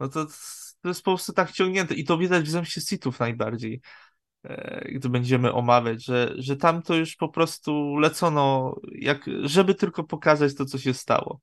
No 0.00 0.08
to, 0.08 0.26
to 0.82 0.88
jest 0.88 1.02
po 1.02 1.10
prostu 1.10 1.32
tak 1.32 1.52
ciągnięte 1.52 1.94
i 1.94 2.04
to 2.04 2.18
widać 2.18 2.44
w 2.44 2.50
Zemście 2.50 2.80
Sithów 2.80 3.20
najbardziej, 3.20 3.80
e, 4.44 4.88
gdy 4.92 5.08
będziemy 5.08 5.52
omawiać, 5.52 6.04
że, 6.04 6.34
że 6.38 6.56
tam 6.56 6.82
to 6.82 6.94
już 6.94 7.16
po 7.16 7.28
prostu 7.28 7.96
lecono, 7.96 8.74
jak, 8.92 9.24
żeby 9.42 9.74
tylko 9.74 10.04
pokazać 10.04 10.54
to, 10.54 10.64
co 10.64 10.78
się 10.78 10.94
stało. 10.94 11.40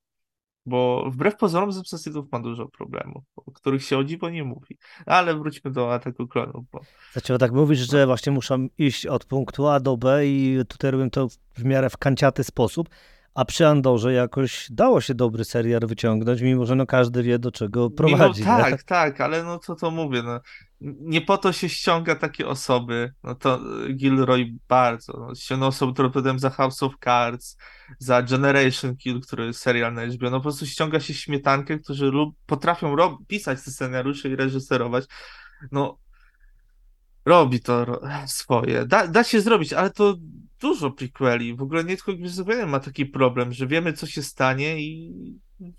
Bo 0.66 1.10
wbrew 1.12 1.38
pozorom 1.38 1.72
Zemsta 1.72 1.98
Sithów 1.98 2.32
ma 2.32 2.40
dużo 2.40 2.68
problemów, 2.68 3.24
o 3.36 3.52
których 3.52 3.84
się 3.84 3.98
o 3.98 4.04
dziwo 4.04 4.30
nie 4.30 4.44
mówi. 4.44 4.78
Ale 5.06 5.36
wróćmy 5.36 5.72
do 5.72 5.94
ataku 5.94 6.28
klonów, 6.28 6.66
bo 6.72 6.80
Zaczęło 7.14 7.40
tak 7.40 7.52
mówić, 7.52 7.80
że 7.80 8.06
właśnie 8.06 8.32
muszą 8.32 8.68
iść 8.78 9.06
od 9.06 9.26
punktu 9.26 9.68
A 9.68 9.80
do 9.80 9.98
B 9.98 10.28
i 10.28 10.60
tutaj 10.68 10.92
robią 10.92 11.10
to 11.10 11.28
w 11.58 11.64
miarę 11.64 11.90
w 11.90 11.98
kanciaty 11.98 12.44
sposób, 12.44 12.90
a 13.36 13.46
przy 13.46 13.68
Andorze 13.68 14.14
jakoś 14.14 14.68
dało 14.72 15.02
się 15.02 15.14
dobry 15.14 15.46
serial 15.46 15.82
wyciągnąć, 15.88 16.42
mimo 16.42 16.66
że 16.66 16.76
no 16.76 16.86
każdy 16.86 17.24
wie 17.24 17.40
do 17.40 17.52
czego 17.52 17.90
prowadzi. 17.90 18.42
Mimo, 18.42 18.58
nie? 18.58 18.64
tak, 18.64 18.84
tak, 18.84 19.22
ale 19.22 19.44
no 19.44 19.60
co 19.60 19.76
to 19.76 19.92
mówię, 19.92 20.24
no, 20.24 20.40
nie 20.82 21.22
po 21.22 21.38
to 21.38 21.52
się 21.52 21.70
ściąga 21.70 22.16
takie 22.16 22.48
osoby, 22.48 23.14
no 23.24 23.36
to 23.36 23.60
Gilroy 23.96 24.46
bardzo, 24.68 25.14
no, 25.20 25.36
ściągnął 25.36 25.70
osoby, 25.70 25.94
które 25.94 26.08
odpowiadają 26.08 26.40
za 26.40 26.50
House 26.50 26.84
of 26.84 26.94
Cards, 27.04 27.58
za 28.00 28.22
Generation 28.24 28.98
Kill, 28.98 29.22
który 29.22 29.46
jest 29.46 29.60
serial 29.60 29.94
na 29.94 30.06
HBO, 30.06 30.30
no 30.30 30.38
po 30.38 30.44
prostu 30.44 30.66
ściąga 30.66 31.00
się 31.00 31.14
śmietankę, 31.14 31.80
którzy 31.80 32.06
lub 32.06 32.36
potrafią 32.46 32.96
pisać 33.28 33.64
te 33.64 33.72
scenariusze 33.72 34.30
i 34.30 34.36
reżyserować, 34.36 35.06
no 35.72 35.98
robi 37.26 37.60
to 37.60 38.02
swoje, 38.28 38.86
da, 38.86 39.08
da 39.08 39.24
się 39.24 39.42
zrobić, 39.42 39.74
ale 39.74 39.90
to 39.90 40.16
dużo 40.62 40.92
prequeli, 40.92 41.56
w 41.56 41.62
ogóle 41.62 41.84
nie 41.84 41.96
tylko 41.96 42.14
Gwiezdne 42.14 42.66
ma 42.66 42.80
taki 42.80 43.06
problem, 43.06 43.54
że 43.54 43.68
wiemy 43.68 43.94
co 43.94 44.08
się 44.08 44.24
stanie 44.24 44.82
i 44.82 45.14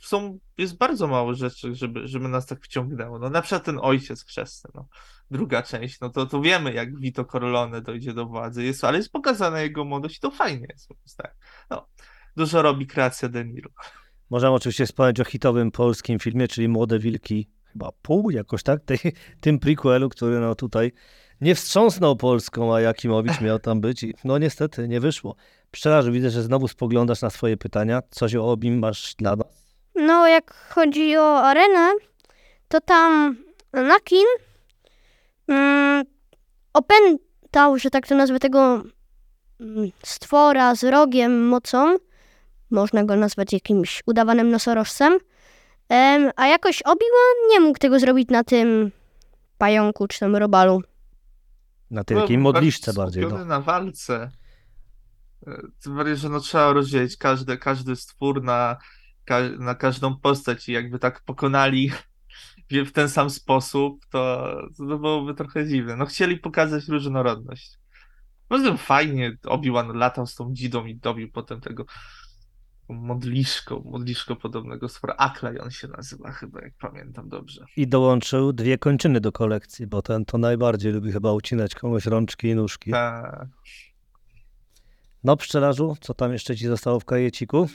są, 0.01 0.39
jest 0.59 0.77
bardzo 0.77 1.07
mało 1.07 1.35
rzeczy, 1.35 1.75
żeby, 1.75 2.09
żeby 2.09 2.29
nas 2.29 2.47
tak 2.47 2.65
wciągnęło. 2.65 3.19
No 3.19 3.31
na 3.31 3.43
przykład 3.43 3.65
ten 3.65 3.79
ojciec 3.83 4.25
chrzestny, 4.25 4.71
no. 4.75 4.89
Druga 5.31 5.63
część, 5.63 6.01
no 6.01 6.11
to, 6.11 6.27
to 6.27 6.41
wiemy, 6.41 6.73
jak 6.73 7.01
Vito 7.01 7.25
Corleone 7.25 7.83
dojdzie 7.83 8.13
do 8.13 8.27
władzy, 8.27 8.65
jest, 8.65 8.85
ale 8.85 8.99
jest 8.99 9.13
pokazana 9.13 9.61
jego 9.61 9.85
młodość 9.85 10.17
i 10.17 10.21
to 10.21 10.31
fajnie 10.31 10.67
jest. 10.71 10.89
Tak. 11.17 11.37
No, 11.71 11.89
dużo 12.37 12.63
robi 12.63 12.87
kreacja 12.87 13.29
De 13.29 13.45
Niro. 13.45 13.71
Możemy 14.31 14.53
oczywiście 14.53 14.87
wspomnieć 14.87 15.21
o 15.21 15.25
hitowym 15.25 15.71
polskim 15.71 16.19
filmie, 16.19 16.49
czyli 16.49 16.69
Młode 16.69 16.99
Wilki, 16.99 17.51
chyba 17.73 17.93
pół 18.03 18.31
jakoś 18.31 18.63
tak, 18.63 18.85
tej, 18.85 18.99
tym 19.41 19.59
prequelu, 19.59 20.09
który 20.09 20.41
no 20.41 20.55
tutaj 20.55 20.93
nie 21.41 21.55
wstrząsnął 21.55 22.17
Polską, 22.17 22.75
a 22.75 22.81
Jakimowicz 22.81 23.41
miał 23.41 23.59
tam 23.59 23.81
być 23.81 24.03
i 24.03 24.15
no 24.25 24.39
niestety 24.39 24.89
nie 24.89 25.01
wyszło. 25.01 25.37
Pszczelarzu, 25.71 26.13
widzę, 26.13 26.31
że 26.31 26.43
znowu 26.43 26.69
spoglądasz 26.69 27.23
na 27.23 27.31
swoje 27.31 27.57
pytania. 27.57 28.03
Coś 28.11 28.35
o 28.35 28.51
obim 28.51 28.79
masz 28.79 29.15
dla 29.15 29.37
nas? 29.37 29.47
No, 29.95 30.29
jak 30.29 30.55
chodzi 30.55 31.17
o 31.17 31.43
arenę, 31.43 31.93
to 32.69 32.81
tam 32.81 33.37
Anakin 33.73 34.27
mm, 35.49 36.05
opętał, 36.73 37.79
że 37.79 37.91
tak 37.91 38.07
to 38.07 38.15
nazwę, 38.15 38.39
tego 38.39 38.83
mm, 39.61 39.91
stwora 40.03 40.75
z 40.75 40.85
rogiem, 40.85 41.49
mocą. 41.49 41.97
Można 42.71 43.05
go 43.05 43.17
nazwać 43.17 43.53
jakimś 43.53 44.03
udawanym 44.07 44.51
nosorożcem. 44.51 45.19
Em, 45.89 46.31
a 46.37 46.47
jakoś 46.47 46.83
Obi-Wan 46.83 47.51
nie 47.51 47.61
mógł 47.61 47.79
tego 47.79 47.99
zrobić 47.99 48.29
na 48.29 48.45
tym 48.45 48.91
pająku 49.59 50.09
czy 50.09 50.21
tam 50.21 50.37
robalu. 50.37 50.83
Na 51.91 52.05
tej 52.05 52.17
takiej 52.17 52.37
No, 52.37 52.43
modliszce 52.43 52.93
bardzo 52.93 53.21
bardziej. 53.21 53.39
No. 53.39 53.45
na 53.45 53.61
walce. 53.61 54.31
E, 55.47 55.63
Tym 55.83 55.97
bardziej, 55.97 56.17
że 56.17 56.29
no 56.29 56.41
trzeba 56.41 56.73
rozdzielić 56.73 57.17
każdy, 57.17 57.59
każdy 57.59 57.97
stwór 57.97 58.43
na, 58.43 58.77
na 59.59 59.75
każdą 59.75 60.17
postać 60.17 60.69
i 60.69 60.73
jakby 60.73 60.99
tak 60.99 61.23
pokonali 61.25 61.91
w 61.91 62.05
w 62.89 62.93
ten 62.93 63.09
sam 63.09 63.31
sposób, 63.31 64.07
to, 64.11 64.53
to 64.77 64.85
byłoby 64.85 65.35
trochę 65.35 65.67
dziwne. 65.67 65.97
No 65.97 66.07
chcieli 66.07 66.39
pokazać 66.39 66.89
różnorodność. 66.89 67.79
Poza 68.49 68.65
tym 68.65 68.79
fajnie 68.79 69.37
Obi-Wan 69.45 69.95
latał 69.95 70.27
z 70.27 70.35
tą 70.35 70.53
dzidą 70.55 70.87
i 70.87 70.97
dobił 70.97 71.31
potem 71.33 71.61
tego 71.61 71.85
modliszko, 72.89 73.83
modliszko 73.85 74.37
podobnego 74.37 74.89
stwora. 74.89 75.15
Aklaj 75.19 75.59
on 75.59 75.71
się 75.71 75.89
nazywa 75.89 76.33
chyba, 76.33 76.63
jak 76.63 76.73
pamiętam 76.81 77.29
dobrze. 77.29 77.65
I 77.77 77.89
dołączył 77.89 78.53
dwie 78.53 78.79
kończyny 78.79 79.21
do 79.21 79.33
kolekcji, 79.33 79.87
bo 79.87 80.03
ten 80.03 80.25
to 80.25 80.39
najbardziej 80.39 80.93
lubi 80.93 81.13
chyba 81.13 81.33
ucinać 81.33 81.75
komuś 81.75 82.07
rączki 82.07 82.49
i 82.49 82.55
nóżki. 82.55 82.91
Tak. 82.91 83.47
No 85.25 85.37
pszczelarzu, 85.37 85.97
co 86.01 86.15
tam 86.15 86.33
jeszcze 86.33 86.57
ci 86.57 86.67
zostało 86.67 87.01
w 87.01 87.05
kajeciku? 87.05 87.69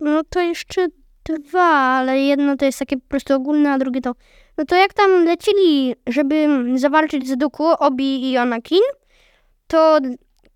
No 0.00 0.22
to 0.30 0.40
jeszcze 0.40 0.88
dwa, 1.40 1.68
ale 1.74 2.18
jedno 2.18 2.56
to 2.56 2.64
jest 2.64 2.78
takie 2.78 2.96
po 2.96 3.08
prostu 3.08 3.34
ogólne, 3.34 3.72
a 3.72 3.78
drugie 3.78 4.00
to... 4.00 4.14
No 4.58 4.64
to 4.64 4.76
jak 4.76 4.94
tam 4.94 5.24
lecili, 5.24 5.94
żeby 6.06 6.48
zawalczyć 6.78 7.28
z 7.28 7.36
Duku, 7.36 7.64
Obi 7.78 8.30
i 8.30 8.36
Anakin, 8.36 8.82
to 9.66 9.98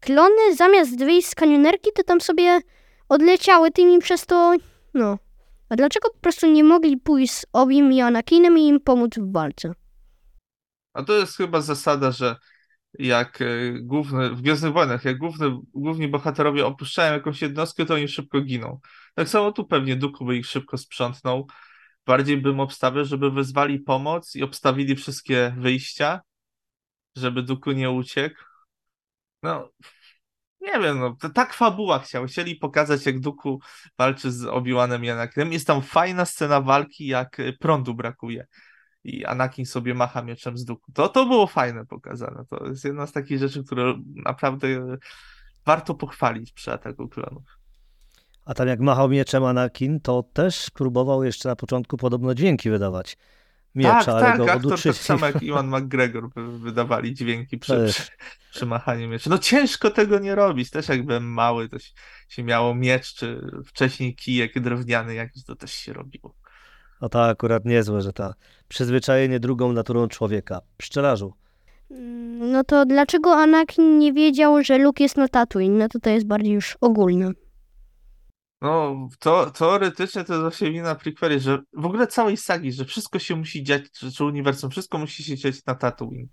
klony 0.01 0.57
zamiast 0.57 0.99
wyjść 0.99 1.29
z 1.29 1.35
kanionerki, 1.35 1.91
to 1.95 2.03
tam 2.03 2.20
sobie 2.20 2.61
odleciały 3.09 3.71
tymi 3.71 3.99
przez 3.99 4.27
to... 4.27 4.55
No. 4.95 5.19
A 5.69 5.77
dlaczego 5.77 6.11
po 6.11 6.19
prostu 6.19 6.51
nie 6.51 6.65
mogli 6.65 6.97
pójść 6.97 7.33
z 7.33 7.47
Obim 7.53 7.93
i 7.93 8.01
Anakinem 8.01 8.59
i 8.59 8.67
im 8.67 8.81
pomóc 8.81 9.15
w 9.19 9.33
walce? 9.33 9.73
A 10.93 11.03
to 11.03 11.13
jest 11.13 11.37
chyba 11.37 11.61
zasada, 11.61 12.13
że 12.13 12.37
jak 12.99 13.41
e, 13.41 13.47
główny, 13.81 14.31
w 14.31 14.43
Gwiezdnych 14.43 14.73
Wojnach, 14.73 15.05
jak 15.05 15.19
główny, 15.19 15.59
główni 15.75 16.09
bohaterowie 16.09 16.67
opuszczają 16.67 17.13
jakąś 17.13 17.43
jednostkę, 17.43 17.87
to 17.87 17.95
oni 17.95 18.09
szybko 18.09 18.41
giną. 18.41 18.81
Tak 19.15 19.29
samo 19.29 19.53
tu 19.53 19.65
pewnie 19.67 19.97
Dooku 19.97 20.25
by 20.25 20.37
ich 20.37 20.47
szybko 20.47 20.79
sprzątnął. 20.79 21.47
Bardziej 22.07 22.37
bym 22.37 22.61
obstawiał, 22.61 23.05
żeby 23.05 23.31
wezwali 23.31 23.81
pomoc 23.81 24.37
i 24.37 24.43
obstawili 24.43 24.97
wszystkie 24.97 25.55
wyjścia, 25.59 26.21
żeby 27.17 27.43
Dooku 27.43 27.73
nie 27.73 27.91
uciekł. 27.91 28.37
No, 29.43 29.69
nie 30.65 30.81
wiem, 30.81 30.99
no, 30.99 31.17
tak 31.35 31.55
fabuła 31.55 31.99
chciał. 31.99 32.27
Chcieli 32.27 32.57
pokazać, 32.57 33.07
jak 33.07 33.21
Dooku 33.21 33.61
walczy 33.99 34.33
z 34.33 34.45
Obi-Wanem 34.45 35.05
i 35.05 35.11
Anakinem. 35.11 35.53
Jest 35.53 35.67
tam 35.67 35.83
fajna 35.83 36.25
scena 36.25 36.61
walki, 36.61 37.07
jak 37.07 37.41
e, 37.41 37.53
prądu 37.53 37.95
brakuje 37.95 38.47
i 39.05 39.25
Anakin 39.25 39.67
sobie 39.67 39.95
macha 39.95 40.23
mieczem 40.23 40.59
z 40.59 40.65
duku. 40.65 40.93
To, 40.93 41.09
to 41.09 41.27
było 41.27 41.47
fajne 41.47 41.87
pokazane. 41.87 42.45
To 42.51 42.67
jest 42.67 42.85
jedna 42.85 43.07
z 43.07 43.12
takich 43.12 43.39
rzeczy, 43.39 43.65
które 43.65 43.95
naprawdę 44.07 44.97
warto 45.67 45.95
pochwalić 45.95 46.53
przy 46.53 46.73
ataku 46.73 47.09
klonów. 47.09 47.45
A 48.45 48.55
tam 48.55 48.69
jak 48.69 48.81
machał 48.81 49.09
mieczem 49.09 49.45
Anakin, 49.45 50.01
to 50.01 50.23
też 50.23 50.71
próbował 50.71 51.25
jeszcze 51.25 51.49
na 51.49 51.57
początku 51.57 51.97
podobno 51.97 52.35
dźwięki 52.35 52.71
wydawać. 52.71 53.17
Miecza, 53.75 54.05
tak, 54.05 54.09
ale 54.09 54.22
tak, 54.22 54.39
go 54.39 54.45
aktor 54.53 54.72
oduczyli. 54.72 54.95
tak 54.95 55.03
samo 55.03 55.27
jak 55.27 55.43
Iwan 55.43 55.68
McGregor 55.68 56.29
wy- 56.35 56.59
wydawali 56.59 57.14
dźwięki 57.14 57.59
przy, 57.59 57.87
przy, 57.89 58.03
przy 58.51 58.66
machaniu 58.66 59.09
miecza. 59.09 59.31
No 59.31 59.39
ciężko 59.39 59.91
tego 59.91 60.18
nie 60.18 60.35
robić. 60.35 60.70
Też 60.70 60.89
jak 60.89 61.07
byłem 61.07 61.25
mały, 61.33 61.68
to 61.68 61.79
się, 61.79 61.93
się 62.29 62.43
miało 62.43 62.75
miecz, 62.75 63.14
czy 63.14 63.51
wcześniej 63.66 64.14
kijek 64.14 64.61
drewniany 64.61 65.14
jakiś, 65.14 65.45
to 65.45 65.57
też 65.57 65.72
się 65.72 65.93
robiło. 65.93 66.35
No 67.01 67.09
to 67.09 67.25
akurat 67.29 67.64
niezłe, 67.64 68.01
że 68.03 68.12
ta 68.12 68.35
przyzwyczajenie 68.68 69.41
drugą 69.41 69.72
naturą 69.72 70.09
człowieka. 70.09 70.61
Pszczelarzu, 70.77 71.35
No 72.41 72.64
to 72.64 72.87
dlaczego 72.87 73.37
Anakin 73.37 73.99
nie 73.99 74.12
wiedział, 74.12 74.64
że 74.64 74.79
Luke 74.79 75.03
jest 75.05 75.16
na 75.16 75.29
Tatooine? 75.29 75.79
No 75.79 75.89
to 75.89 76.01
to 76.01 76.11
jest 76.11 76.27
bardziej 76.27 76.53
już 76.53 76.77
ogólne. 76.81 77.31
No, 78.65 79.09
to 79.19 79.51
teoretycznie 79.51 80.25
to 80.25 80.33
jest 80.33 80.43
właśnie 80.43 80.73
wina 80.73 80.95
prequeli, 80.95 81.41
że 81.41 81.59
w 81.73 81.87
ogóle 81.87 82.07
całej 82.07 82.37
sagi, 82.37 82.73
że 82.73 82.85
wszystko 82.85 83.19
się 83.19 83.37
musi 83.37 83.62
dziać, 83.62 83.83
czy, 83.93 84.12
czy 84.12 84.25
uniwersum, 84.25 84.71
wszystko 84.71 84.99
musi 84.99 85.25
się 85.25 85.37
dziać 85.37 85.55
na 85.67 85.75
Tatooine. 85.75 86.29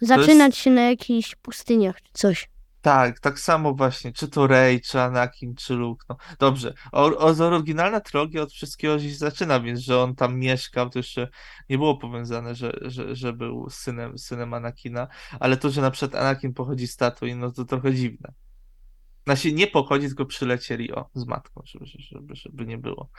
Zaczynać 0.00 0.56
się 0.56 0.70
na 0.70 0.82
jakichś 0.82 1.34
pustyniach 1.34 2.02
czy 2.02 2.12
coś. 2.12 2.48
Tak, 2.80 3.20
tak 3.20 3.38
samo 3.38 3.74
właśnie, 3.74 4.12
czy 4.12 4.28
to 4.28 4.46
Rey, 4.46 4.80
czy 4.80 5.00
Anakin, 5.00 5.54
czy 5.54 5.74
Luke, 5.74 6.06
no 6.08 6.16
dobrze, 6.38 6.74
o, 6.92 7.04
o, 7.06 7.46
oryginalna 7.46 8.00
trylogia 8.00 8.42
od 8.42 8.52
wszystkiego 8.52 9.00
się 9.00 9.10
zaczyna, 9.10 9.60
więc 9.60 9.80
że 9.80 10.02
on 10.02 10.14
tam 10.14 10.38
mieszkał, 10.38 10.90
to 10.90 10.98
jeszcze 10.98 11.28
nie 11.68 11.78
było 11.78 11.96
powiązane, 11.96 12.54
że, 12.54 12.72
że, 12.82 13.16
że 13.16 13.32
był 13.32 13.70
synem, 13.70 14.18
synem 14.18 14.54
Anakina, 14.54 15.08
ale 15.40 15.56
to, 15.56 15.70
że 15.70 15.80
na 15.82 15.90
przykład 15.90 16.22
Anakin 16.22 16.54
pochodzi 16.54 16.86
z 16.86 16.96
Tatooine, 16.96 17.40
no 17.40 17.52
to 17.52 17.64
trochę 17.64 17.94
dziwne. 17.94 18.32
Znaczy 19.28 19.52
nie 19.52 19.66
pochodzi, 19.66 20.06
tylko 20.06 20.26
przylecieli, 20.26 20.92
o, 20.92 21.10
z 21.14 21.26
matką, 21.26 21.62
żeby, 21.64 21.86
żeby, 21.86 22.34
żeby 22.36 22.66
nie 22.66 22.78
było. 22.78 23.10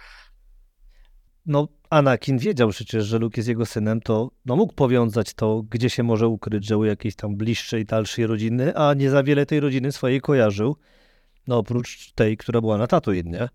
no 1.45 1.67
Anakin 1.89 2.37
wiedział 2.37 2.69
przecież, 2.69 3.05
że 3.05 3.19
Luke 3.19 3.39
jest 3.39 3.49
jego 3.49 3.65
synem, 3.65 4.01
to 4.01 4.31
no, 4.45 4.55
mógł 4.55 4.73
powiązać 4.73 5.33
to, 5.33 5.63
gdzie 5.69 5.89
się 5.89 6.03
może 6.03 6.27
ukryć, 6.27 6.65
że 6.65 6.77
u 6.77 6.85
jakiejś 6.85 7.15
tam 7.15 7.35
bliższej, 7.35 7.85
dalszej 7.85 8.27
rodziny, 8.27 8.75
a 8.75 8.93
nie 8.93 9.09
za 9.09 9.23
wiele 9.23 9.45
tej 9.45 9.59
rodziny 9.59 9.91
swojej 9.91 10.21
kojarzył. 10.21 10.77
No 11.47 11.57
oprócz 11.57 12.11
tej, 12.11 12.37
która 12.37 12.61
była 12.61 12.77
na 12.77 12.87
Tatooine, 12.87 13.31
nie? 13.31 13.49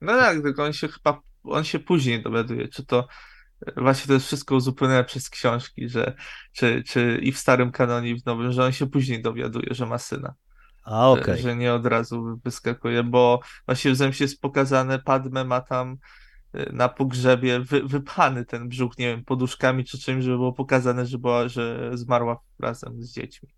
No 0.00 0.12
tak, 0.12 0.42
tylko 0.42 0.64
on 0.64 0.72
się 0.72 0.88
chyba 0.88 1.22
on 1.44 1.64
się 1.64 1.78
później 1.78 2.22
dowiaduje, 2.22 2.68
czy 2.68 2.86
to 2.86 3.08
e, 3.66 3.80
właśnie 3.80 4.06
to 4.06 4.12
jest 4.12 4.26
wszystko 4.26 4.54
uzupełnione 4.54 5.04
przez 5.04 5.30
książki, 5.30 5.88
że 5.88 6.16
czy, 6.52 6.82
czy 6.86 7.18
i 7.22 7.32
w 7.32 7.38
starym 7.38 7.70
kanonie, 7.72 8.10
i 8.10 8.20
w 8.20 8.26
nowym, 8.26 8.52
że 8.52 8.64
on 8.64 8.72
się 8.72 8.86
później 8.86 9.22
dowiaduje, 9.22 9.68
że 9.70 9.86
ma 9.86 9.98
syna. 9.98 10.34
A 10.84 11.14
Że- 11.14 11.22
okej. 11.22 11.42
Że 11.42 11.56
nie 11.56 11.74
od 11.74 11.86
razu 11.86 12.40
wyskakuje, 12.44 13.02
bo 13.02 13.40
właśnie 13.66 13.90
w 13.90 13.96
Zemście 13.96 14.24
jest 14.24 14.40
pokazane, 14.40 14.98
Padme 14.98 15.44
ma 15.44 15.60
tam 15.60 15.96
y, 16.54 16.70
na 16.72 16.88
pogrzebie 16.88 17.60
wy, 17.60 17.82
wypchany 17.82 18.44
ten 18.44 18.68
brzuch, 18.68 18.98
nie 18.98 19.06
wiem, 19.06 19.24
poduszkami 19.24 19.84
czy 19.84 19.98
czymś, 19.98 20.24
żeby 20.24 20.36
było 20.36 20.52
pokazane, 20.52 21.06
że, 21.06 21.18
była, 21.18 21.48
że 21.48 21.90
zmarła 21.94 22.40
razem 22.58 23.02
z 23.02 23.12
dziećmi. 23.12 23.48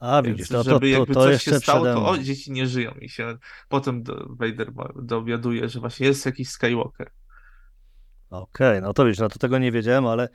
A 0.00 0.22
Więc 0.22 0.36
widzisz, 0.36 0.50
no 0.50 0.64
to, 0.64 0.70
żeby 0.70 0.80
to, 0.80 0.86
jakby 0.86 1.14
to 1.14 1.22
coś 1.22 1.42
się 1.42 1.60
stało, 1.60 1.84
to 1.84 2.08
o, 2.08 2.18
dzieci 2.18 2.52
nie 2.52 2.66
żyją 2.66 2.94
i 3.00 3.08
się 3.08 3.38
potem 3.68 4.02
do, 4.02 4.26
Vader 4.28 4.72
dowiaduje, 5.02 5.68
że 5.68 5.80
właśnie 5.80 6.06
jest 6.06 6.26
jakiś 6.26 6.48
Skywalker. 6.48 7.10
Okej, 8.30 8.82
no 8.82 8.92
to 8.92 9.04
widzisz, 9.04 9.18
no 9.18 9.28
to 9.28 9.38
tego 9.38 9.58
nie 9.58 9.72
wiedziałem, 9.72 10.06
ale 10.06 10.28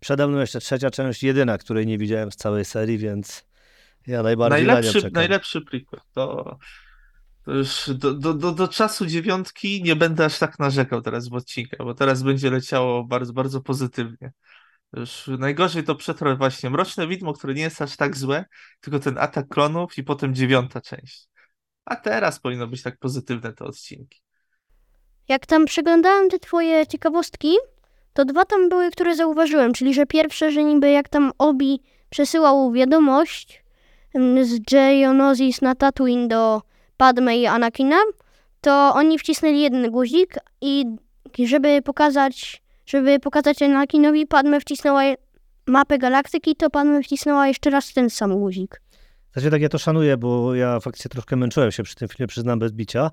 przede 0.00 0.28
mną 0.28 0.38
jeszcze 0.38 0.60
trzecia 0.60 0.90
część, 0.90 1.22
jedyna, 1.22 1.58
której 1.58 1.86
nie 1.86 1.98
widziałem 1.98 2.32
z 2.32 2.36
całej 2.36 2.64
serii, 2.64 2.98
więc 2.98 3.49
ja 4.06 4.22
najbardziej 4.22 4.66
na 4.66 4.66
nią 4.66 4.74
Najlepszy, 4.74 5.02
czekam. 5.02 5.12
najlepszy 5.12 5.60
prequel. 5.60 6.00
To, 6.14 6.58
to 7.44 7.52
już 7.52 7.90
do, 7.94 8.14
do, 8.14 8.34
do, 8.34 8.52
do 8.52 8.68
czasu 8.68 9.06
dziewiątki 9.06 9.82
nie 9.82 9.96
będę 9.96 10.24
aż 10.24 10.38
tak 10.38 10.58
narzekał 10.58 11.02
teraz 11.02 11.28
w 11.28 11.34
odcinkach, 11.34 11.78
bo 11.86 11.94
teraz 11.94 12.22
będzie 12.22 12.50
leciało 12.50 13.04
bardzo, 13.04 13.32
bardzo 13.32 13.60
pozytywnie. 13.60 14.32
Już 14.92 15.30
najgorzej 15.38 15.84
to 15.84 15.94
przetrwa 15.94 16.36
właśnie 16.36 16.70
Mroczne 16.70 17.06
Widmo, 17.06 17.32
które 17.32 17.54
nie 17.54 17.62
jest 17.62 17.82
aż 17.82 17.96
tak 17.96 18.16
złe, 18.16 18.44
tylko 18.80 18.98
ten 18.98 19.18
atak 19.18 19.48
klonów 19.48 19.98
i 19.98 20.04
potem 20.04 20.34
dziewiąta 20.34 20.80
część. 20.80 21.28
A 21.84 21.96
teraz 21.96 22.40
powinno 22.40 22.66
być 22.66 22.82
tak 22.82 22.98
pozytywne 22.98 23.52
te 23.52 23.64
odcinki. 23.64 24.20
Jak 25.28 25.46
tam 25.46 25.64
przeglądałem 25.64 26.28
te 26.28 26.38
twoje 26.38 26.86
ciekawostki, 26.86 27.54
to 28.12 28.24
dwa 28.24 28.44
tam 28.44 28.68
były, 28.68 28.90
które 28.90 29.16
zauważyłem, 29.16 29.72
czyli 29.72 29.94
że 29.94 30.06
pierwsze, 30.06 30.52
że 30.52 30.64
niby 30.64 30.90
jak 30.90 31.08
tam 31.08 31.32
Obi 31.38 31.80
przesyłał 32.10 32.72
wiadomość 32.72 33.64
z 34.42 34.58
Geonosis 34.70 35.62
na 35.62 35.74
Tatooine 35.74 36.28
do 36.28 36.62
Padme 36.96 37.36
i 37.36 37.46
Anakina, 37.46 37.96
to 38.60 38.92
oni 38.94 39.18
wcisnęli 39.18 39.60
jeden 39.60 39.90
guzik 39.90 40.34
i 40.60 40.84
żeby 41.44 41.82
pokazać, 41.82 42.62
żeby 42.86 43.20
pokazać 43.20 43.62
Anakinowi, 43.62 44.26
Padme 44.26 44.60
wcisnęła 44.60 45.02
mapę 45.66 45.98
galaktyki, 45.98 46.56
to 46.56 46.70
Padme 46.70 47.02
wcisnęła 47.02 47.48
jeszcze 47.48 47.70
raz 47.70 47.92
ten 47.92 48.10
sam 48.10 48.38
guzik. 48.38 48.80
Znaczy 49.32 49.50
tak 49.50 49.62
ja 49.62 49.68
to 49.68 49.78
szanuję, 49.78 50.16
bo 50.16 50.54
ja 50.54 50.80
faktycznie 50.80 51.08
troszkę 51.08 51.36
męczyłem 51.36 51.72
się 51.72 51.82
przy 51.82 51.94
tym 51.94 52.08
filmie, 52.08 52.26
przyznam 52.26 52.58
bez 52.58 52.72
bicia, 52.72 53.10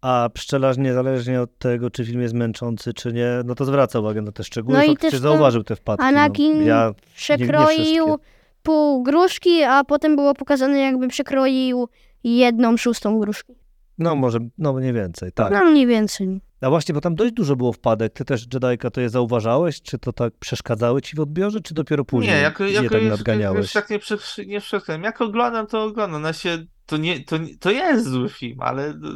a 0.00 0.28
pszczelarz 0.34 0.78
niezależnie 0.78 1.40
od 1.40 1.58
tego, 1.58 1.90
czy 1.90 2.04
film 2.04 2.22
jest 2.22 2.34
męczący, 2.34 2.94
czy 2.94 3.12
nie, 3.12 3.28
no 3.44 3.54
to 3.54 3.64
zwraca 3.64 3.98
uwagę 4.00 4.22
na 4.22 4.32
te 4.32 4.44
szczegóły, 4.44 4.78
No 4.78 4.84
i 4.84 4.88
faktycznie 4.88 5.10
też 5.10 5.20
zauważył 5.20 5.62
te 5.62 5.76
wpadki. 5.76 6.06
Anakin 6.06 6.58
no. 6.58 6.64
Ja, 6.64 6.92
Przekroił 7.14 7.68
wszystkie. 7.68 8.35
Pół 8.66 9.02
gruszki, 9.02 9.62
a 9.62 9.84
potem 9.84 10.16
było 10.16 10.34
pokazane 10.34 10.78
jakby 10.78 11.08
przekroił 11.08 11.88
jedną 12.24 12.76
szóstą 12.76 13.18
gruszki. 13.18 13.52
no 13.98 14.14
może, 14.14 14.38
no 14.58 14.72
mniej 14.72 14.92
więcej, 14.92 15.32
tak. 15.32 15.52
No 15.52 15.64
mniej 15.64 15.86
więcej. 15.86 16.40
A 16.60 16.70
właśnie, 16.70 16.94
bo 16.94 17.00
tam 17.00 17.14
dość 17.14 17.32
dużo 17.32 17.56
było 17.56 17.72
wpadek, 17.72 18.12
ty 18.12 18.24
też 18.24 18.46
Jedajka 18.54 18.90
to 18.90 19.00
je 19.00 19.08
zauważałeś, 19.08 19.82
czy 19.82 19.98
to 19.98 20.12
tak 20.12 20.32
przeszkadzały 20.40 21.02
ci 21.02 21.16
w 21.16 21.20
odbiorze, 21.20 21.60
czy 21.60 21.74
dopiero 21.74 22.04
później 22.04 22.34
nie, 22.34 22.40
jako, 22.40 22.64
je 22.64 22.72
jako 22.72 22.88
tak 22.88 23.02
już, 23.02 23.10
nadganiałeś? 23.10 23.58
już 23.58 23.72
tak 23.72 23.90
nie, 23.90 23.98
prze, 23.98 24.16
nie 24.46 24.60
przeszkadzam. 24.60 25.02
Jak 25.02 25.20
oglądam, 25.20 25.66
to 25.66 25.82
oglądam. 25.82 26.22
No 26.22 26.32
się, 26.32 26.58
to, 26.86 26.96
nie, 26.96 27.24
to, 27.24 27.36
to 27.60 27.70
jest 27.70 28.06
zły 28.06 28.28
film, 28.28 28.60
ale 28.60 28.94
no, 28.98 29.08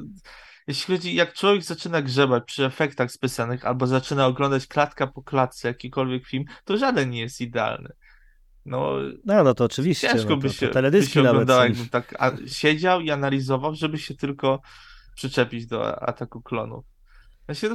jeśli 0.66 0.96
chodzi, 0.96 1.14
jak 1.14 1.32
człowiek 1.32 1.62
zaczyna 1.62 2.03
grzebać 2.03 2.44
przy 2.46 2.64
efektach 2.64 3.12
specjalnych 3.12 3.64
albo 3.64 3.86
zaczyna 3.86 4.26
oglądać 4.26 4.66
klatka 4.66 5.07
po 5.07 5.22
klatce 5.22 5.68
jakikolwiek 5.68 6.26
film, 6.26 6.44
to 6.64 6.76
żaden 6.76 7.11
nie 7.11 7.20
jest 7.20 7.40
idealny. 7.40 7.92
No, 8.67 8.93
No, 9.25 9.45
no 9.45 9.55
to 9.55 9.65
oczywiście, 9.65 10.09
ciężko 10.09 10.31
no, 10.31 10.37
by 10.37 10.49
to, 10.49 10.55
się, 10.55 10.69
to 10.69 10.83
by 10.83 11.03
się 11.03 11.23
są. 11.47 11.63
jakbym 11.63 11.89
tak 11.89 12.15
a, 12.19 12.31
siedział 12.47 13.01
i 13.01 13.11
analizował, 13.11 13.75
żeby 13.75 13.99
się 13.99 14.15
tylko 14.15 14.61
przyczepić 15.15 15.67
do 15.67 16.03
ataku 16.03 16.43
klonów. 16.43 16.85
Ja 17.49 17.55
się, 17.55 17.69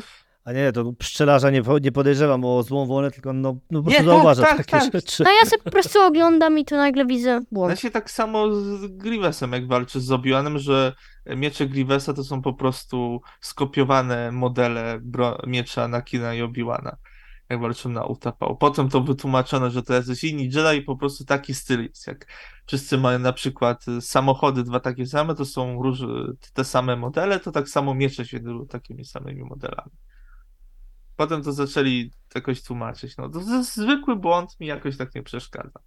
A 0.46 0.52
nie, 0.52 0.72
to 0.72 0.94
pszczelarza 0.94 1.50
nie, 1.50 1.62
nie 1.82 1.92
podejrzewam 1.92 2.46
o 2.46 2.64
złą 2.64 2.86
wolę, 2.86 3.12
tylko 3.12 3.34
no, 3.34 3.58
no 3.72 3.80
po 3.80 3.84
prostu 3.84 3.98
tak, 3.98 4.06
zauważa 4.06 4.44
tak, 4.44 4.58
takie 4.58 4.72
tak. 4.72 4.94
rzeczy. 4.94 5.24
No 5.24 5.30
ja 5.32 5.50
sobie 5.50 5.64
po 5.64 5.72
prostu 5.72 6.02
oglądam 6.02 6.60
i 6.60 6.66
to 6.66 6.78
nagle 6.78 7.06
widzę 7.06 7.42
błąd. 7.52 7.70
Ja 7.70 7.76
się 7.76 7.92
tak 7.92 8.12
samo 8.12 8.56
z 8.56 8.88
Grievousem, 8.98 9.52
jak 9.52 9.68
walczy 9.68 10.02
z 10.02 10.12
Obi-Wanem, 10.12 10.58
że 10.58 10.94
miecze 11.26 11.68
Grievousa 11.68 12.14
to 12.14 12.24
są 12.24 12.42
po 12.42 12.54
prostu 12.54 13.22
skopiowane 13.42 14.32
modele 14.32 15.00
bro- 15.00 15.48
miecza 15.48 15.84
Anakina 15.84 16.34
i 16.34 16.42
Obi-Wana, 16.42 16.96
jak 17.50 17.62
walczą 17.62 17.89
na 17.89 18.06
Utapau. 18.06 18.58
Potem 18.58 18.89
to 18.89 19.02
wytłumaczono, 19.02 19.70
że 19.70 19.84
to 19.84 19.93
jacyś 19.93 20.24
inni 20.24 20.43
Jedi 20.43 20.78
i 20.78 20.82
po 20.82 20.98
prostu 20.98 21.26
taki 21.26 21.54
styl 21.54 21.84
jest. 21.84 22.08
Jak 22.08 22.26
wszyscy 22.66 22.98
mają 22.98 23.20
na 23.20 23.34
przykład 23.34 23.88
y, 23.88 24.02
samochody 24.02 24.64
dwa 24.64 24.80
takie 24.80 25.06
same, 25.06 25.36
to 25.36 25.46
są 25.46 25.84
róż... 25.84 26.00
te 26.54 26.64
same 26.64 26.96
modele, 26.96 27.39
to 27.39 27.52
tak 27.52 27.70
samo 27.70 27.93
miecze 27.93 28.26
się 28.26 28.39
takimi 28.70 29.06
samymi 29.06 29.43
modelami. 29.43 29.91
Potem 31.16 31.43
to 31.43 31.54
zaczęli 31.54 32.12
jakoś 32.36 32.64
tłumaczyć. 32.64 33.18
No 33.18 33.30
to 33.30 33.39
jest 33.39 33.76
zwykły 33.76 34.16
błąd, 34.16 34.60
mi 34.60 34.68
jakoś 34.68 34.98
tak 34.98 35.16
nie 35.16 35.24
przeszkadza. 35.24 35.80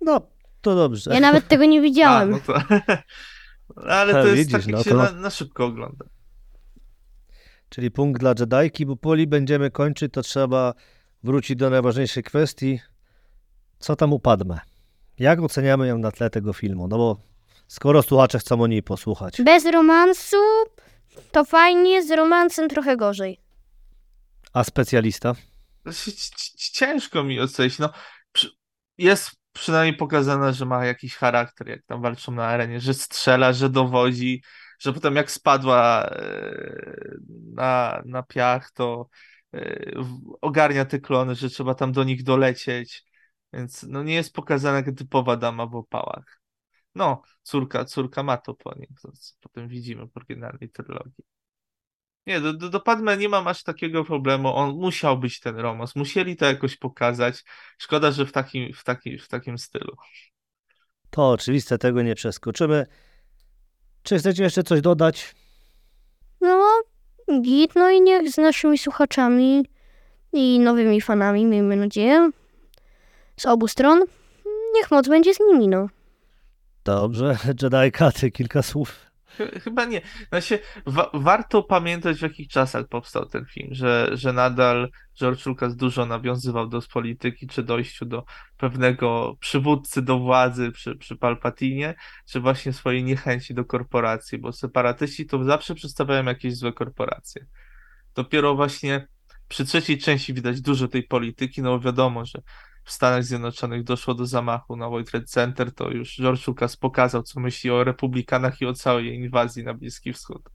No, 0.00 0.20
to 0.60 0.74
dobrze. 0.74 1.14
Ja 1.14 1.20
nawet 1.20 1.48
tego 1.48 1.64
nie 1.64 1.78
A, 1.78 1.82
widziałem. 1.82 2.30
no 2.30 2.40
to... 2.40 2.54
Ale 3.90 4.12
to 4.12 4.26
jest 4.26 4.36
widzisz, 4.36 4.52
tak, 4.52 4.66
jak 4.66 4.76
no 4.76 4.82
się 4.82 4.90
to- 4.90 4.96
na, 4.96 5.12
na 5.12 5.30
szybko 5.30 5.64
ogląda. 5.64 6.04
Czyli 7.68 7.90
punkt 7.90 8.20
dla 8.20 8.34
Jedajki, 8.38 8.86
bo 8.86 8.96
poli 8.96 9.26
będziemy 9.26 9.70
kończyć, 9.70 10.12
to 10.12 10.22
trzeba 10.22 10.74
wrócić 11.22 11.56
do 11.56 11.70
najważniejszej 11.70 12.22
kwestii. 12.22 12.80
Co 13.78 13.96
tam 13.96 14.12
upadmę? 14.12 14.58
Jak 15.18 15.40
oceniamy 15.40 15.86
ją 15.88 15.98
na 15.98 16.12
tle 16.12 16.30
tego 16.30 16.52
filmu? 16.52 16.88
No 16.88 16.96
bo 16.98 17.20
skoro 17.68 18.02
słuchacze 18.02 18.38
chcą 18.38 18.62
o 18.62 18.66
niej 18.66 18.82
posłuchać. 18.82 19.42
Bez 19.42 19.66
romansu 19.66 20.36
to 21.32 21.44
fajnie, 21.44 22.02
z 22.02 22.10
romansem 22.10 22.68
trochę 22.68 22.96
gorzej. 22.96 23.40
A 24.52 24.64
specjalista? 24.64 25.34
C- 25.92 26.10
Ciężko 26.72 27.24
mi 27.24 27.40
ocenić. 27.40 27.78
No, 27.78 27.90
jest 28.98 29.30
przynajmniej 29.52 29.96
pokazane, 29.96 30.52
że 30.52 30.66
ma 30.66 30.86
jakiś 30.86 31.16
charakter, 31.16 31.68
jak 31.68 31.82
tam 31.86 32.02
walczą 32.02 32.32
na 32.32 32.46
arenie, 32.46 32.80
że 32.80 32.94
strzela, 32.94 33.52
że 33.52 33.70
dowodzi, 33.70 34.42
że 34.78 34.92
potem 34.92 35.16
jak 35.16 35.30
spadła 35.30 36.04
e, 36.04 37.16
na, 37.52 38.02
na 38.06 38.22
piach, 38.22 38.70
to 38.70 39.08
e, 39.54 39.92
ogarnia 40.40 40.84
te 40.84 40.98
klony, 41.00 41.34
że 41.34 41.50
trzeba 41.50 41.74
tam 41.74 41.92
do 41.92 42.04
nich 42.04 42.22
dolecieć. 42.22 43.04
Więc 43.52 43.82
no, 43.82 44.02
nie 44.02 44.14
jest 44.14 44.34
pokazana 44.34 44.76
jak 44.76 44.96
typowa 44.96 45.36
dama 45.36 45.66
w 45.66 45.74
opałach. 45.74 46.40
No, 46.94 47.22
córka, 47.42 47.84
córka 47.84 48.22
ma 48.22 48.36
to 48.36 48.54
po 48.54 48.74
nim, 48.74 48.88
to 49.02 49.12
co 49.12 49.34
potem 49.40 49.68
widzimy 49.68 50.06
w 50.06 50.16
oryginalnej 50.16 50.70
trylogii. 50.70 51.24
Nie, 52.26 52.40
do, 52.40 52.52
do, 52.52 52.68
do 52.68 52.80
Padme 52.80 53.16
nie 53.16 53.28
mam 53.28 53.48
aż 53.48 53.62
takiego 53.62 54.04
problemu. 54.04 54.54
On 54.54 54.70
musiał 54.70 55.18
być 55.18 55.40
ten 55.40 55.56
romans. 55.56 55.96
Musieli 55.96 56.36
to 56.36 56.44
jakoś 56.44 56.76
pokazać. 56.76 57.44
Szkoda, 57.78 58.10
że 58.10 58.26
w 58.26 58.32
takim, 58.32 58.72
w 58.72 58.84
takim, 58.84 59.18
w 59.18 59.28
takim 59.28 59.58
stylu. 59.58 59.96
To 61.10 61.30
oczywiste, 61.30 61.78
tego 61.78 62.02
nie 62.02 62.14
przeskoczymy. 62.14 62.86
Czy 64.08 64.18
chcecie 64.18 64.42
jeszcze 64.42 64.62
coś 64.62 64.80
dodać? 64.80 65.34
No, 66.40 66.82
git, 67.40 67.74
no 67.74 67.90
i 67.90 68.00
niech 68.00 68.30
z 68.30 68.36
naszymi 68.36 68.78
słuchaczami 68.78 69.66
i 70.32 70.58
nowymi 70.60 71.00
fanami, 71.00 71.44
miejmy 71.44 71.76
nadzieję, 71.76 72.30
z 73.40 73.46
obu 73.46 73.68
stron, 73.68 74.04
niech 74.74 74.90
moc 74.90 75.08
będzie 75.08 75.34
z 75.34 75.40
nimi, 75.40 75.68
no. 75.68 75.88
Dobrze, 76.84 77.36
Jedajka, 77.62 78.12
ty 78.12 78.30
kilka 78.30 78.62
słów. 78.62 79.07
Ch- 79.28 79.62
Chyba 79.62 79.84
nie. 79.84 80.00
Znaczy, 80.28 80.58
wa 80.86 81.10
warto 81.14 81.62
pamiętać, 81.62 82.18
w 82.18 82.22
jakich 82.22 82.48
czasach 82.48 82.88
powstał 82.88 83.26
ten 83.26 83.46
film, 83.46 83.68
że, 83.70 84.10
że 84.12 84.32
nadal 84.32 84.90
George 85.18 85.46
Lucas 85.46 85.76
dużo 85.76 86.06
nawiązywał 86.06 86.68
do 86.68 86.80
polityki, 86.92 87.46
czy 87.46 87.62
dojściu 87.62 88.06
do 88.06 88.24
pewnego 88.56 89.36
przywódcy 89.40 90.02
do 90.02 90.18
władzy 90.18 90.72
przy, 90.72 90.96
przy 90.96 91.16
Palpatinie, 91.16 91.94
czy 92.26 92.40
właśnie 92.40 92.72
swojej 92.72 93.04
niechęci 93.04 93.54
do 93.54 93.64
korporacji, 93.64 94.38
bo 94.38 94.52
separatyści 94.52 95.26
to 95.26 95.44
zawsze 95.44 95.74
przedstawiają 95.74 96.24
jakieś 96.24 96.56
złe 96.56 96.72
korporacje. 96.72 97.46
Dopiero 98.14 98.54
właśnie 98.54 99.06
przy 99.48 99.64
trzeciej 99.64 99.98
części 99.98 100.34
widać 100.34 100.60
dużo 100.60 100.88
tej 100.88 101.02
polityki, 101.02 101.62
no 101.62 101.80
wiadomo, 101.80 102.24
że 102.24 102.42
w 102.88 102.92
Stanach 102.92 103.24
Zjednoczonych 103.24 103.84
doszło 103.84 104.14
do 104.14 104.26
zamachu 104.26 104.76
na 104.76 104.88
World 104.88 105.10
Trade 105.10 105.26
Center, 105.26 105.74
to 105.74 105.90
już 105.90 106.16
George 106.16 106.46
Lucas 106.46 106.76
pokazał, 106.76 107.22
co 107.22 107.40
myśli 107.40 107.70
o 107.70 107.84
republikanach 107.84 108.60
i 108.60 108.66
o 108.66 108.74
całej 108.74 109.14
inwazji 109.14 109.64
na 109.64 109.74
Bliski 109.74 110.12
Wschód. 110.12 110.48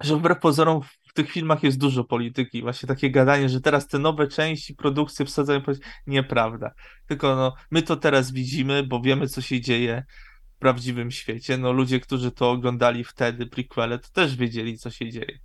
Że 0.00 0.16
wbrew 0.16 0.40
pozorom 0.40 0.82
w 0.82 1.12
tych 1.14 1.30
filmach 1.30 1.62
jest 1.62 1.78
dużo 1.78 2.04
polityki, 2.04 2.62
właśnie 2.62 2.86
takie 2.86 3.10
gadanie, 3.10 3.48
że 3.48 3.60
teraz 3.60 3.88
te 3.88 3.98
nowe 3.98 4.28
części, 4.28 4.74
produkcje 4.74 5.26
wsadzają, 5.26 5.60
nieprawda. 6.06 6.70
Tylko 7.06 7.36
no, 7.36 7.54
my 7.70 7.82
to 7.82 7.96
teraz 7.96 8.32
widzimy, 8.32 8.82
bo 8.82 9.00
wiemy, 9.00 9.28
co 9.28 9.40
się 9.42 9.60
dzieje 9.60 10.04
w 10.56 10.58
prawdziwym 10.58 11.10
świecie. 11.10 11.58
No 11.58 11.72
ludzie, 11.72 12.00
którzy 12.00 12.30
to 12.30 12.50
oglądali 12.50 13.04
wtedy, 13.04 13.46
prequele, 13.46 13.98
to 13.98 14.08
też 14.08 14.36
wiedzieli, 14.36 14.78
co 14.78 14.90
się 14.90 15.10
dzieje. 15.10 15.38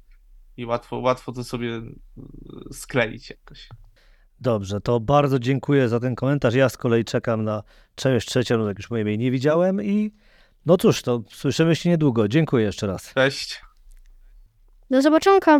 i 0.58 0.66
łatwo, 0.66 0.98
łatwo 0.98 1.32
to 1.32 1.44
sobie 1.44 1.78
y, 1.78 1.94
skleić 2.74 3.30
jakoś. 3.30 3.70
Dobrze, 4.42 4.82
to 4.82 5.00
bardzo 5.00 5.40
dziękuję 5.40 5.90
za 5.90 6.00
ten 6.00 6.16
komentarz. 6.16 6.54
Ja 6.54 6.70
z 6.70 6.78
kolei 6.78 7.06
czekam 7.06 7.44
na 7.44 7.64
część 7.96 8.28
trzecią, 8.28 8.58
no 8.58 8.68
jak 8.68 8.78
już 8.78 8.90
mojej 8.90 9.18
nie 9.18 9.32
widziałem 9.32 9.84
i 9.84 10.12
no 10.66 10.78
cóż, 10.78 11.02
to 11.02 11.24
słyszymy 11.30 11.76
się 11.76 11.90
niedługo. 11.90 12.28
Dziękuję 12.28 12.66
jeszcze 12.66 12.88
raz. 12.88 13.14
Cześć. 13.14 13.62
Do 14.90 15.02
zobaczonka. 15.02 15.60